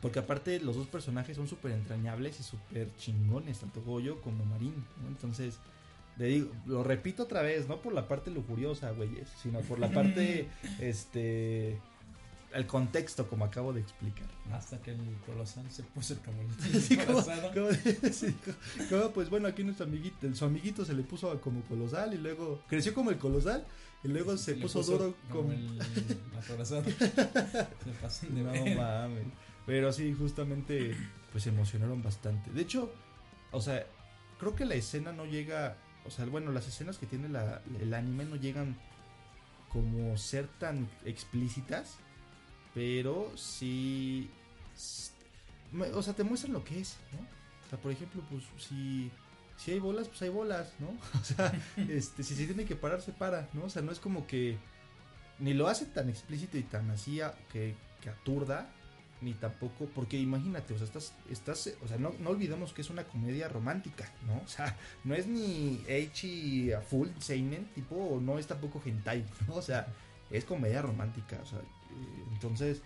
porque 0.00 0.18
aparte 0.18 0.60
los 0.60 0.76
dos 0.76 0.86
personajes 0.86 1.36
son 1.36 1.46
súper 1.46 1.72
entrañables 1.72 2.40
y 2.40 2.42
súper 2.42 2.94
chingones, 2.96 3.60
tanto 3.60 3.82
Goyo 3.82 4.20
como 4.22 4.44
Marín, 4.44 4.74
¿no? 5.02 5.08
Entonces, 5.08 5.58
le 6.16 6.26
digo, 6.26 6.50
lo 6.66 6.82
repito 6.82 7.24
otra 7.24 7.42
vez, 7.42 7.68
no 7.68 7.80
por 7.80 7.92
la 7.92 8.08
parte 8.08 8.30
lujuriosa, 8.30 8.90
güeyes, 8.92 9.28
sino 9.42 9.60
por 9.60 9.78
la 9.78 9.90
parte, 9.90 10.48
este, 10.80 11.78
el 12.52 12.66
contexto, 12.66 13.28
como 13.28 13.44
acabo 13.44 13.72
de 13.72 13.80
explicar. 13.80 14.26
¿no? 14.48 14.56
Hasta 14.56 14.80
que 14.80 14.90
el 14.90 14.98
colosal 15.26 15.70
se 15.70 15.82
puso 15.84 16.16
como 16.24 16.42
Sí, 16.80 16.94
el 16.94 17.06
como- 17.06 17.18
abrazado. 17.20 17.52
como- 17.52 17.70
sí, 18.12 18.34
como- 18.88 19.10
pues 19.10 19.30
bueno, 19.30 19.48
aquí 19.48 19.62
nuestro 19.64 19.86
amiguito, 19.86 20.34
su 20.34 20.44
amiguito 20.44 20.84
se 20.84 20.94
le 20.94 21.02
puso 21.02 21.40
como 21.40 21.62
colosal 21.62 22.12
y 22.14 22.18
luego 22.18 22.62
creció 22.68 22.92
como 22.94 23.10
el 23.10 23.18
colosal 23.18 23.64
y 24.02 24.08
luego 24.08 24.36
se 24.36 24.54
puso, 24.54 24.82
duro 24.82 25.14
como... 25.30 25.52
el. 25.52 25.78
Se 26.40 26.54
pasan 28.00 28.34
de 28.34 28.42
No 28.42 28.52
ver. 28.52 28.76
mames. 28.76 29.24
Pero 29.66 29.92
sí, 29.92 30.12
justamente, 30.14 30.96
pues 31.32 31.44
se 31.44 31.50
emocionaron 31.50 32.02
bastante. 32.02 32.50
De 32.50 32.62
hecho, 32.62 32.92
o 33.52 33.60
sea, 33.60 33.86
creo 34.38 34.54
que 34.56 34.64
la 34.64 34.74
escena 34.74 35.12
no 35.12 35.26
llega, 35.26 35.76
o 36.06 36.10
sea, 36.10 36.24
bueno, 36.26 36.50
las 36.50 36.66
escenas 36.66 36.98
que 36.98 37.06
tiene 37.06 37.28
la- 37.28 37.62
el 37.80 37.92
anime 37.94 38.24
no 38.24 38.36
llegan 38.36 38.76
como 39.68 40.16
ser 40.16 40.48
tan 40.58 40.88
explícitas, 41.04 41.96
pero 42.74 43.32
sí, 43.36 44.30
o 45.94 46.02
sea, 46.02 46.14
te 46.14 46.24
muestran 46.24 46.52
lo 46.52 46.64
que 46.64 46.80
es, 46.80 46.96
¿no? 47.12 47.20
O 47.20 47.70
sea, 47.70 47.78
por 47.78 47.92
ejemplo, 47.92 48.22
pues 48.30 48.44
si 48.58 49.10
si 49.56 49.72
hay 49.72 49.78
bolas, 49.78 50.08
pues 50.08 50.22
hay 50.22 50.30
bolas, 50.30 50.72
¿no? 50.78 50.88
O 51.20 51.24
sea, 51.24 51.52
este, 51.76 52.22
si 52.22 52.34
se 52.34 52.46
tiene 52.46 52.64
que 52.64 52.76
parar, 52.76 53.02
se 53.02 53.12
para, 53.12 53.48
¿no? 53.52 53.64
O 53.64 53.70
sea, 53.70 53.82
no 53.82 53.92
es 53.92 54.00
como 54.00 54.26
que 54.26 54.56
ni 55.38 55.54
lo 55.54 55.68
hace 55.68 55.86
tan 55.86 56.08
explícito 56.08 56.56
y 56.58 56.62
tan 56.62 56.90
así 56.90 57.20
que, 57.52 57.74
que 58.00 58.10
aturda, 58.10 58.70
ni 59.20 59.34
tampoco, 59.34 59.86
porque 59.94 60.18
imagínate, 60.18 60.72
o 60.72 60.78
sea, 60.78 60.86
estás, 60.86 61.12
estás, 61.28 61.74
o 61.84 61.88
sea, 61.88 61.98
no, 61.98 62.14
no 62.20 62.30
olvidemos 62.30 62.72
que 62.72 62.80
es 62.80 62.88
una 62.88 63.04
comedia 63.04 63.48
romántica, 63.48 64.10
¿no? 64.26 64.40
O 64.42 64.48
sea, 64.48 64.76
no 65.04 65.14
es 65.14 65.26
ni 65.26 65.84
H 65.88 66.74
a 66.74 66.80
full 66.80 67.08
seinen, 67.18 67.66
tipo, 67.74 68.18
no 68.22 68.38
es 68.38 68.46
tampoco 68.46 68.80
hentai, 68.84 69.26
¿no? 69.48 69.56
O 69.56 69.62
sea, 69.62 69.86
es 70.30 70.44
comedia 70.46 70.80
romántica, 70.80 71.38
o 71.42 71.46
sea, 71.46 71.60
entonces, 72.32 72.82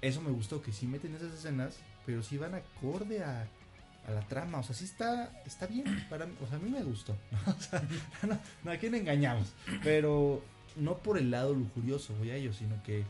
eso 0.00 0.20
me 0.20 0.30
gustó, 0.30 0.62
que 0.62 0.72
sí 0.72 0.86
meten 0.86 1.14
esas 1.14 1.32
escenas, 1.34 1.76
pero 2.04 2.22
sí 2.22 2.38
van 2.38 2.54
acorde 2.54 3.24
a, 3.24 3.48
a 4.06 4.10
la 4.10 4.20
trama, 4.28 4.58
o 4.58 4.62
sea, 4.62 4.74
sí 4.74 4.84
está, 4.84 5.42
está 5.44 5.66
bien, 5.66 6.06
para 6.08 6.26
o 6.26 6.46
sea, 6.46 6.56
a 6.56 6.60
mí 6.60 6.70
me 6.70 6.82
gustó, 6.82 7.16
¿no? 7.46 7.52
O 7.52 7.60
sea, 7.60 7.82
no, 8.26 8.38
no, 8.64 8.70
a 8.70 8.76
quién 8.76 8.94
engañamos, 8.94 9.52
pero 9.82 10.42
no 10.76 10.98
por 10.98 11.18
el 11.18 11.30
lado 11.30 11.54
lujurioso, 11.54 12.14
voy 12.14 12.30
a 12.30 12.36
ello, 12.36 12.52
sino 12.52 12.80
que, 12.82 13.04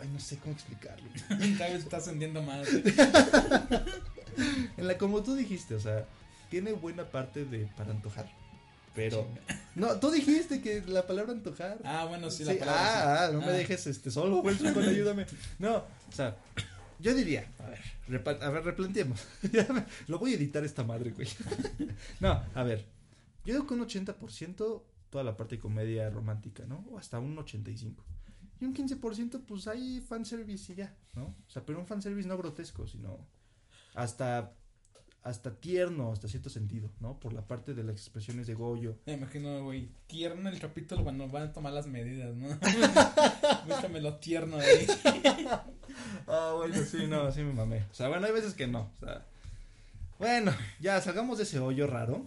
ay, 0.00 0.08
no 0.12 0.20
sé 0.20 0.38
cómo 0.38 0.52
explicarlo. 0.52 1.08
Cada 1.58 1.70
vez 1.70 1.84
está 1.84 1.98
ascendiendo 1.98 2.42
más. 2.42 2.68
En 4.78 4.88
la, 4.88 4.96
como 4.96 5.22
tú 5.22 5.34
dijiste, 5.34 5.74
o 5.74 5.80
sea, 5.80 6.06
tiene 6.48 6.72
buena 6.72 7.04
parte 7.04 7.44
de 7.44 7.66
para 7.76 7.90
antojar, 7.90 8.32
pero, 8.94 9.26
no, 9.74 9.98
tú 10.00 10.10
dijiste 10.10 10.60
que 10.60 10.82
la 10.86 11.06
palabra 11.06 11.32
antojar. 11.32 11.78
Ah, 11.84 12.06
bueno, 12.08 12.30
sí, 12.30 12.44
Sí, 12.44 12.52
la 12.52 12.58
palabra. 12.58 12.82
sí. 12.82 12.88
ah, 12.94 13.24
ah, 13.26 13.30
no 13.32 13.40
me 13.40 13.46
Ah. 13.46 13.50
dejes 13.52 13.86
este 13.86 14.10
solo, 14.10 14.42
con 14.42 14.82
ayúdame. 14.84 15.26
No, 15.58 15.76
o 15.76 16.12
sea, 16.12 16.36
yo 16.98 17.14
diría, 17.14 17.50
a 17.58 17.68
ver, 17.68 17.80
repa- 18.08 18.40
a 18.42 18.50
ver, 18.50 18.64
replanteemos. 18.64 19.20
Lo 20.08 20.18
voy 20.18 20.32
a 20.32 20.36
editar 20.36 20.62
esta 20.64 20.84
madre, 20.84 21.10
güey. 21.10 21.28
No, 22.20 22.42
a 22.54 22.62
ver, 22.62 22.84
yo 23.44 23.54
digo 23.54 23.66
que 23.66 23.74
un 23.74 23.80
80% 23.86 24.82
toda 25.10 25.24
la 25.24 25.36
parte 25.36 25.56
de 25.56 25.60
comedia 25.60 26.08
romántica, 26.10 26.64
¿no? 26.66 26.84
O 26.90 26.98
hasta 26.98 27.18
un 27.18 27.36
85. 27.38 28.02
Y 28.60 28.64
un 28.64 28.74
15% 28.74 29.42
pues 29.46 29.66
hay 29.66 30.00
fanservice 30.00 30.72
y 30.72 30.76
ya, 30.76 30.94
¿no? 31.14 31.24
O 31.24 31.50
sea, 31.50 31.64
pero 31.66 31.80
un 31.80 31.86
fanservice 31.86 32.28
no 32.28 32.38
grotesco, 32.38 32.86
sino 32.86 33.18
hasta 33.94 34.52
hasta 35.22 35.54
tierno, 35.54 36.12
hasta 36.12 36.28
cierto 36.28 36.50
sentido, 36.50 36.90
¿no? 37.00 37.20
Por 37.20 37.32
la 37.32 37.46
parte 37.46 37.74
de 37.74 37.84
las 37.84 37.94
expresiones 37.94 38.46
de 38.46 38.54
Goyo. 38.54 38.98
Me 39.06 39.14
imagino, 39.14 39.62
güey, 39.64 39.88
tierno 40.06 40.48
el 40.48 40.58
capítulo 40.58 41.04
cuando 41.04 41.28
van 41.28 41.44
a 41.44 41.52
tomar 41.52 41.72
las 41.72 41.86
medidas, 41.86 42.34
¿no? 42.34 42.48
Búscame 43.66 44.00
lo 44.00 44.16
tierno 44.16 44.58
ahí. 44.58 44.86
Ah, 46.26 46.54
bueno, 46.56 46.74
sí, 46.84 47.06
no, 47.06 47.30
sí 47.30 47.42
me 47.42 47.52
mamé. 47.52 47.84
O 47.90 47.94
sea, 47.94 48.08
bueno, 48.08 48.26
hay 48.26 48.32
veces 48.32 48.54
que 48.54 48.66
no. 48.66 48.90
O 48.96 49.04
sea, 49.04 49.24
bueno, 50.18 50.52
ya 50.80 51.00
salgamos 51.00 51.38
de 51.38 51.44
ese 51.44 51.60
hoyo 51.60 51.86
raro. 51.86 52.26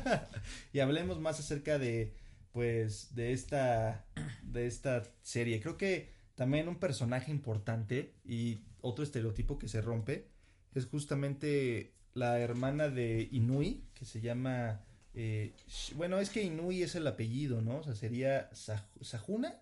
y 0.72 0.80
hablemos 0.80 1.20
más 1.20 1.40
acerca 1.40 1.78
de, 1.78 2.14
pues, 2.52 3.14
de 3.14 3.32
esta, 3.32 4.04
de 4.42 4.66
esta 4.66 5.04
serie. 5.22 5.60
Creo 5.60 5.78
que 5.78 6.10
también 6.34 6.68
un 6.68 6.76
personaje 6.76 7.30
importante 7.30 8.14
y 8.24 8.60
otro 8.82 9.04
estereotipo 9.04 9.58
que 9.58 9.68
se 9.68 9.80
rompe 9.80 10.28
es 10.74 10.86
justamente 10.86 11.94
la 12.14 12.38
hermana 12.40 12.88
de 12.88 13.28
Inui, 13.32 13.84
que 13.94 14.04
se 14.04 14.20
llama... 14.20 14.80
eh, 15.14 15.52
bueno, 15.96 16.18
es 16.18 16.30
que 16.30 16.42
Inui 16.42 16.82
es 16.82 16.94
el 16.94 17.06
apellido, 17.06 17.60
¿no? 17.62 17.78
O 17.78 17.82
sea, 17.82 17.94
sería 17.94 18.50
Sah- 18.52 18.88
Sahuna, 19.00 19.54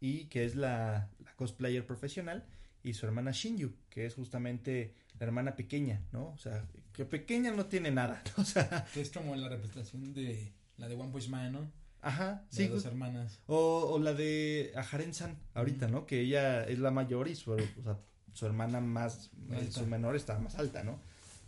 y 0.00 0.24
que 0.26 0.44
es 0.44 0.54
la, 0.56 1.10
la 1.24 1.32
cosplayer 1.36 1.86
profesional, 1.86 2.44
y 2.82 2.94
su 2.94 3.06
hermana 3.06 3.30
Shinju, 3.30 3.70
que 3.88 4.06
es 4.06 4.14
justamente 4.14 4.94
la 5.20 5.26
hermana 5.26 5.54
pequeña, 5.54 6.00
¿no? 6.12 6.30
O 6.30 6.38
sea, 6.38 6.64
que 6.92 7.04
pequeña 7.04 7.52
no 7.52 7.66
tiene 7.66 7.90
nada, 7.92 8.22
¿no? 8.36 8.42
O 8.42 8.44
sea, 8.44 8.86
Que 8.92 9.00
es 9.02 9.10
como 9.10 9.36
la 9.36 9.48
representación 9.48 10.12
de 10.12 10.52
la 10.78 10.88
de 10.88 10.94
One 10.96 11.12
Punch 11.12 11.28
Man, 11.28 11.52
¿no? 11.52 11.70
ajá, 12.00 12.44
Sí, 12.50 12.64
sí. 12.64 12.68
dos 12.68 12.84
hermanas. 12.84 13.38
O, 13.46 13.90
o 13.92 13.98
la 14.00 14.12
de 14.14 14.72
Aharen-san, 14.74 15.38
ahorita. 15.54 15.86
¿no? 15.86 16.04
Que 16.06 16.20
ella 16.22 16.64
es 16.64 16.80
la 16.80 16.90
mayor 16.90 17.28
y 17.28 17.36
su, 17.36 17.52
o 17.52 17.58
sea, 17.84 17.96
su 18.32 18.44
hermana 18.46 18.80
más, 18.80 19.30
eh, 19.50 19.56
Alta. 19.58 19.70
su 19.80 19.86
menor 19.86 20.16
está 20.16 20.36
más 20.40 20.56
alta, 20.56 20.82
¿no? 20.82 20.98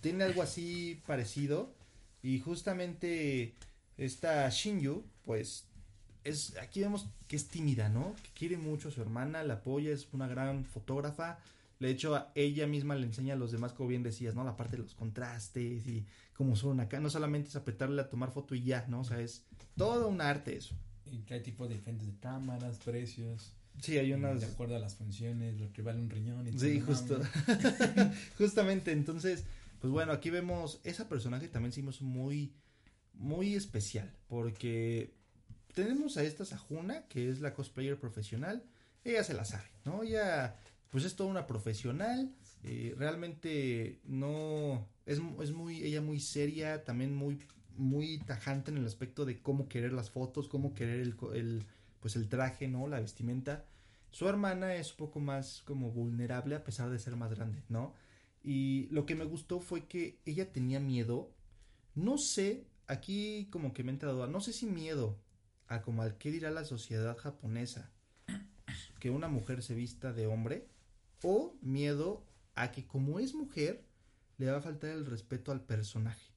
Tiene 0.05 0.25
algo 0.25 0.43
así 0.43 1.01
parecido 1.07 1.73
y 2.23 2.39
justamente 2.39 3.55
esta 3.97 4.47
Shinju, 4.51 5.03
pues, 5.25 5.65
es, 6.25 6.59
aquí 6.59 6.81
vemos 6.81 7.07
que 7.27 7.37
es 7.37 7.49
tímida, 7.49 7.89
¿no? 7.89 8.15
Que 8.23 8.29
quiere 8.35 8.59
mucho 8.59 8.89
a 8.89 8.91
su 8.91 9.01
hermana, 9.01 9.43
la 9.45 9.55
apoya, 9.55 9.93
es 9.93 10.07
una 10.13 10.29
gran 10.29 10.67
fotógrafa. 10.67 11.39
De 11.81 11.89
hecho, 11.89 12.15
a 12.15 12.31
ella 12.35 12.67
misma 12.67 12.97
le 12.97 13.07
enseña 13.07 13.33
a 13.33 13.39
los 13.39 13.51
demás, 13.51 13.73
como 13.73 13.89
bien 13.89 14.03
decías, 14.03 14.35
¿no? 14.35 14.45
La 14.45 14.59
parte 14.59 14.77
de 14.77 14.83
los 14.83 14.95
contrastes 14.95 15.87
y 15.87 16.05
cómo 16.35 16.55
son 16.55 16.81
acá. 16.81 17.01
No 17.01 17.09
solamente 17.09 17.49
es 17.49 17.57
apretarle 17.57 18.03
a 18.03 18.11
tomar 18.11 18.31
foto 18.31 18.55
y 18.55 18.63
ya, 18.63 18.85
¿no? 18.89 19.01
O 19.01 19.05
sea, 19.05 19.21
es 19.21 19.47
todo 19.75 20.09
un 20.09 20.21
arte 20.21 20.55
eso. 20.55 20.75
Y 21.11 21.21
trae 21.21 21.41
tipo 21.41 21.67
de 21.67 21.77
diferentes 21.77 22.07
de 22.07 22.19
cámaras, 22.21 22.77
precios. 22.85 23.55
Sí, 23.81 23.97
hay 23.97 24.13
unas... 24.13 24.41
De 24.41 24.47
acuerdo 24.49 24.77
a 24.77 24.79
las 24.79 24.97
funciones, 24.97 25.59
lo 25.59 25.73
que 25.73 25.81
vale 25.81 26.03
un 26.03 26.11
riñón. 26.11 26.47
Y 26.47 26.59
Sí, 26.59 26.79
justo. 26.79 27.21
Justamente, 28.39 28.93
entonces, 28.93 29.45
pues 29.85 29.93
bueno, 29.93 30.13
aquí 30.13 30.31
vemos 30.31 30.81
esa 30.83 31.11
personaje 31.11 31.47
también 31.47 31.71
se 31.71 31.83
muy, 32.03 32.55
muy 33.13 33.55
especial, 33.55 34.11
porque 34.29 35.13
tenemos 35.75 36.17
a 36.17 36.23
esta 36.23 36.47
Sajuna, 36.47 37.07
que 37.07 37.29
es 37.29 37.43
la 37.43 37.53
cosplayer 37.53 38.01
profesional, 38.01 38.65
ella 39.05 39.23
se 39.23 39.35
la 39.35 39.45
sabe, 39.45 39.69
¿no? 39.85 40.03
Ella, 40.03 40.57
pues 40.89 41.05
es 41.05 41.17
toda 41.17 41.29
una 41.29 41.47
profesional, 41.47 42.35
eh, 42.63 42.95
realmente 42.97 44.01
no, 44.05 44.89
es, 45.05 45.21
es 45.43 45.53
muy, 45.53 45.83
ella 45.85 46.01
muy 46.01 46.19
seria, 46.19 46.83
también 46.83 47.15
muy, 47.15 47.39
muy 47.77 48.17
tajante 48.21 48.71
en 48.71 48.79
el 48.79 48.87
aspecto 48.87 49.27
de 49.27 49.43
cómo 49.43 49.69
querer 49.69 49.93
las 49.93 50.09
fotos, 50.09 50.49
cómo 50.49 50.73
querer 50.73 51.01
el, 51.01 51.15
el 51.35 51.67
pues 52.01 52.17
el 52.17 52.31
traje, 52.31 52.69
¿no? 52.69 52.89
La 52.89 53.01
vestimenta. 53.01 53.67
Su 54.11 54.27
hermana 54.31 54.77
es 54.77 54.93
un 54.93 54.97
poco 54.97 55.21
más 55.21 55.61
como 55.67 55.91
vulnerable 55.91 56.55
a 56.55 56.65
pesar 56.65 56.89
de 56.89 56.99
ser 56.99 57.17
más 57.17 57.35
grande, 57.35 57.63
¿no? 57.69 57.93
Y 58.45 58.89
lo 58.91 59.07
que 59.07 59.15
me 59.15 59.25
gustó 59.25 59.59
fue 59.59 59.87
que 59.87 60.21
ella 60.27 60.53
tenía 60.53 60.79
miedo. 60.79 61.33
No 61.95 62.19
sé, 62.19 62.67
aquí 62.87 63.49
como 63.51 63.73
que 63.73 63.83
me 63.83 63.91
he 63.91 63.95
entrado, 63.95 64.27
no 64.27 64.41
sé 64.41 64.53
si 64.53 64.67
miedo 64.67 65.19
a 65.67 65.83
como 65.83 66.03
al 66.03 66.19
que 66.19 66.31
dirá 66.31 66.51
la 66.51 66.65
sociedad 66.65 67.17
japonesa 67.17 67.91
que 69.05 69.11
una 69.11 69.29
mujer 69.29 69.63
se 69.63 69.75
vista 69.75 70.15
de 70.15 70.27
hombre 70.27 70.67
o 71.23 71.55
miedo 71.61 72.25
a 72.55 72.73
que 72.73 72.87
como 72.87 73.19
es 73.19 73.35
mujer 73.35 73.85
le 74.39 74.51
va 74.51 74.57
a 74.57 74.63
faltar 74.63 74.91
el 74.91 75.05
respeto 75.05 75.53
al 75.53 75.61
personaje. 75.61 76.33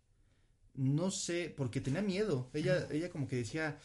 No 0.74 1.10
sé, 1.10 1.54
porque 1.56 1.82
tenía 1.82 2.02
miedo. 2.02 2.50
Ella, 2.54 2.88
ella 2.92 3.10
como 3.10 3.28
que 3.28 3.38
decía, 3.38 3.80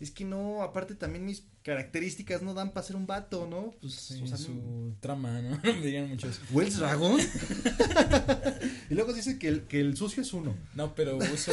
es 0.00 0.10
que 0.10 0.24
no, 0.24 0.62
aparte 0.62 0.94
también 0.94 1.24
mis 1.24 1.44
características 1.62 2.42
no 2.42 2.52
dan 2.54 2.72
para 2.72 2.86
ser 2.86 2.96
un 2.96 3.06
vato, 3.06 3.46
¿no? 3.46 3.74
Pues, 3.80 3.94
Sí, 3.94 4.20
o 4.22 4.26
sea, 4.26 4.36
no- 4.36 4.44
su 4.44 4.94
trama, 5.00 5.40
¿no? 5.40 5.56
Dirían 5.82 6.08
muchos. 6.08 6.40
¿Wells 6.52 6.78
Dragon? 6.78 7.18
y 8.90 8.94
luego 8.94 9.12
dice 9.12 9.38
que 9.38 9.48
el, 9.48 9.62
que 9.62 9.80
el 9.80 9.96
sucio 9.96 10.22
es 10.22 10.32
uno. 10.32 10.54
No, 10.74 10.94
pero 10.94 11.16
uso 11.16 11.52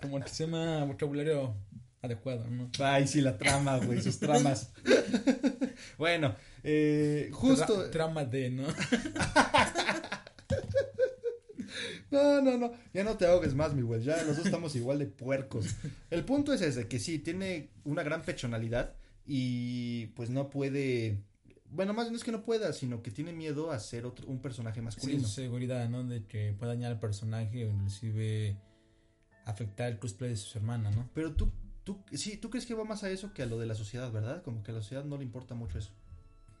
como 0.00 0.20
que 0.20 0.28
se 0.28 0.44
llama 0.44 0.84
vocabulario 0.84 1.54
adecuado, 2.02 2.48
¿no? 2.48 2.70
Ay, 2.78 3.06
sí, 3.08 3.20
la 3.20 3.36
trama, 3.38 3.78
güey, 3.78 4.00
sus 4.02 4.18
tramas. 4.20 4.70
bueno, 5.98 6.36
eh, 6.62 7.30
justo. 7.32 7.86
Tra- 7.86 7.90
trama 7.90 8.24
de, 8.24 8.50
¿no? 8.50 8.64
No, 12.10 12.40
no, 12.40 12.56
no, 12.56 12.72
ya 12.94 13.02
no 13.04 13.16
te 13.16 13.26
ahogues 13.26 13.54
más, 13.54 13.74
mi 13.74 13.82
güey, 13.82 14.02
ya 14.02 14.22
los 14.22 14.36
dos 14.36 14.46
estamos 14.46 14.76
igual 14.76 14.98
de 14.98 15.06
puercos. 15.06 15.74
El 16.10 16.24
punto 16.24 16.52
es 16.52 16.60
ese, 16.62 16.86
que 16.88 16.98
sí, 16.98 17.18
tiene 17.18 17.70
una 17.84 18.02
gran 18.02 18.22
pechonalidad 18.22 18.94
y 19.24 20.06
pues 20.14 20.30
no 20.30 20.48
puede, 20.50 21.18
bueno, 21.70 21.92
más 21.94 22.10
no 22.10 22.16
es 22.16 22.22
que 22.24 22.30
no 22.32 22.42
pueda, 22.44 22.72
sino 22.72 23.02
que 23.02 23.10
tiene 23.10 23.32
miedo 23.32 23.72
a 23.72 23.78
ser 23.80 24.06
otro, 24.06 24.26
un 24.28 24.40
personaje 24.40 24.78
Sí, 24.80 24.84
masculino. 24.84 25.22
su 25.22 25.28
seguridad, 25.34 25.88
¿no? 25.88 26.04
De 26.04 26.24
que 26.26 26.52
pueda 26.56 26.72
dañar 26.74 26.92
al 26.92 27.00
personaje 27.00 27.66
o 27.66 27.70
inclusive 27.70 28.56
afectar 29.44 29.90
el 29.90 29.98
cosplay 29.98 30.30
de 30.30 30.36
su 30.36 30.58
hermana, 30.58 30.90
¿no? 30.90 31.08
Pero 31.14 31.32
tú, 31.34 31.50
tú, 31.84 31.98
sí, 32.12 32.36
tú 32.36 32.50
crees 32.50 32.66
que 32.66 32.74
va 32.74 32.84
más 32.84 33.02
a 33.04 33.10
eso 33.10 33.32
que 33.32 33.42
a 33.42 33.46
lo 33.46 33.58
de 33.58 33.66
la 33.66 33.74
sociedad, 33.74 34.10
¿verdad? 34.12 34.42
Como 34.42 34.62
que 34.62 34.70
a 34.70 34.74
la 34.74 34.80
sociedad 34.80 35.04
no 35.04 35.16
le 35.18 35.24
importa 35.24 35.54
mucho 35.54 35.78
eso. 35.78 35.90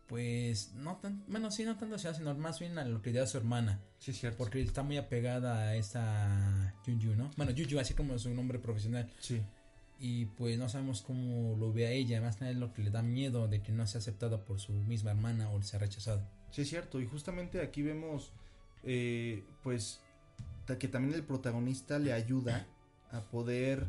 Pues 0.08 0.72
no 0.74 0.96
tan, 0.98 1.24
bueno, 1.26 1.50
sí, 1.50 1.64
no 1.64 1.76
tanto, 1.76 1.98
sino 1.98 2.34
más 2.36 2.60
bien 2.60 2.78
a 2.78 2.84
lo 2.84 3.02
que 3.02 3.12
da 3.12 3.26
su 3.26 3.38
hermana. 3.38 3.80
Sí, 3.98 4.12
es 4.12 4.20
cierto. 4.20 4.38
Porque 4.38 4.60
está 4.60 4.82
muy 4.84 4.96
apegada 4.98 5.68
a 5.68 5.76
esta 5.76 6.74
Juju, 6.84 7.16
¿no? 7.16 7.30
Bueno, 7.36 7.52
Juju, 7.56 7.80
así 7.80 7.94
como 7.94 8.16
su 8.18 8.30
nombre 8.30 8.60
profesional. 8.60 9.12
Sí. 9.18 9.42
Y 9.98 10.26
pues 10.26 10.58
no 10.58 10.68
sabemos 10.68 11.02
cómo 11.02 11.56
lo 11.56 11.72
ve 11.72 11.86
a 11.86 11.90
ella. 11.90 12.20
Más 12.20 12.40
nada 12.40 12.52
es 12.52 12.58
lo 12.58 12.72
que 12.72 12.82
le 12.82 12.90
da 12.90 13.02
miedo 13.02 13.48
de 13.48 13.62
que 13.62 13.72
no 13.72 13.86
sea 13.86 13.98
aceptada 13.98 14.44
por 14.44 14.60
su 14.60 14.72
misma 14.72 15.10
hermana 15.10 15.50
o 15.50 15.60
sea 15.62 15.80
rechazado. 15.80 16.28
Sí, 16.50 16.62
es 16.62 16.68
cierto. 16.68 17.00
Y 17.00 17.06
justamente 17.06 17.60
aquí 17.60 17.82
vemos, 17.82 18.32
eh, 18.84 19.44
pues, 19.62 20.00
que 20.78 20.88
también 20.88 21.14
el 21.14 21.24
protagonista 21.24 21.98
le 21.98 22.12
ayuda 22.12 22.66
a 23.10 23.22
poder, 23.22 23.86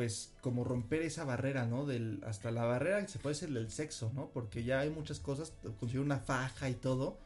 pues, 0.00 0.32
como 0.40 0.64
romper 0.64 1.02
esa 1.02 1.24
barrera, 1.24 1.66
¿no? 1.66 1.84
Del, 1.84 2.22
hasta 2.26 2.50
la 2.50 2.64
barrera 2.64 3.02
que 3.02 3.08
se 3.08 3.18
puede 3.18 3.34
ser 3.34 3.50
del 3.50 3.70
sexo, 3.70 4.10
¿no? 4.14 4.30
Porque 4.30 4.64
ya 4.64 4.80
hay 4.80 4.88
muchas 4.88 5.20
cosas, 5.20 5.52
consiguió 5.78 6.00
una 6.00 6.20
faja 6.20 6.70
y 6.70 6.74
todo, 6.74 7.18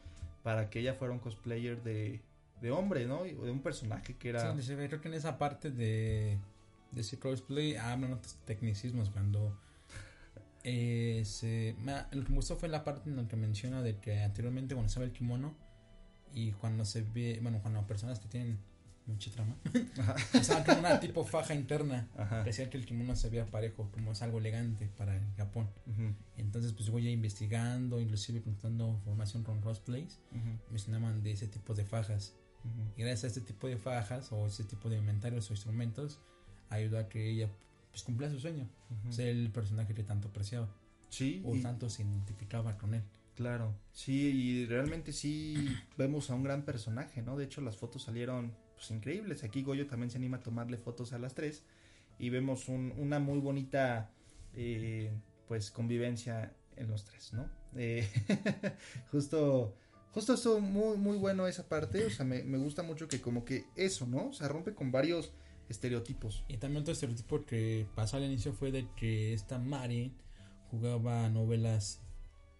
para 0.43 0.69
que 0.69 0.81
ella 0.81 0.93
fuera 0.93 1.13
un 1.13 1.19
cosplayer 1.21 1.81
de, 1.83 2.19
de 2.61 2.71
hombre, 2.71 3.05
¿no? 3.07 3.23
De 3.23 3.49
un 3.49 3.61
personaje 3.61 4.17
que 4.17 4.27
era... 4.27 4.41
Sí, 4.61 4.73
creo 4.75 4.99
que 4.99 5.07
en 5.07 5.13
esa 5.13 5.37
parte 5.37 5.71
de, 5.71 6.37
de 6.91 7.01
ese 7.01 7.17
cosplay 7.17 7.77
hablan 7.77 8.11
otros 8.11 8.35
tecnicismos 8.43 9.09
cuando 9.09 9.57
eh, 10.65 11.23
ma- 11.79 12.07
lo 12.11 12.23
que 12.23 12.29
me 12.29 12.35
gustó 12.35 12.57
fue 12.57 12.67
la 12.67 12.83
parte 12.83 13.09
en 13.09 13.15
la 13.15 13.25
que 13.27 13.37
menciona 13.37 13.81
de 13.81 13.99
que 13.99 14.21
anteriormente 14.21 14.75
cuando 14.75 14.91
se 14.91 14.99
ve 14.99 15.05
el 15.05 15.11
kimono 15.13 15.55
y 16.33 16.51
cuando 16.51 16.83
se 16.83 17.03
ve, 17.03 17.39
bueno, 17.41 17.59
cuando 17.61 17.87
personas 17.87 18.19
que 18.19 18.27
tienen 18.27 18.59
mucha 19.07 19.31
trama, 19.31 19.55
Ajá. 19.99 20.15
como 20.65 20.79
una 20.79 20.99
tipo 20.99 21.23
faja 21.25 21.53
interna, 21.53 22.07
Ajá. 22.17 22.43
decía 22.43 22.69
que 22.69 22.77
el 22.77 22.85
kimono 22.85 23.15
se 23.15 23.29
veía 23.29 23.45
parejo, 23.45 23.89
como 23.91 24.11
es 24.13 24.21
algo 24.21 24.39
elegante 24.39 24.87
para 24.97 25.15
el 25.15 25.33
Japón. 25.35 25.69
Ujú, 25.87 26.13
Entonces 26.37 26.73
pues 26.73 26.89
voy 26.89 27.03
ya 27.03 27.09
investigando, 27.11 27.99
inclusive 27.99 28.41
contando 28.41 28.87
información 28.89 29.43
con 29.43 29.61
cosplays, 29.61 30.19
ujú, 30.31 30.57
mencionaban 30.71 31.21
de 31.23 31.31
ese 31.31 31.47
tipo 31.47 31.73
de 31.75 31.85
fajas. 31.85 32.33
ujú. 32.63 32.91
Y 32.97 33.01
gracias 33.01 33.23
a 33.25 33.27
este 33.27 33.41
tipo 33.41 33.67
de 33.67 33.77
fajas 33.77 34.31
o 34.31 34.47
este 34.47 34.63
tipo 34.63 34.89
de 34.89 34.97
inventarios 34.97 35.49
o 35.49 35.53
instrumentos, 35.53 36.19
ayudó 36.69 36.97
a 36.99 37.07
que 37.07 37.29
ella 37.29 37.49
pues 37.91 38.03
cumpla 38.03 38.29
su 38.29 38.39
sueño, 38.39 38.67
ser 39.09 39.29
el 39.29 39.49
personaje 39.51 39.93
que 39.93 40.03
tanto 40.03 40.27
apreciaba 40.27 40.67
Sí, 41.09 41.41
o 41.45 41.55
y- 41.55 41.61
tanto 41.61 41.89
se 41.89 42.01
identificaba 42.03 42.77
con 42.77 42.93
él. 42.95 43.03
Claro, 43.35 43.73
sí, 43.93 44.13
y 44.31 44.65
realmente 44.65 45.11
sí 45.13 45.67
vemos 45.97 46.29
a 46.29 46.35
un 46.35 46.43
gran 46.43 46.63
personaje, 46.63 47.21
¿no? 47.21 47.37
De 47.37 47.43
hecho, 47.45 47.59
las 47.61 47.75
fotos 47.77 48.03
salieron 48.03 48.53
pues 48.75 48.91
increíbles. 48.91 49.43
Aquí 49.43 49.63
Goyo 49.63 49.87
también 49.87 50.09
se 50.11 50.17
anima 50.17 50.37
a 50.37 50.43
tomarle 50.43 50.77
fotos 50.77 51.13
a 51.13 51.19
las 51.19 51.33
tres 51.33 51.63
y 52.19 52.29
vemos 52.29 52.67
un- 52.69 52.93
una 52.97 53.19
muy 53.19 53.39
bonita, 53.39 54.11
eh, 54.53 55.11
pues, 55.47 55.71
convivencia 55.71 56.53
en 56.77 56.87
los 56.87 57.05
tres, 57.05 57.33
¿no? 57.33 57.49
Eh, 57.75 58.07
justo, 59.11 59.75
justo 60.11 60.33
estuvo 60.33 60.59
muy, 60.59 60.97
muy 60.97 61.17
bueno 61.17 61.47
esa 61.47 61.67
parte, 61.67 62.05
o 62.05 62.09
sea, 62.09 62.25
me, 62.25 62.43
me 62.43 62.57
gusta 62.57 62.83
mucho 62.83 63.07
que 63.07 63.21
como 63.21 63.43
que 63.45 63.65
eso, 63.75 64.05
¿no? 64.07 64.27
O 64.29 64.33
sea, 64.33 64.47
rompe 64.47 64.73
con 64.73 64.91
varios 64.91 65.31
estereotipos. 65.69 66.43
Y 66.47 66.57
también 66.57 66.81
otro 66.81 66.93
estereotipo 66.93 67.45
que 67.45 67.87
pasó 67.95 68.17
al 68.17 68.23
inicio 68.25 68.53
fue 68.53 68.71
de 68.71 68.87
que 68.95 69.33
esta 69.33 69.57
Mari 69.57 70.13
jugaba 70.69 71.27
novelas 71.29 72.01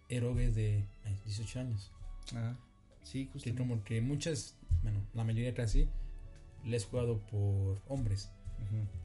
erogues 0.08 0.54
de 0.54 0.84
ay, 1.04 1.18
18 1.24 1.60
años. 1.60 1.92
Ajá. 2.32 2.56
Sí, 3.02 3.26
Que 3.26 3.32
justamente. 3.32 3.62
como 3.62 3.84
que 3.84 4.00
muchas, 4.00 4.56
bueno, 4.82 5.00
la 5.14 5.22
mayoría 5.24 5.54
casi, 5.54 5.88
les 6.66 6.84
he 6.84 6.86
jugado 6.86 7.18
por 7.18 7.80
hombres. 7.88 8.30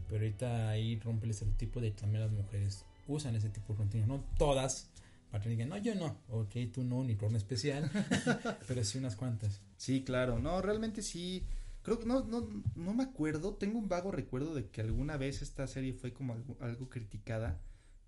Pero 0.09 0.23
ahorita 0.23 0.69
ahí 0.69 0.99
rompe 0.99 1.25
el 1.25 1.31
estereotipo 1.31 1.79
de 1.79 1.91
que 1.91 2.01
también 2.01 2.23
las 2.23 2.31
mujeres 2.31 2.85
usan 3.07 3.35
ese 3.35 3.49
tipo 3.49 3.73
de 3.73 3.77
contenido. 3.77 4.07
No 4.07 4.23
todas, 4.37 4.89
para 5.29 5.43
que 5.43 5.49
digan, 5.49 5.69
no, 5.69 5.77
yo 5.77 5.95
no. 5.95 6.17
Ok, 6.29 6.55
tú 6.73 6.83
no, 6.83 7.03
ni 7.03 7.15
torno 7.15 7.37
especial. 7.37 7.89
pero 8.67 8.83
sí 8.83 8.97
unas 8.97 9.15
cuantas. 9.15 9.61
Sí, 9.77 10.03
claro. 10.03 10.39
No, 10.39 10.61
realmente 10.61 11.01
sí. 11.01 11.45
Creo 11.83 11.99
que 11.99 12.05
no, 12.05 12.23
no, 12.25 12.47
no 12.75 12.93
me 12.93 13.03
acuerdo. 13.03 13.55
Tengo 13.55 13.79
un 13.79 13.87
vago 13.87 14.11
recuerdo 14.11 14.53
de 14.53 14.67
que 14.67 14.81
alguna 14.81 15.17
vez 15.17 15.41
esta 15.41 15.67
serie 15.67 15.93
fue 15.93 16.13
como 16.13 16.33
algo, 16.33 16.57
algo 16.59 16.89
criticada 16.89 17.59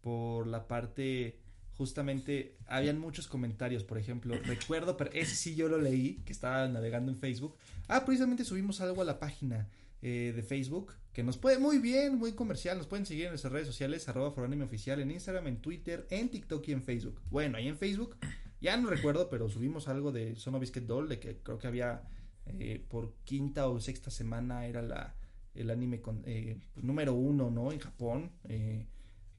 por 0.01 0.47
la 0.47 0.67
parte 0.67 1.39
justamente 1.77 2.57
habían 2.67 2.99
muchos 2.99 3.27
comentarios, 3.27 3.83
por 3.83 3.97
ejemplo, 3.97 4.35
recuerdo, 4.45 4.97
pero 4.97 5.11
ese 5.13 5.35
sí 5.35 5.55
yo 5.55 5.67
lo 5.67 5.79
leí, 5.79 6.21
que 6.25 6.33
estaba 6.33 6.67
navegando 6.67 7.11
en 7.11 7.17
Facebook. 7.17 7.55
Ah, 7.87 8.05
precisamente 8.05 8.45
subimos 8.45 8.81
algo 8.81 9.01
a 9.01 9.05
la 9.05 9.19
página 9.19 9.69
eh, 10.01 10.33
de 10.35 10.43
Facebook, 10.43 10.93
que 11.13 11.23
nos 11.23 11.37
puede, 11.37 11.59
muy 11.59 11.77
bien, 11.79 12.17
muy 12.17 12.33
comercial, 12.33 12.77
nos 12.77 12.87
pueden 12.87 13.05
seguir 13.05 13.25
en 13.25 13.31
nuestras 13.31 13.53
redes 13.53 13.67
sociales, 13.67 14.07
arroba 14.09 14.31
foranime 14.31 14.65
oficial, 14.65 14.99
en 14.99 15.11
Instagram, 15.11 15.47
en 15.47 15.57
Twitter, 15.57 16.07
en 16.09 16.29
TikTok 16.29 16.67
y 16.67 16.71
en 16.71 16.83
Facebook. 16.83 17.21
Bueno, 17.29 17.57
ahí 17.57 17.67
en 17.67 17.77
Facebook, 17.77 18.17
ya 18.61 18.77
no 18.77 18.89
recuerdo, 18.89 19.29
pero 19.29 19.49
subimos 19.49 19.87
algo 19.87 20.11
de 20.11 20.35
Sono 20.35 20.59
Biscuit 20.59 20.85
Doll, 20.85 21.09
de 21.09 21.19
que 21.19 21.37
creo 21.37 21.59
que 21.59 21.67
había 21.67 22.03
eh, 22.45 22.83
por 22.89 23.13
quinta 23.23 23.67
o 23.67 23.79
sexta 23.79 24.11
semana 24.11 24.65
era 24.65 24.81
la 24.81 25.15
el 25.55 25.69
anime 25.69 26.01
con, 26.01 26.23
eh, 26.25 26.57
pues, 26.73 26.85
número 26.85 27.13
uno, 27.13 27.49
¿no? 27.51 27.71
En 27.71 27.79
Japón, 27.79 28.31
eh, 28.45 28.87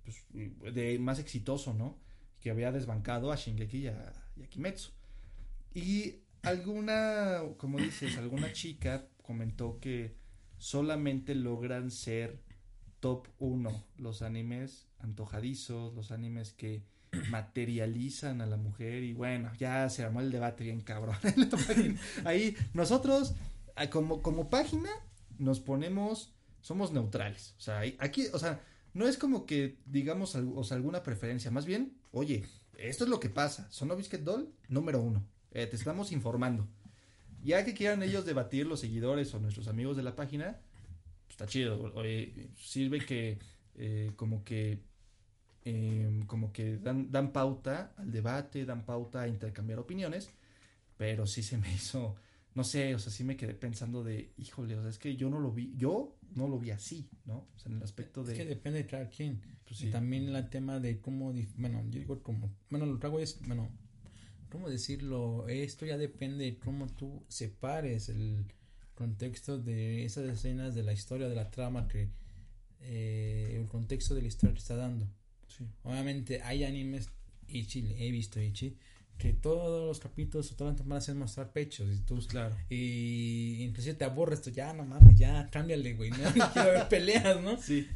pues, 0.05 0.74
de 0.74 0.99
más 0.99 1.18
exitoso, 1.18 1.74
¿no? 1.74 1.99
Que 2.45 2.53
había 2.53 2.70
desbancado 2.70 3.32
a 3.32 3.36
Shingeki 3.36 3.78
y 3.78 3.86
a, 3.88 4.12
y 4.36 4.45
a 4.45 4.47
Kimetsu. 4.47 4.92
Y 5.74 6.20
alguna, 6.42 7.40
como 7.57 7.78
dices, 7.78 8.16
alguna 8.16 8.53
chica 8.53 9.09
comentó 9.22 9.80
que 9.80 10.14
solamente 10.59 11.34
logran 11.34 11.90
ser 11.90 12.38
top 13.01 13.26
1 13.38 13.84
los 13.99 14.22
animes 14.22 14.86
antojadizos, 15.01 15.95
los 15.95 16.12
animes 16.12 16.53
que 16.53 16.84
materializan 17.30 18.40
a 18.40 18.47
la 18.47 18.57
mujer 18.57 19.03
y 19.03 19.12
bueno, 19.12 19.53
ya 19.59 19.88
se 19.90 20.03
armó 20.05 20.20
el 20.20 20.30
debate 20.30 20.64
bien 20.64 20.80
cabrón. 20.80 21.16
Ahí 22.24 22.57
nosotros 22.72 23.34
como, 23.90 24.22
como 24.22 24.51
página 24.51 24.90
nos 25.38 25.61
ponemos, 25.61 26.32
somos 26.61 26.92
neutrales. 26.92 27.55
O 27.59 27.61
sea, 27.61 27.82
aquí, 27.99 28.26
o 28.32 28.38
sea, 28.38 28.61
no 28.95 29.07
es 29.07 29.18
como 29.18 29.45
que 29.45 29.76
digamos 29.84 30.34
o 30.34 30.64
sea, 30.64 30.76
alguna 30.76 31.03
preferencia, 31.03 31.51
más 31.51 31.66
bien, 31.66 31.92
oye, 32.12 32.45
esto 32.78 33.05
es 33.05 33.11
lo 33.11 33.20
que 33.20 33.28
pasa. 33.28 33.70
Sono 33.70 33.97
Biscuit 33.97 34.22
Doll, 34.22 34.49
número 34.68 35.01
uno. 35.01 35.24
Eh, 35.53 35.66
te 35.66 35.76
estamos 35.76 36.12
informando. 36.12 36.66
Ya 37.42 37.64
que 37.64 37.74
quieran 37.74 38.03
ellos 38.03 38.24
debatir 38.24 38.66
los 38.66 38.80
seguidores 38.80 39.34
o 39.34 39.40
nuestros 39.40 39.68
amigos 39.68 39.97
de 39.97 40.03
la 40.03 40.16
página, 40.16 40.59
pues 41.26 41.30
está 41.30 41.47
chido. 41.47 41.92
Oye, 41.95 42.49
sirve 42.57 43.05
que 43.05 43.38
eh, 43.76 44.12
como 44.16 44.45
que 44.45 44.80
eh, 45.64 46.22
como 46.26 46.53
que 46.53 46.76
dan, 46.78 47.11
dan 47.11 47.32
pauta 47.32 47.92
al 47.97 48.11
debate, 48.12 48.64
dan 48.64 48.84
pauta 48.84 49.22
a 49.22 49.28
intercambiar 49.28 49.78
opiniones, 49.78 50.30
pero 50.97 51.26
sí 51.26 51.42
se 51.42 51.59
me 51.59 51.72
hizo, 51.74 52.16
no 52.55 52.62
sé, 52.62 52.94
o 52.94 52.98
sea, 52.98 53.11
sí 53.12 53.24
me 53.24 53.36
quedé 53.36 53.55
pensando 53.55 54.05
de, 54.05 54.32
híjole, 54.36 54.76
o 54.76 54.80
sea, 54.80 54.90
es 54.90 54.98
que 54.98 55.16
yo 55.16 55.28
no 55.28 55.40
lo 55.40 55.50
vi, 55.50 55.74
yo 55.76 56.16
no 56.34 56.46
lo 56.46 56.59
vi 56.59 56.70
así, 56.70 57.09
¿no? 57.24 57.48
O 57.55 57.59
sea, 57.59 57.70
en 57.70 57.78
el 57.78 57.82
aspecto 57.82 58.22
de... 58.22 58.32
Es 58.32 58.38
que 58.38 58.44
depende 58.44 58.82
de 58.82 58.86
cada 58.86 59.09
quien. 59.09 59.40
pues, 59.64 59.82
Y 59.82 59.90
también 59.90 60.28
el 60.28 60.50
tema 60.50 60.78
de 60.78 61.00
cómo, 61.00 61.32
bueno, 61.57 61.82
yo 61.90 61.98
digo 61.98 62.22
como, 62.22 62.55
bueno, 62.70 62.86
lo 62.86 62.98
que 63.00 63.07
hago 63.07 63.18
es, 63.18 63.40
bueno, 63.46 63.70
¿cómo 64.50 64.70
decirlo? 64.70 65.48
Esto 65.48 65.84
ya 65.84 65.98
depende 65.98 66.44
de 66.44 66.59
cómo 66.59 66.86
tú 66.86 67.24
separes 67.28 68.09
el 68.09 68.46
contexto 68.94 69.59
de 69.59 70.05
esas 70.05 70.24
escenas 70.26 70.76
de 70.76 70.84
la 70.84 70.92
historia, 70.92 71.28
de 71.28 71.34
la 71.34 71.50
trama 71.50 71.88
que, 71.88 72.11
eh, 72.80 73.57
el 73.61 73.66
contexto 73.66 74.14
de 74.14 74.22
la 74.22 74.28
historia 74.28 74.55
te 74.55 74.61
está 74.61 74.76
dando. 74.76 75.09
Sí. 75.48 75.64
Obviamente 75.82 76.40
hay 76.42 76.62
animes, 76.62 77.09
Ichi, 77.48 77.94
he 77.98 78.12
visto 78.12 78.40
Ichi, 78.40 78.76
que 79.18 79.32
todos 79.32 79.86
los 79.86 80.00
capítulos 80.00 80.50
o 80.52 80.56
todas 80.56 80.72
las 80.72 80.78
temporadas 80.78 81.08
es 81.08 81.14
mostrar 81.14 81.52
pechos 81.52 81.88
y 81.94 82.00
tú, 82.00 82.18
Claro. 82.28 82.56
y 82.68 83.62
inclusive 83.62 83.94
te 83.94 84.04
aburres, 84.04 84.42
tú 84.42 84.50
ya 84.50 84.72
no 84.72 84.84
mames, 84.84 85.16
ya 85.18 85.48
cámbiale, 85.50 85.94
güey, 85.94 86.10
no 86.10 86.16
quiero 86.52 86.70
ver 86.72 86.88
peleas, 86.88 87.40
¿no? 87.40 87.56
Sí. 87.60 87.86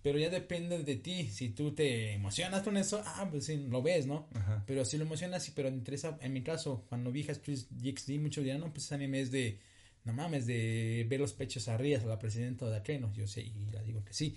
Pero 0.00 0.18
ya 0.18 0.30
depende 0.30 0.82
de 0.84 0.96
ti. 0.96 1.24
Si 1.28 1.48
tú 1.50 1.72
te 1.74 2.12
emocionas 2.14 2.62
con 2.62 2.76
eso, 2.76 3.02
ah, 3.04 3.26
pues 3.30 3.46
sí, 3.46 3.56
lo 3.68 3.82
ves, 3.82 4.06
¿no? 4.06 4.28
Ajá. 4.32 4.62
Pero 4.66 4.84
si 4.84 4.96
lo 4.96 5.04
emocionas, 5.04 5.42
sí, 5.42 5.52
pero 5.54 5.68
te 5.68 5.74
interesa, 5.74 6.16
en 6.22 6.32
mi 6.32 6.42
caso, 6.42 6.84
cuando 6.88 7.10
vi 7.10 7.22
Street 7.22 7.58
GXD, 7.72 8.12
muchos 8.20 8.44
dirán, 8.44 8.60
no, 8.60 8.72
pues 8.72 8.90
anime 8.92 9.20
es 9.20 9.32
de, 9.32 9.58
no 10.04 10.12
mames, 10.12 10.46
de 10.46 11.04
ver 11.10 11.18
los 11.18 11.32
pechos 11.32 11.66
arriba 11.66 12.00
a 12.00 12.06
la 12.06 12.18
presidenta 12.18 12.70
de 12.70 12.76
Akeno. 12.76 13.12
Yo 13.12 13.26
sé, 13.26 13.42
y 13.42 13.66
ya 13.72 13.82
digo 13.82 14.04
que 14.04 14.14
sí. 14.14 14.36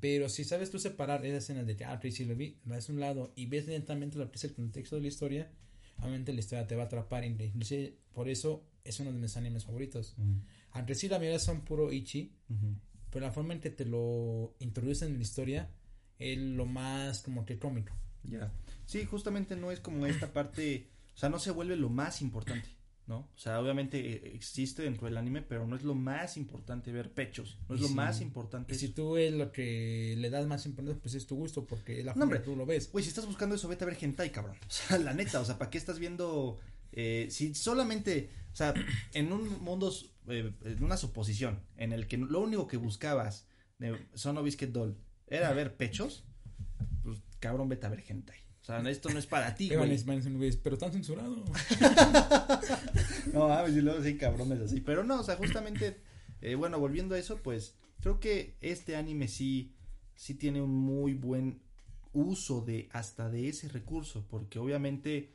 Pero 0.00 0.28
si 0.28 0.44
sabes 0.44 0.70
tú 0.70 0.78
separar 0.78 1.26
esas 1.26 1.42
escenas 1.42 1.66
de 1.66 1.76
que, 1.76 1.84
ah, 1.84 1.98
Tracy 1.98 2.24
lo 2.24 2.36
vi, 2.36 2.56
ves 2.64 2.88
a 2.88 2.92
un 2.92 3.00
lado 3.00 3.32
y 3.34 3.46
ves 3.46 3.66
lentamente 3.66 4.16
lo 4.16 4.30
que 4.30 4.36
es 4.36 4.44
el 4.44 4.52
contexto 4.54 4.94
de 4.96 5.02
la 5.02 5.08
historia, 5.08 5.50
obviamente 6.00 6.32
la 6.32 6.40
historia 6.40 6.66
te 6.66 6.76
va 6.76 6.84
a 6.84 6.86
atrapar. 6.86 7.24
Inclusive, 7.24 7.96
por 8.12 8.28
eso 8.28 8.64
es 8.84 8.98
uno 9.00 9.12
de 9.12 9.18
mis 9.18 9.36
animes 9.36 9.64
favoritos. 9.64 10.16
Aunque 10.72 10.94
sí, 10.94 11.08
la 11.08 11.18
mayoría 11.18 11.38
son 11.38 11.62
puro 11.62 11.92
Ichi, 11.92 12.32
pero 13.10 13.26
la 13.26 13.32
forma 13.32 13.54
en 13.54 13.60
que 13.60 13.70
te 13.70 13.84
lo 13.84 14.54
introducen 14.60 15.08
en 15.08 15.16
la 15.16 15.22
historia 15.22 15.70
es 16.18 16.38
lo 16.38 16.66
más 16.66 17.22
como 17.22 17.44
que 17.44 17.58
cómico. 17.58 17.92
Ya. 18.22 18.52
Sí, 18.86 19.04
justamente 19.04 19.56
no 19.56 19.70
es 19.70 19.80
como 19.80 20.06
esta 20.06 20.32
parte, 20.32 20.90
o 21.14 21.18
sea, 21.18 21.28
no 21.28 21.38
se 21.38 21.50
vuelve 21.50 21.76
lo 21.76 21.88
más 21.88 22.22
importante, 22.22 22.68
¿no? 23.10 23.28
O 23.34 23.38
sea, 23.38 23.60
obviamente 23.60 23.98
eh, 23.98 24.32
existe 24.34 24.82
dentro 24.82 25.06
del 25.06 25.16
anime, 25.18 25.42
pero 25.42 25.66
no 25.66 25.74
es 25.76 25.82
lo 25.82 25.94
más 25.94 26.36
importante 26.38 26.92
ver 26.92 27.10
pechos, 27.12 27.58
no 27.68 27.74
es 27.74 27.80
Y 27.80 27.82
lo 27.82 27.88
si- 27.88 27.94
más 27.94 28.20
importante. 28.22 28.74
Y 28.74 28.78
si 28.78 28.88
tú 28.88 29.16
es 29.18 29.34
lo 29.34 29.50
que 29.52 30.14
le 30.16 30.30
das 30.30 30.46
más 30.46 30.64
importancia, 30.64 31.02
pues 31.02 31.14
es 31.16 31.26
tu 31.26 31.34
gusto, 31.36 31.66
porque 31.66 32.02
la 32.04 32.14
No, 32.14 32.22
hombre. 32.22 32.38
tú 32.38 32.54
lo 32.56 32.64
ves. 32.64 32.90
Güey, 32.90 33.02
si 33.04 33.08
estás 33.10 33.26
buscando 33.26 33.56
eso, 33.56 33.66
vete 33.68 33.84
a 33.84 33.88
ver 33.88 33.98
hentai, 34.00 34.30
cabrón. 34.32 34.56
O 34.66 34.70
sea, 34.70 34.96
la 34.98 35.12
neta, 35.12 35.40
o 35.40 35.44
sea, 35.44 35.58
¿para 35.58 35.70
qué 35.70 35.76
estás 35.78 35.98
viendo? 35.98 36.58
eh, 36.92 37.26
si 37.30 37.54
solamente, 37.54 38.30
o 38.52 38.56
sea, 38.56 38.72
en 39.12 39.32
un 39.32 39.60
mundo, 39.62 39.92
eh, 40.28 40.52
en 40.64 40.82
una 40.84 40.96
suposición, 40.96 41.60
en 41.76 41.92
el 41.92 42.06
que 42.08 42.16
lo 42.16 42.40
único 42.40 42.66
que 42.68 42.76
buscabas 42.78 43.46
de 43.78 43.96
Sono 44.14 44.42
Biscuit 44.42 44.70
Doll 44.70 44.96
era 45.26 45.52
ver 45.52 45.76
pechos, 45.76 46.24
pues 47.02 47.18
cabrón, 47.40 47.68
vete 47.68 47.86
a 47.86 47.90
ver 47.90 48.04
hentai. 48.08 48.38
O 48.62 48.64
sea, 48.64 48.78
esto 48.90 49.08
no 49.10 49.18
es 49.18 49.26
para 49.26 49.54
ti, 49.54 49.68
güey. 49.68 49.90
a 49.90 50.56
pero 50.56 50.76
tan 50.78 50.92
censurado. 50.92 51.44
No, 53.32 53.48
mames, 53.48 53.76
y 53.76 53.80
luego 53.80 54.02
sí, 54.02 54.16
cabrones 54.16 54.60
así. 54.60 54.80
Pero 54.80 55.04
no, 55.04 55.20
o 55.20 55.24
sea, 55.24 55.36
justamente, 55.36 55.96
eh, 56.40 56.54
bueno, 56.54 56.78
volviendo 56.78 57.14
a 57.14 57.18
eso, 57.18 57.38
pues 57.42 57.74
creo 58.00 58.18
que 58.20 58.56
este 58.60 58.96
anime 58.96 59.28
sí, 59.28 59.72
sí 60.14 60.34
tiene 60.34 60.60
un 60.60 60.70
muy 60.74 61.14
buen 61.14 61.60
uso 62.12 62.60
de 62.60 62.88
hasta 62.92 63.30
de 63.30 63.48
ese 63.48 63.68
recurso, 63.68 64.26
porque 64.28 64.58
obviamente, 64.58 65.30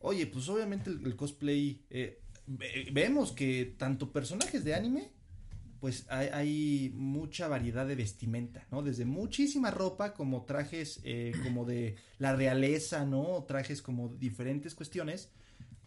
oye, 0.00 0.26
pues 0.26 0.48
obviamente 0.48 0.90
el, 0.90 1.04
el 1.06 1.16
cosplay, 1.16 1.82
eh, 1.90 2.20
ve- 2.46 2.88
vemos 2.92 3.32
que 3.32 3.74
tanto 3.78 4.12
personajes 4.12 4.64
de 4.64 4.74
anime, 4.74 5.10
pues 5.80 6.04
hay, 6.10 6.28
hay 6.28 6.92
mucha 6.94 7.48
variedad 7.48 7.86
de 7.86 7.94
vestimenta, 7.94 8.66
¿no? 8.70 8.82
Desde 8.82 9.04
muchísima 9.06 9.70
ropa, 9.70 10.12
como 10.14 10.44
trajes 10.44 11.00
eh, 11.04 11.32
como 11.42 11.64
de 11.64 11.96
la 12.18 12.36
realeza, 12.36 13.04
¿no? 13.06 13.44
Trajes 13.48 13.80
como 13.80 14.08
diferentes 14.10 14.74
cuestiones, 14.74 15.30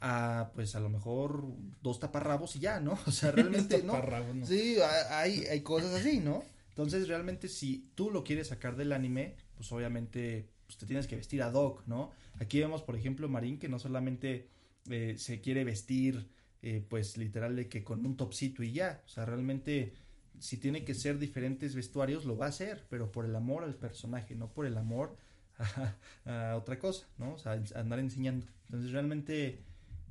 a 0.01 0.51
pues 0.55 0.75
a 0.75 0.79
lo 0.79 0.89
mejor 0.89 1.45
dos 1.81 1.99
taparrabos 1.99 2.55
y 2.55 2.59
ya, 2.59 2.79
¿no? 2.79 2.97
O 3.07 3.11
sea, 3.11 3.31
realmente, 3.37 3.83
¿no? 3.83 3.93
Taparrabos, 3.93 4.35
¿no? 4.35 4.45
Sí, 4.45 4.77
ha- 4.81 5.19
hay, 5.19 5.45
hay 5.45 5.61
cosas 5.61 5.93
así, 5.93 6.19
¿no? 6.19 6.43
Entonces, 6.69 7.07
realmente, 7.07 7.47
si 7.47 7.89
tú 7.93 8.09
lo 8.09 8.23
quieres 8.23 8.47
sacar 8.47 8.75
del 8.75 8.93
anime, 8.93 9.35
pues 9.55 9.71
obviamente 9.71 10.49
pues, 10.65 10.77
te 10.77 10.87
tienes 10.87 11.05
que 11.05 11.15
vestir 11.15 11.43
ad 11.43 11.53
hoc, 11.53 11.83
¿no? 11.85 12.11
Aquí 12.39 12.59
vemos, 12.59 12.81
por 12.81 12.95
ejemplo, 12.95 13.29
Marín, 13.29 13.59
que 13.59 13.69
no 13.69 13.77
solamente 13.77 14.47
eh, 14.89 15.13
se 15.19 15.39
quiere 15.39 15.63
vestir, 15.63 16.27
eh, 16.63 16.83
pues 16.89 17.17
literal, 17.17 17.55
de 17.55 17.67
que 17.69 17.83
con 17.83 18.03
un 18.05 18.17
topcito 18.17 18.63
y 18.63 18.71
ya. 18.73 19.03
O 19.05 19.09
sea, 19.09 19.25
realmente, 19.25 19.93
si 20.39 20.57
tiene 20.57 20.83
que 20.83 20.95
ser 20.95 21.19
diferentes 21.19 21.75
vestuarios, 21.75 22.25
lo 22.25 22.35
va 22.37 22.47
a 22.47 22.49
hacer, 22.49 22.85
pero 22.89 23.11
por 23.11 23.25
el 23.25 23.35
amor 23.35 23.63
al 23.63 23.75
personaje, 23.75 24.33
no 24.35 24.51
por 24.51 24.65
el 24.65 24.77
amor 24.77 25.15
a, 26.25 26.51
a 26.51 26.57
otra 26.57 26.79
cosa, 26.79 27.05
¿no? 27.19 27.33
O 27.35 27.37
sea, 27.37 27.61
andar 27.75 27.99
enseñando. 27.99 28.47
Entonces, 28.65 28.91
realmente 28.91 29.59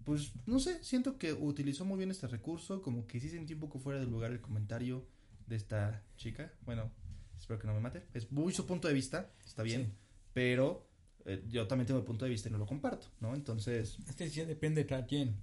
pues 0.05 0.32
no 0.46 0.59
sé, 0.59 0.82
siento 0.82 1.16
que 1.16 1.32
utilizó 1.32 1.84
muy 1.84 1.96
bien 1.96 2.11
este 2.11 2.26
recurso, 2.26 2.82
como 2.82 3.07
que 3.07 3.20
sí 3.20 3.28
sentí 3.28 3.55
un 3.55 3.61
poco 3.61 3.78
fuera 3.78 4.00
de 4.00 4.07
lugar 4.07 4.32
el 4.32 4.40
comentario 4.40 5.07
de 5.46 5.55
esta 5.57 6.03
chica. 6.16 6.53
Bueno, 6.64 6.90
espero 7.38 7.61
que 7.61 7.68
no 7.68 7.74
me 7.74 7.80
mate. 7.80 8.03
Es 8.12 8.32
muy 8.32 8.53
su 8.53 8.66
punto 8.66 8.88
de 8.88 8.94
vista, 8.94 9.30
está 9.46 9.62
bien, 9.62 9.84
Sí. 9.84 9.92
pero 10.32 10.84
eh, 11.27 11.43
yo 11.49 11.66
también 11.66 11.87
tengo 11.87 12.01
el 12.01 12.07
punto 12.07 12.25
de 12.25 12.31
vista 12.31 12.49
y 12.49 12.53
no 12.53 12.59
lo 12.59 12.66
comparto, 12.66 13.07
¿no? 13.20 13.35
Entonces, 13.35 13.97
Es 14.09 14.16
que 14.16 14.29
ya 14.29 14.45
depende 14.45 14.83
de 14.83 14.87
cada 14.87 15.07
quien. 15.07 15.37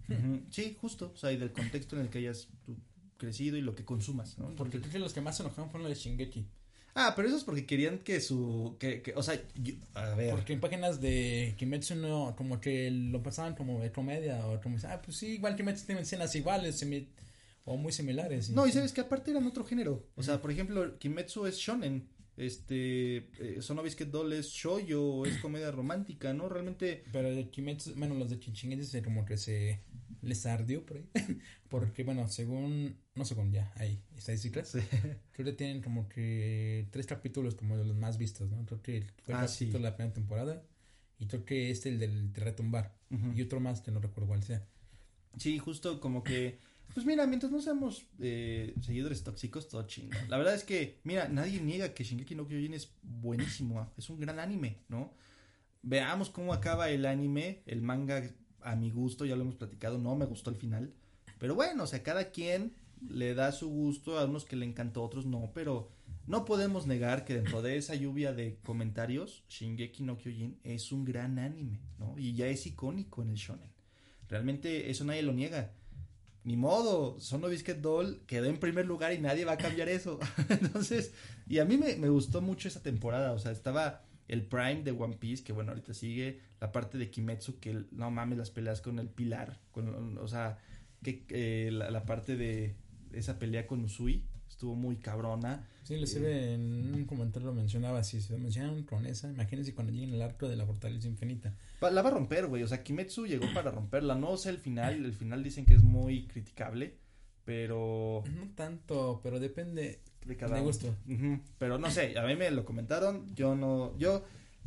sí, 0.50 0.78
justo, 0.80 1.12
o 1.14 1.18
sea, 1.18 1.32
y 1.32 1.38
del 1.38 1.52
contexto 1.52 1.96
en 1.96 2.04
el 2.04 2.10
que 2.10 2.20
hayas 2.20 2.48
tú 2.66 2.76
crecido 3.18 3.58
y 3.58 3.62
lo 3.62 3.76
que 3.76 3.84
consumas, 3.86 4.38
¿no? 4.38 4.56
Porque 4.56 4.80
creo 4.80 4.92
que 4.92 5.00
los 5.00 5.14
que 5.14 5.22
más 5.22 5.38
se 5.38 5.44
enojaron 5.44 5.70
fueron 5.70 5.90
los 5.90 5.98
de 5.98 6.04
Shingeki. 6.04 6.46
ah, 6.96 7.14
pero 7.16 7.28
eso 7.28 7.38
es 7.38 7.44
porque 7.44 7.66
querían 7.66 8.00
que 8.00 8.20
su, 8.22 8.78
que, 8.80 9.02
que 9.02 9.14
o 9.14 9.22
sea, 9.24 9.42
yo- 9.56 9.74
a 9.94 10.16
ver, 10.16 10.32
Porque 10.32 10.54
en 10.54 10.60
páginas 10.62 11.00
de 11.02 11.54
Kimetsu 11.58 11.96
no, 11.96 12.34
como 12.38 12.60
que 12.62 12.90
lo 12.92 13.22
pasaban 13.22 13.56
como 13.56 13.80
de 13.82 13.92
comedia 13.92 14.46
o 14.48 14.60
como, 14.62 14.78
ah, 14.86 15.02
pues 15.04 15.18
sí, 15.18 15.28
igual 15.34 15.56
Kimetsu 15.56 15.86
tiene 15.86 16.02
escenas 16.02 16.34
iguales 16.36 16.82
o 17.66 17.78
muy 17.78 17.92
similares. 17.92 18.50
No, 18.50 18.66
y 18.68 18.72
sabes 18.72 18.92
que 18.94 19.02
aparte 19.02 19.32
eran 19.32 19.46
otro 19.46 19.64
género. 19.66 20.08
O 20.16 20.24
sea, 20.24 20.42
por 20.42 20.52
ejemplo, 20.52 20.98
Kimetsu 20.98 21.46
es 21.46 21.58
shonen. 21.58 22.08
Este, 22.40 23.18
eh, 23.40 23.58
Sono 23.62 23.84
Biscuit 23.84 24.10
Doll 24.10 24.34
es 24.34 24.48
shoujo, 24.48 25.26
es 25.26 25.38
comedia 25.42 25.72
romántica, 25.72 26.34
¿no? 26.34 26.48
Realmente, 26.50 27.04
Pero 27.12 27.30
de 27.30 27.50
Kimetsu, 27.50 27.96
bueno, 27.96 28.16
los 28.16 28.30
de 28.30 28.40
Chinchinguetes 28.40 28.90
se 28.90 29.02
como 29.04 29.26
que 29.26 29.38
se 29.38 29.82
les 30.22 30.46
ardió 30.46 30.86
por 30.86 30.98
ahí. 30.98 31.10
Porque, 31.70 32.04
bueno, 32.04 32.28
según, 32.30 32.98
no 33.16 33.26
según 33.26 33.52
ya, 33.52 33.72
hay 33.76 34.02
estadísticas. 34.18 34.70
Sí. 34.70 34.80
Creo 35.34 35.46
que 35.46 35.54
tienen 35.54 35.82
como 35.82 36.08
que 36.10 36.88
tres 36.92 37.06
capítulos 37.06 37.56
como 37.56 37.78
de 37.78 37.86
los 37.86 37.96
más 37.98 38.18
vistos, 38.18 38.50
¿no? 38.50 38.66
Creo 38.66 38.82
que 38.82 38.98
el 38.98 39.12
Ah, 39.34 39.48
sí. 39.48 39.66
de 39.68 39.80
la 39.80 39.96
primera 39.96 40.14
temporada. 40.14 40.64
Y 41.22 41.28
creo 41.28 41.44
que 41.44 41.70
este 41.70 41.90
el 41.90 42.00
del 42.00 42.32
de 42.32 42.40
retumbar. 42.42 42.96
Ujú. 43.12 43.34
Y 43.36 43.42
otro 43.42 43.60
más 43.60 43.82
que 43.82 43.92
no 43.92 44.00
recuerdo 44.00 44.30
cuál 44.30 44.42
sea. 44.44 44.66
Sí, 45.38 45.60
justo 45.60 46.00
como 46.00 46.24
que, 46.24 46.60
pues 46.94 47.06
mira, 47.06 47.28
mientras 47.28 47.52
no 47.52 47.62
seamos 47.62 48.06
eh, 48.20 48.74
seguidores 48.82 49.24
tóxicos, 49.24 49.68
todo 49.68 49.84
chingo. 49.84 50.18
La 50.28 50.38
verdad 50.38 50.56
es 50.56 50.64
que, 50.64 51.00
mira, 51.04 51.28
nadie 51.28 51.62
niega 51.62 51.94
que 51.94 52.04
Shingeki 52.04 52.36
no 52.36 52.48
Kyojin 52.48 52.74
es 52.74 52.92
buenísimo, 53.02 53.80
ah, 53.80 53.92
es 53.98 54.10
un 54.10 54.20
gran 54.20 54.40
anime, 54.40 54.78
¿no? 54.90 55.14
Veamos 55.82 56.30
cómo 56.30 56.54
acaba 56.54 56.90
el 56.90 57.06
anime, 57.06 57.64
el 57.66 57.82
manga 57.82 58.24
a 58.62 58.76
mi 58.76 58.92
gusto, 58.92 59.26
ya 59.26 59.36
lo 59.36 59.44
hemos 59.44 59.56
platicado, 59.56 59.98
no 59.98 60.16
me 60.16 60.26
gustó 60.26 60.50
el 60.50 60.58
final, 60.58 60.94
pero 61.38 61.56
bueno, 61.56 61.84
o 61.84 61.88
sea, 61.88 62.04
cada 62.04 62.32
quien 62.32 62.74
le 63.08 63.34
da 63.34 63.52
su 63.52 63.70
gusto, 63.70 64.20
a 64.20 64.26
unos 64.26 64.46
que 64.46 64.58
le 64.58 64.66
encantó, 64.66 65.02
a 65.02 65.06
otros 65.06 65.26
no, 65.26 65.52
pero 65.54 65.90
no 66.28 66.46
podemos 66.46 66.86
negar 66.86 67.26
que 67.26 67.34
dentro 67.34 67.62
de 67.62 67.78
esa 67.78 67.96
lluvia 67.96 68.34
de 68.34 68.60
comentarios, 68.64 69.44
Shingeki 69.50 70.04
no 70.04 70.18
Kyojin 70.18 70.60
es 70.64 70.92
un 70.92 71.06
gran 71.06 71.40
anime, 71.40 71.80
¿no? 71.98 72.18
Y 72.18 72.34
ya 72.34 72.48
es 72.48 72.66
icónico 72.68 73.22
en 73.22 73.30
el 73.30 73.36
shonen. 73.36 73.70
Realmente 74.28 74.92
eso 74.92 75.06
nadie 75.06 75.24
lo 75.24 75.34
niega. 75.34 75.74
Ni 76.44 76.56
modo, 76.56 77.20
Sono 77.20 77.48
Biscuit 77.48 77.78
Doll 77.78 78.22
quedó 78.26 78.46
en 78.46 78.60
primer 78.60 78.86
lugar 78.86 79.14
y 79.14 79.20
nadie 79.20 79.46
va 79.46 79.54
a 79.54 79.58
cambiar 79.58 79.90
eso. 79.90 80.20
Entonces, 80.50 81.14
y 81.48 81.60
a 81.60 81.66
mí 81.66 81.78
me, 81.78 81.96
me 81.98 82.10
gustó 82.10 82.42
mucho 82.42 82.68
esa 82.68 82.82
temporada. 82.82 83.34
O 83.34 83.40
sea, 83.40 83.52
estaba 83.52 84.04
el 84.28 84.44
Prime 84.44 84.84
de 84.84 84.92
One 84.92 85.18
Piece, 85.18 85.44
que 85.44 85.54
bueno, 85.54 85.72
ahorita 85.72 85.94
sigue. 85.94 86.40
La 86.60 86.72
parte 86.72 86.98
de 86.98 87.10
Kimetsu, 87.10 87.60
que 87.60 87.86
no 87.92 88.12
mames, 88.12 88.38
las 88.38 88.52
peleas 88.52 88.82
con 88.82 89.00
el 89.00 89.10
Pilar. 89.10 89.60
Con, 89.72 90.18
o 90.18 90.28
sea, 90.28 90.60
que 91.04 91.26
eh, 91.30 91.70
la, 91.72 91.92
la 91.92 92.06
parte 92.06 92.36
de 92.36 92.76
esa 93.12 93.40
pelea 93.40 93.68
con 93.68 93.84
Usui 93.84 94.24
estuvo 94.60 94.76
muy 94.76 94.97
cabrona. 94.97 95.66
Sí, 95.84 95.95
le 95.95 96.05
sirve 96.05 96.53
en 96.53 96.93
un 96.93 97.05
comentario 97.05 97.47
lo 97.47 97.53
mencionaba. 97.53 98.03
Si 98.03 98.20
se 98.20 98.38
mencionan 98.38 98.84
con 98.84 99.05
esa, 99.05 99.30
imagínense 99.32 99.74
cuando 99.74 99.93
lleguen 99.93 100.14
al 100.16 100.22
arco 100.22 100.49
de 100.49 100.57
la 100.57 100.66
fortaleza 100.66 101.07
infinita. 101.07 101.55
La 101.80 102.01
va 102.01 102.10
a 102.10 102.12
romper, 102.12 102.47
güey. 102.47 102.62
O 102.64 102.68
sea, 102.68 102.84
Kimetsu 102.84 103.26
llegó 103.26 103.45
para 103.53 103.72
romperla. 103.72 104.16
No 104.16 104.36
sé 104.36 104.49
el 104.49 104.57
final. 104.57 105.05
El 105.05 105.14
final 105.14 105.43
dicen 105.43 105.66
que 105.66 105.76
es 105.76 105.82
muy 105.84 106.28
criticable. 106.28 106.97
Pero. 107.45 108.22
No 108.36 108.49
tanto, 108.53 109.22
pero 109.24 109.39
depende 109.39 110.01
De 110.26 110.36
cada 110.36 110.55
de 110.55 110.62
uno. 110.62 110.68
gusto. 110.68 110.93
Ujú, 111.07 111.39
Pero 111.57 111.80
no 111.80 111.89
sé, 111.89 112.20
a 112.20 112.26
mí 112.28 112.36
me 112.36 112.51
lo 112.51 112.66
comentaron, 112.66 113.34
yo 113.34 113.55
no, 113.55 113.97
yo 113.97 114.24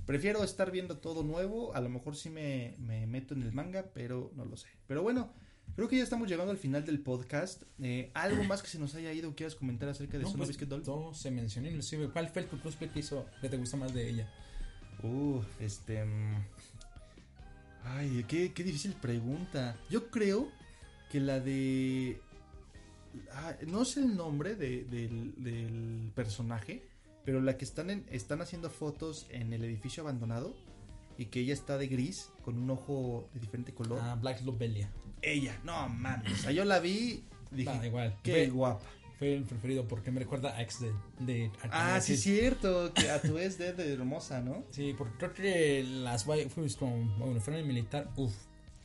prefiero 0.06 0.42
estar 0.42 0.70
viendo 0.70 0.96
todo 0.98 1.22
nuevo, 1.22 1.74
a 1.76 1.80
lo 1.82 1.90
mejor 1.90 2.16
sí 2.16 2.30
me, 2.30 2.74
me 2.78 3.06
meto 3.06 3.34
en 3.34 3.42
el 3.42 3.52
manga, 3.52 3.84
pero 3.94 4.32
no 4.34 4.44
lo 4.46 4.56
sé. 4.56 4.68
Pero 4.86 5.02
bueno, 5.02 5.32
creo 5.74 5.88
que 5.88 5.96
ya 5.96 6.02
estamos 6.02 6.28
llegando 6.28 6.50
al 6.52 6.58
final 6.58 6.84
del 6.84 7.00
podcast. 7.00 7.62
Eh, 7.80 8.10
¿Algo 8.14 8.44
más 8.44 8.62
que 8.62 8.68
se 8.68 8.78
nos 8.78 8.94
haya 8.94 9.12
ido 9.12 9.34
quieras 9.34 9.54
comentar 9.54 9.88
acerca 9.88 10.18
de 10.18 10.24
No, 10.24 10.30
Sono 10.30 10.44
pues, 10.44 10.68
Doll? 10.68 10.82
todo 10.82 11.14
se 11.14 11.30
mencionó 11.30 11.68
inclusive. 11.68 12.08
¿Cuál 12.10 12.28
fue 12.28 12.42
el 12.42 12.48
cosplay 12.48 12.90
que 12.90 13.00
hizo 13.00 13.26
que 13.40 13.48
te 13.48 13.56
gusta 13.56 13.76
más 13.76 13.92
de 13.94 14.08
ella? 14.08 14.28
Uh, 15.02 15.40
este... 15.60 16.04
mm, 16.04 16.44
Ay, 17.84 18.24
qué, 18.28 18.52
qué 18.52 18.62
difícil 18.62 18.92
pregunta. 18.94 19.76
Yo 19.90 20.08
creo 20.10 20.48
que 21.10 21.18
la 21.20 21.40
de... 21.40 22.20
ah, 23.32 23.54
no 23.66 23.84
sé 23.84 24.00
el 24.00 24.16
nombre 24.16 24.54
de- 24.54 24.84
del, 24.84 25.34
del 25.42 26.12
personaje, 26.14 26.82
pero 27.24 27.40
la 27.40 27.56
que 27.56 27.64
están, 27.64 27.90
en, 27.90 28.06
están 28.10 28.40
haciendo 28.40 28.70
fotos 28.70 29.26
en 29.30 29.52
el 29.52 29.64
edificio 29.64 30.02
abandonado 30.04 30.54
y 31.18 31.26
que 31.26 31.40
ella 31.40 31.52
está 31.54 31.76
de 31.76 31.88
gris 31.88 32.30
con 32.44 32.56
un 32.56 32.70
ojo 32.70 33.28
de 33.34 33.40
diferente 33.40 33.74
color. 33.74 33.98
Ah, 34.00 34.14
Black 34.14 34.42
Lobelia. 34.42 34.88
Ella, 35.22 35.58
no 35.64 35.88
mames. 35.88 36.32
O 36.32 36.36
sea, 36.36 36.50
yo 36.52 36.64
la 36.64 36.80
vi, 36.80 37.24
dije, 37.50 37.70
igual. 37.86 38.16
qué 38.22 38.32
Fue, 38.32 38.46
guapa. 38.48 38.84
fue 39.18 39.34
el 39.34 39.44
preferido 39.44 39.86
porque 39.86 40.10
me 40.10 40.18
recuerda 40.20 40.56
a 40.56 40.62
X 40.62 40.80
de, 40.80 40.92
de 41.20 41.50
Ah, 41.70 42.00
sí, 42.00 42.16
sí. 42.16 42.36
cierto, 42.38 42.92
que 42.92 43.08
a 43.10 43.22
tu 43.22 43.34
vez 43.34 43.56
de, 43.58 43.72
de 43.72 43.92
hermosa, 43.92 44.40
¿no? 44.40 44.64
Sí, 44.70 44.94
porque 44.98 45.14
creo 45.18 45.32
que 45.32 45.84
las 45.84 46.26
waifus 46.26 46.76
con 46.76 47.40
fueron 47.40 47.66
militar, 47.66 48.10
uff, 48.16 48.34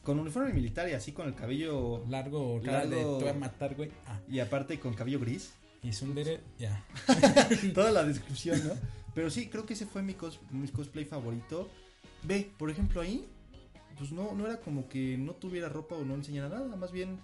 Con 0.03 0.19
uniforme 0.19 0.53
militar 0.53 0.87
y 0.89 0.93
así 0.93 1.11
con 1.11 1.27
el 1.27 1.33
cabello 1.35 2.05
largo, 2.07 2.61
cara 2.63 2.85
de 2.85 2.95
Largo. 2.97 3.17
te 3.17 3.23
voy 3.25 3.33
a 3.33 3.37
matar, 3.37 3.75
güey. 3.75 3.89
Ah, 4.05 4.19
y 4.29 4.39
aparte 4.39 4.79
con 4.79 4.93
cabello 4.93 5.19
gris. 5.19 5.53
y 5.81 5.91
Sundere, 5.91 6.39
ya. 6.59 6.83
Toda 7.73 7.91
la 7.91 8.03
descripción, 8.03 8.65
¿no? 8.67 8.73
Pero 9.15 9.29
sí, 9.31 9.47
creo 9.49 9.65
que 9.65 9.73
ese 9.73 9.85
fue 9.87 10.03
mi, 10.03 10.13
cos- 10.13 10.39
mi 10.51 10.67
cosplay 10.67 11.03
favorito. 11.05 11.69
Ve, 12.23 12.51
por 12.57 12.69
ejemplo, 12.69 13.01
ahí, 13.01 13.25
pues 13.97 14.11
no, 14.11 14.33
no 14.33 14.45
era 14.45 14.59
como 14.61 14.87
que 14.87 15.17
no 15.17 15.33
tuviera 15.33 15.69
ropa 15.69 15.95
o 15.95 16.05
no 16.05 16.15
enseñara 16.15 16.49
nada, 16.49 16.75
más 16.75 16.91
bien 16.91 17.19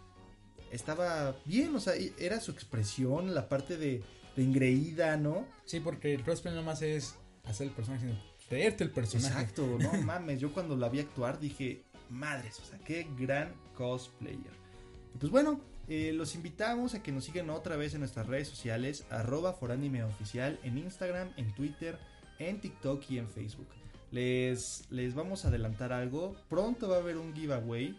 estaba 0.71 1.35
bien, 1.45 1.75
o 1.75 1.79
sea, 1.79 1.93
era 2.17 2.39
su 2.39 2.51
expresión, 2.51 3.33
la 3.35 3.47
parte 3.47 3.77
de, 3.77 4.03
de 4.35 4.43
engreída, 4.43 5.17
¿no? 5.17 5.45
Sí, 5.65 5.79
porque 5.79 6.13
el 6.13 6.23
cosplay 6.23 6.53
nomás 6.55 6.81
es 6.81 7.15
hacer 7.45 7.67
el 7.67 7.73
personaje, 7.73 8.07
sino 8.07 8.19
creerte 8.49 8.83
el 8.83 8.91
personaje. 8.91 9.33
Exacto, 9.33 9.77
no 9.79 9.93
mames, 10.03 10.39
yo 10.39 10.53
cuando 10.53 10.75
la 10.75 10.89
vi 10.89 10.99
actuar 10.99 11.39
dije, 11.39 11.83
madres, 12.09 12.59
o 12.59 12.65
sea, 12.65 12.79
qué 12.79 13.07
gran 13.17 13.53
cosplayer. 13.75 14.63
Y 15.13 15.17
pues 15.17 15.31
bueno, 15.31 15.61
eh, 15.87 16.11
los 16.13 16.33
invitamos 16.35 16.95
a 16.95 17.03
que 17.03 17.11
nos 17.11 17.25
sigan 17.25 17.49
otra 17.49 17.75
vez 17.75 17.93
en 17.93 17.99
nuestras 17.99 18.25
redes 18.25 18.47
sociales, 18.47 19.05
arroba 19.09 19.53
foranimeoficial, 19.53 20.59
en 20.63 20.77
Instagram, 20.77 21.31
en 21.37 21.53
Twitter, 21.53 21.99
en 22.39 22.61
TikTok 22.61 23.03
y 23.11 23.19
en 23.19 23.27
Facebook. 23.27 23.67
Les, 24.13 24.85
les 24.91 25.15
vamos 25.15 25.43
a 25.43 25.47
adelantar 25.47 25.91
algo, 25.91 26.35
pronto 26.47 26.87
va 26.87 26.97
a 26.97 26.99
haber 26.99 27.17
un 27.17 27.33
giveaway 27.33 27.97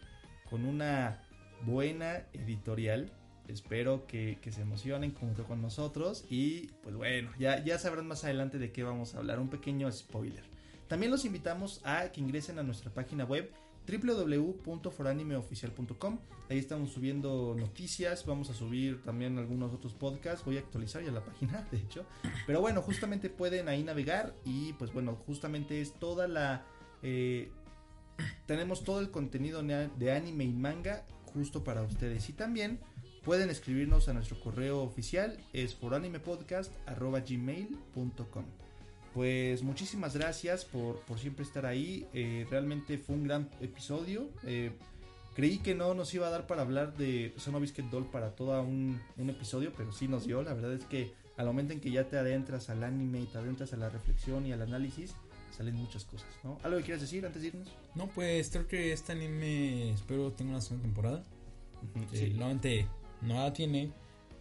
con 0.48 0.64
una 0.64 1.20
buena 1.62 2.22
editorial. 2.32 3.10
Espero 3.48 4.06
que, 4.06 4.38
que 4.40 4.52
se 4.52 4.62
emocionen 4.62 5.12
junto 5.12 5.42
con 5.42 5.60
nosotros 5.60 6.24
y 6.30 6.68
pues 6.84 6.94
bueno, 6.94 7.30
ya, 7.36 7.64
ya 7.64 7.80
sabrán 7.80 8.06
más 8.06 8.22
adelante 8.22 8.60
de 8.60 8.70
qué 8.70 8.84
vamos 8.84 9.14
a 9.14 9.18
hablar, 9.18 9.40
un 9.40 9.50
pequeño 9.50 9.90
spoiler. 9.90 10.44
También 10.86 11.10
los 11.10 11.24
invitamos 11.24 11.80
a 11.84 12.12
que 12.12 12.20
ingresen 12.20 12.60
a 12.60 12.62
nuestra 12.62 12.92
página 12.92 13.24
web 13.24 13.50
www.foranimeoficial.com. 13.86 16.18
Ahí 16.50 16.58
estamos 16.58 16.92
subiendo 16.92 17.56
noticias, 17.58 18.26
vamos 18.26 18.50
a 18.50 18.54
subir 18.54 19.00
también 19.02 19.38
algunos 19.38 19.72
otros 19.72 19.94
podcasts, 19.94 20.44
voy 20.44 20.58
a 20.58 20.60
actualizar 20.60 21.02
ya 21.02 21.10
la 21.10 21.24
página, 21.24 21.66
de 21.70 21.78
hecho. 21.78 22.04
Pero 22.46 22.60
bueno, 22.60 22.82
justamente 22.82 23.30
pueden 23.30 23.68
ahí 23.68 23.82
navegar 23.82 24.34
y 24.44 24.74
pues 24.74 24.92
bueno, 24.92 25.16
justamente 25.26 25.80
es 25.80 25.94
toda 25.94 26.28
la... 26.28 26.66
eh, 27.02 27.50
tenemos 28.46 28.84
todo 28.84 29.00
el 29.00 29.10
contenido 29.10 29.60
de 29.62 30.12
anime 30.12 30.44
y 30.44 30.52
manga 30.52 31.04
justo 31.32 31.64
para 31.64 31.82
ustedes 31.82 32.28
y 32.28 32.32
también 32.32 32.78
pueden 33.24 33.50
escribirnos 33.50 34.08
a 34.08 34.12
nuestro 34.12 34.38
correo 34.38 34.82
oficial 34.82 35.36
es 35.52 35.74
foranimepodcast.gmail.com 35.74 38.44
pues 39.14 39.62
muchísimas 39.62 40.16
gracias 40.16 40.64
por, 40.64 40.98
por 41.02 41.18
siempre 41.18 41.44
estar 41.44 41.64
ahí. 41.64 42.06
Eh, 42.12 42.46
realmente 42.50 42.98
fue 42.98 43.14
un 43.14 43.24
gran 43.24 43.48
episodio. 43.60 44.28
Eh, 44.44 44.72
creí 45.34 45.58
que 45.58 45.74
no 45.74 45.94
nos 45.94 46.12
iba 46.14 46.26
a 46.26 46.30
dar 46.30 46.46
para 46.48 46.62
hablar 46.62 46.96
de 46.96 47.32
Sono 47.36 47.60
Biscuit 47.60 47.86
Doll 47.90 48.06
para 48.06 48.34
todo 48.34 48.60
un, 48.62 49.00
un 49.16 49.30
episodio, 49.30 49.72
pero 49.76 49.92
sí 49.92 50.08
nos 50.08 50.26
dio. 50.26 50.42
La 50.42 50.52
verdad 50.52 50.72
es 50.72 50.84
que 50.84 51.12
al 51.36 51.46
momento 51.46 51.72
en 51.72 51.80
que 51.80 51.92
ya 51.92 52.08
te 52.08 52.18
adentras 52.18 52.70
al 52.70 52.82
anime 52.82 53.20
y 53.20 53.26
te 53.26 53.38
adentras 53.38 53.72
a 53.72 53.76
la 53.76 53.88
reflexión 53.88 54.46
y 54.46 54.52
al 54.52 54.62
análisis, 54.62 55.14
salen 55.56 55.76
muchas 55.76 56.04
cosas, 56.04 56.28
¿no? 56.42 56.58
¿Algo 56.64 56.78
que 56.78 56.84
quieras 56.84 57.00
decir 57.00 57.24
antes 57.24 57.42
de 57.42 57.48
irnos? 57.48 57.68
No, 57.94 58.08
pues 58.08 58.50
creo 58.50 58.66
que 58.66 58.92
este 58.92 59.12
anime 59.12 59.92
espero 59.92 60.32
tenga 60.32 60.50
una 60.52 60.60
segunda 60.60 60.82
temporada. 60.84 61.22
Sí, 62.10 62.16
Sí. 62.16 62.30
Normalmente 62.30 62.88
no 63.22 63.34
la 63.34 63.52
tiene 63.52 63.92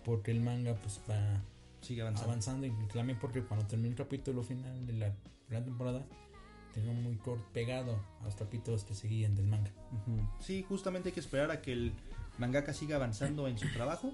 porque 0.03 0.31
el 0.31 0.41
manga 0.41 0.75
pues 0.75 0.99
va 1.09 1.41
sigue 1.83 2.01
avanzando. 2.01 2.31
avanzando 2.31 2.67
y 2.67 2.71
también 2.93 3.19
porque 3.19 3.43
cuando 3.43 3.65
termine 3.67 3.89
el 3.89 3.95
capítulo 3.95 4.43
final 4.43 4.85
de 4.85 4.93
la 4.93 5.13
primera 5.45 5.65
temporada 5.65 6.05
tengo 6.73 6.93
muy 6.93 7.15
corto 7.17 7.45
pegado 7.53 7.99
a 8.21 8.25
los 8.25 8.35
capítulos 8.35 8.83
que 8.83 8.95
seguían 8.95 9.35
del 9.35 9.45
manga. 9.45 9.71
Sí, 10.39 10.65
justamente 10.67 11.09
hay 11.09 11.13
que 11.13 11.19
esperar 11.19 11.51
a 11.51 11.61
que 11.61 11.71
el 11.71 11.93
mangaka 12.37 12.73
siga 12.73 12.95
avanzando 12.95 13.47
en 13.47 13.57
su 13.59 13.71
trabajo 13.71 14.11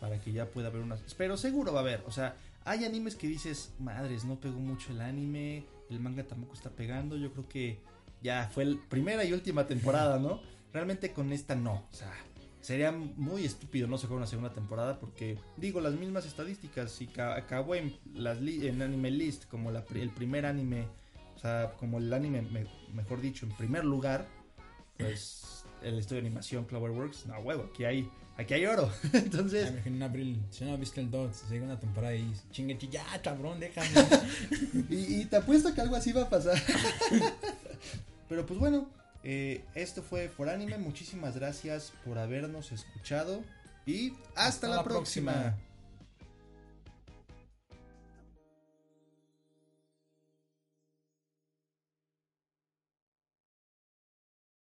para 0.00 0.20
que 0.20 0.32
ya 0.32 0.46
pueda 0.46 0.68
haber 0.68 0.82
unas... 0.82 1.00
Pero 1.14 1.36
seguro 1.36 1.72
va 1.72 1.80
a 1.80 1.82
haber, 1.82 2.04
o 2.06 2.12
sea, 2.12 2.36
hay 2.64 2.84
animes 2.84 3.16
que 3.16 3.26
dices, 3.26 3.72
madres, 3.80 4.24
no 4.24 4.38
pegó 4.38 4.58
mucho 4.60 4.92
el 4.92 5.00
anime, 5.00 5.64
el 5.90 6.00
manga 6.00 6.22
tampoco 6.22 6.54
está 6.54 6.70
pegando, 6.70 7.16
yo 7.16 7.32
creo 7.32 7.48
que 7.48 7.80
ya 8.22 8.48
fue 8.52 8.64
la 8.64 8.78
primera 8.88 9.24
y 9.24 9.32
última 9.32 9.66
temporada, 9.66 10.18
¿no? 10.18 10.40
Realmente 10.72 11.12
con 11.12 11.32
esta 11.32 11.54
no, 11.54 11.86
o 11.90 11.94
sea, 11.94 12.12
sería 12.60 12.92
muy 12.92 13.44
estúpido 13.44 13.86
no 13.86 13.98
sacar 13.98 14.16
una 14.16 14.26
segunda 14.26 14.52
temporada 14.52 14.98
porque, 14.98 15.38
digo, 15.56 15.80
las 15.80 15.94
mismas 15.94 16.26
estadísticas, 16.26 16.90
si 16.90 17.06
ca- 17.06 17.36
acabó 17.36 17.74
en, 17.74 17.96
las 18.14 18.38
en 18.38 18.82
Anime 18.82 19.10
List 19.10 19.44
como 19.46 19.70
la 19.70 19.84
el 19.94 20.10
primer 20.10 20.44
anime, 20.46 20.86
o 21.36 21.38
sea, 21.38 21.72
como 21.78 21.98
el 21.98 22.12
anime, 22.12 22.42
me- 22.42 22.66
mejor 22.94 23.20
dicho, 23.20 23.46
en 23.46 23.52
primer 23.52 23.84
lugar, 23.84 24.26
pues 24.98 25.64
el 25.82 25.98
estudio 25.98 26.20
de 26.22 26.26
animación 26.28 26.64
Cloverworks, 26.64 27.26
no 27.26 27.38
huevo, 27.38 27.70
aquí 27.72 27.84
hay, 27.84 28.10
aquí 28.36 28.54
hay 28.54 28.66
oro. 28.66 28.90
Entonces, 29.12 29.70
imagino 29.70 29.96
en 29.96 30.02
abril, 30.02 30.42
si 30.50 30.64
no 30.64 30.76
viste 30.76 31.00
el 31.00 31.10
2, 31.10 31.36
se 31.36 31.48
llega 31.54 31.64
una 31.64 31.78
temporada 31.78 32.14
y 32.16 32.32
chingue, 32.50 32.76
ya 32.90 33.04
cabrón, 33.22 33.60
déjame. 33.60 33.88
y, 34.90 35.20
y 35.20 35.24
te 35.26 35.36
apuesto 35.36 35.72
que 35.72 35.80
algo 35.80 35.94
así 35.94 36.12
va 36.12 36.22
a 36.22 36.28
pasar. 36.28 36.60
Pero 38.28 38.44
pues 38.44 38.58
bueno, 38.58 38.88
eh, 39.24 39.64
esto 39.74 40.02
fue 40.02 40.28
For 40.28 40.48
Anime, 40.48 40.78
muchísimas 40.78 41.36
gracias 41.36 41.92
por 42.04 42.18
habernos 42.18 42.72
escuchado 42.72 43.42
y 43.86 44.10
hasta, 44.34 44.42
Hasta 44.48 44.68
la, 44.68 44.76
la 44.76 44.84
próxima. 44.84 45.32
próxima. 45.32 45.67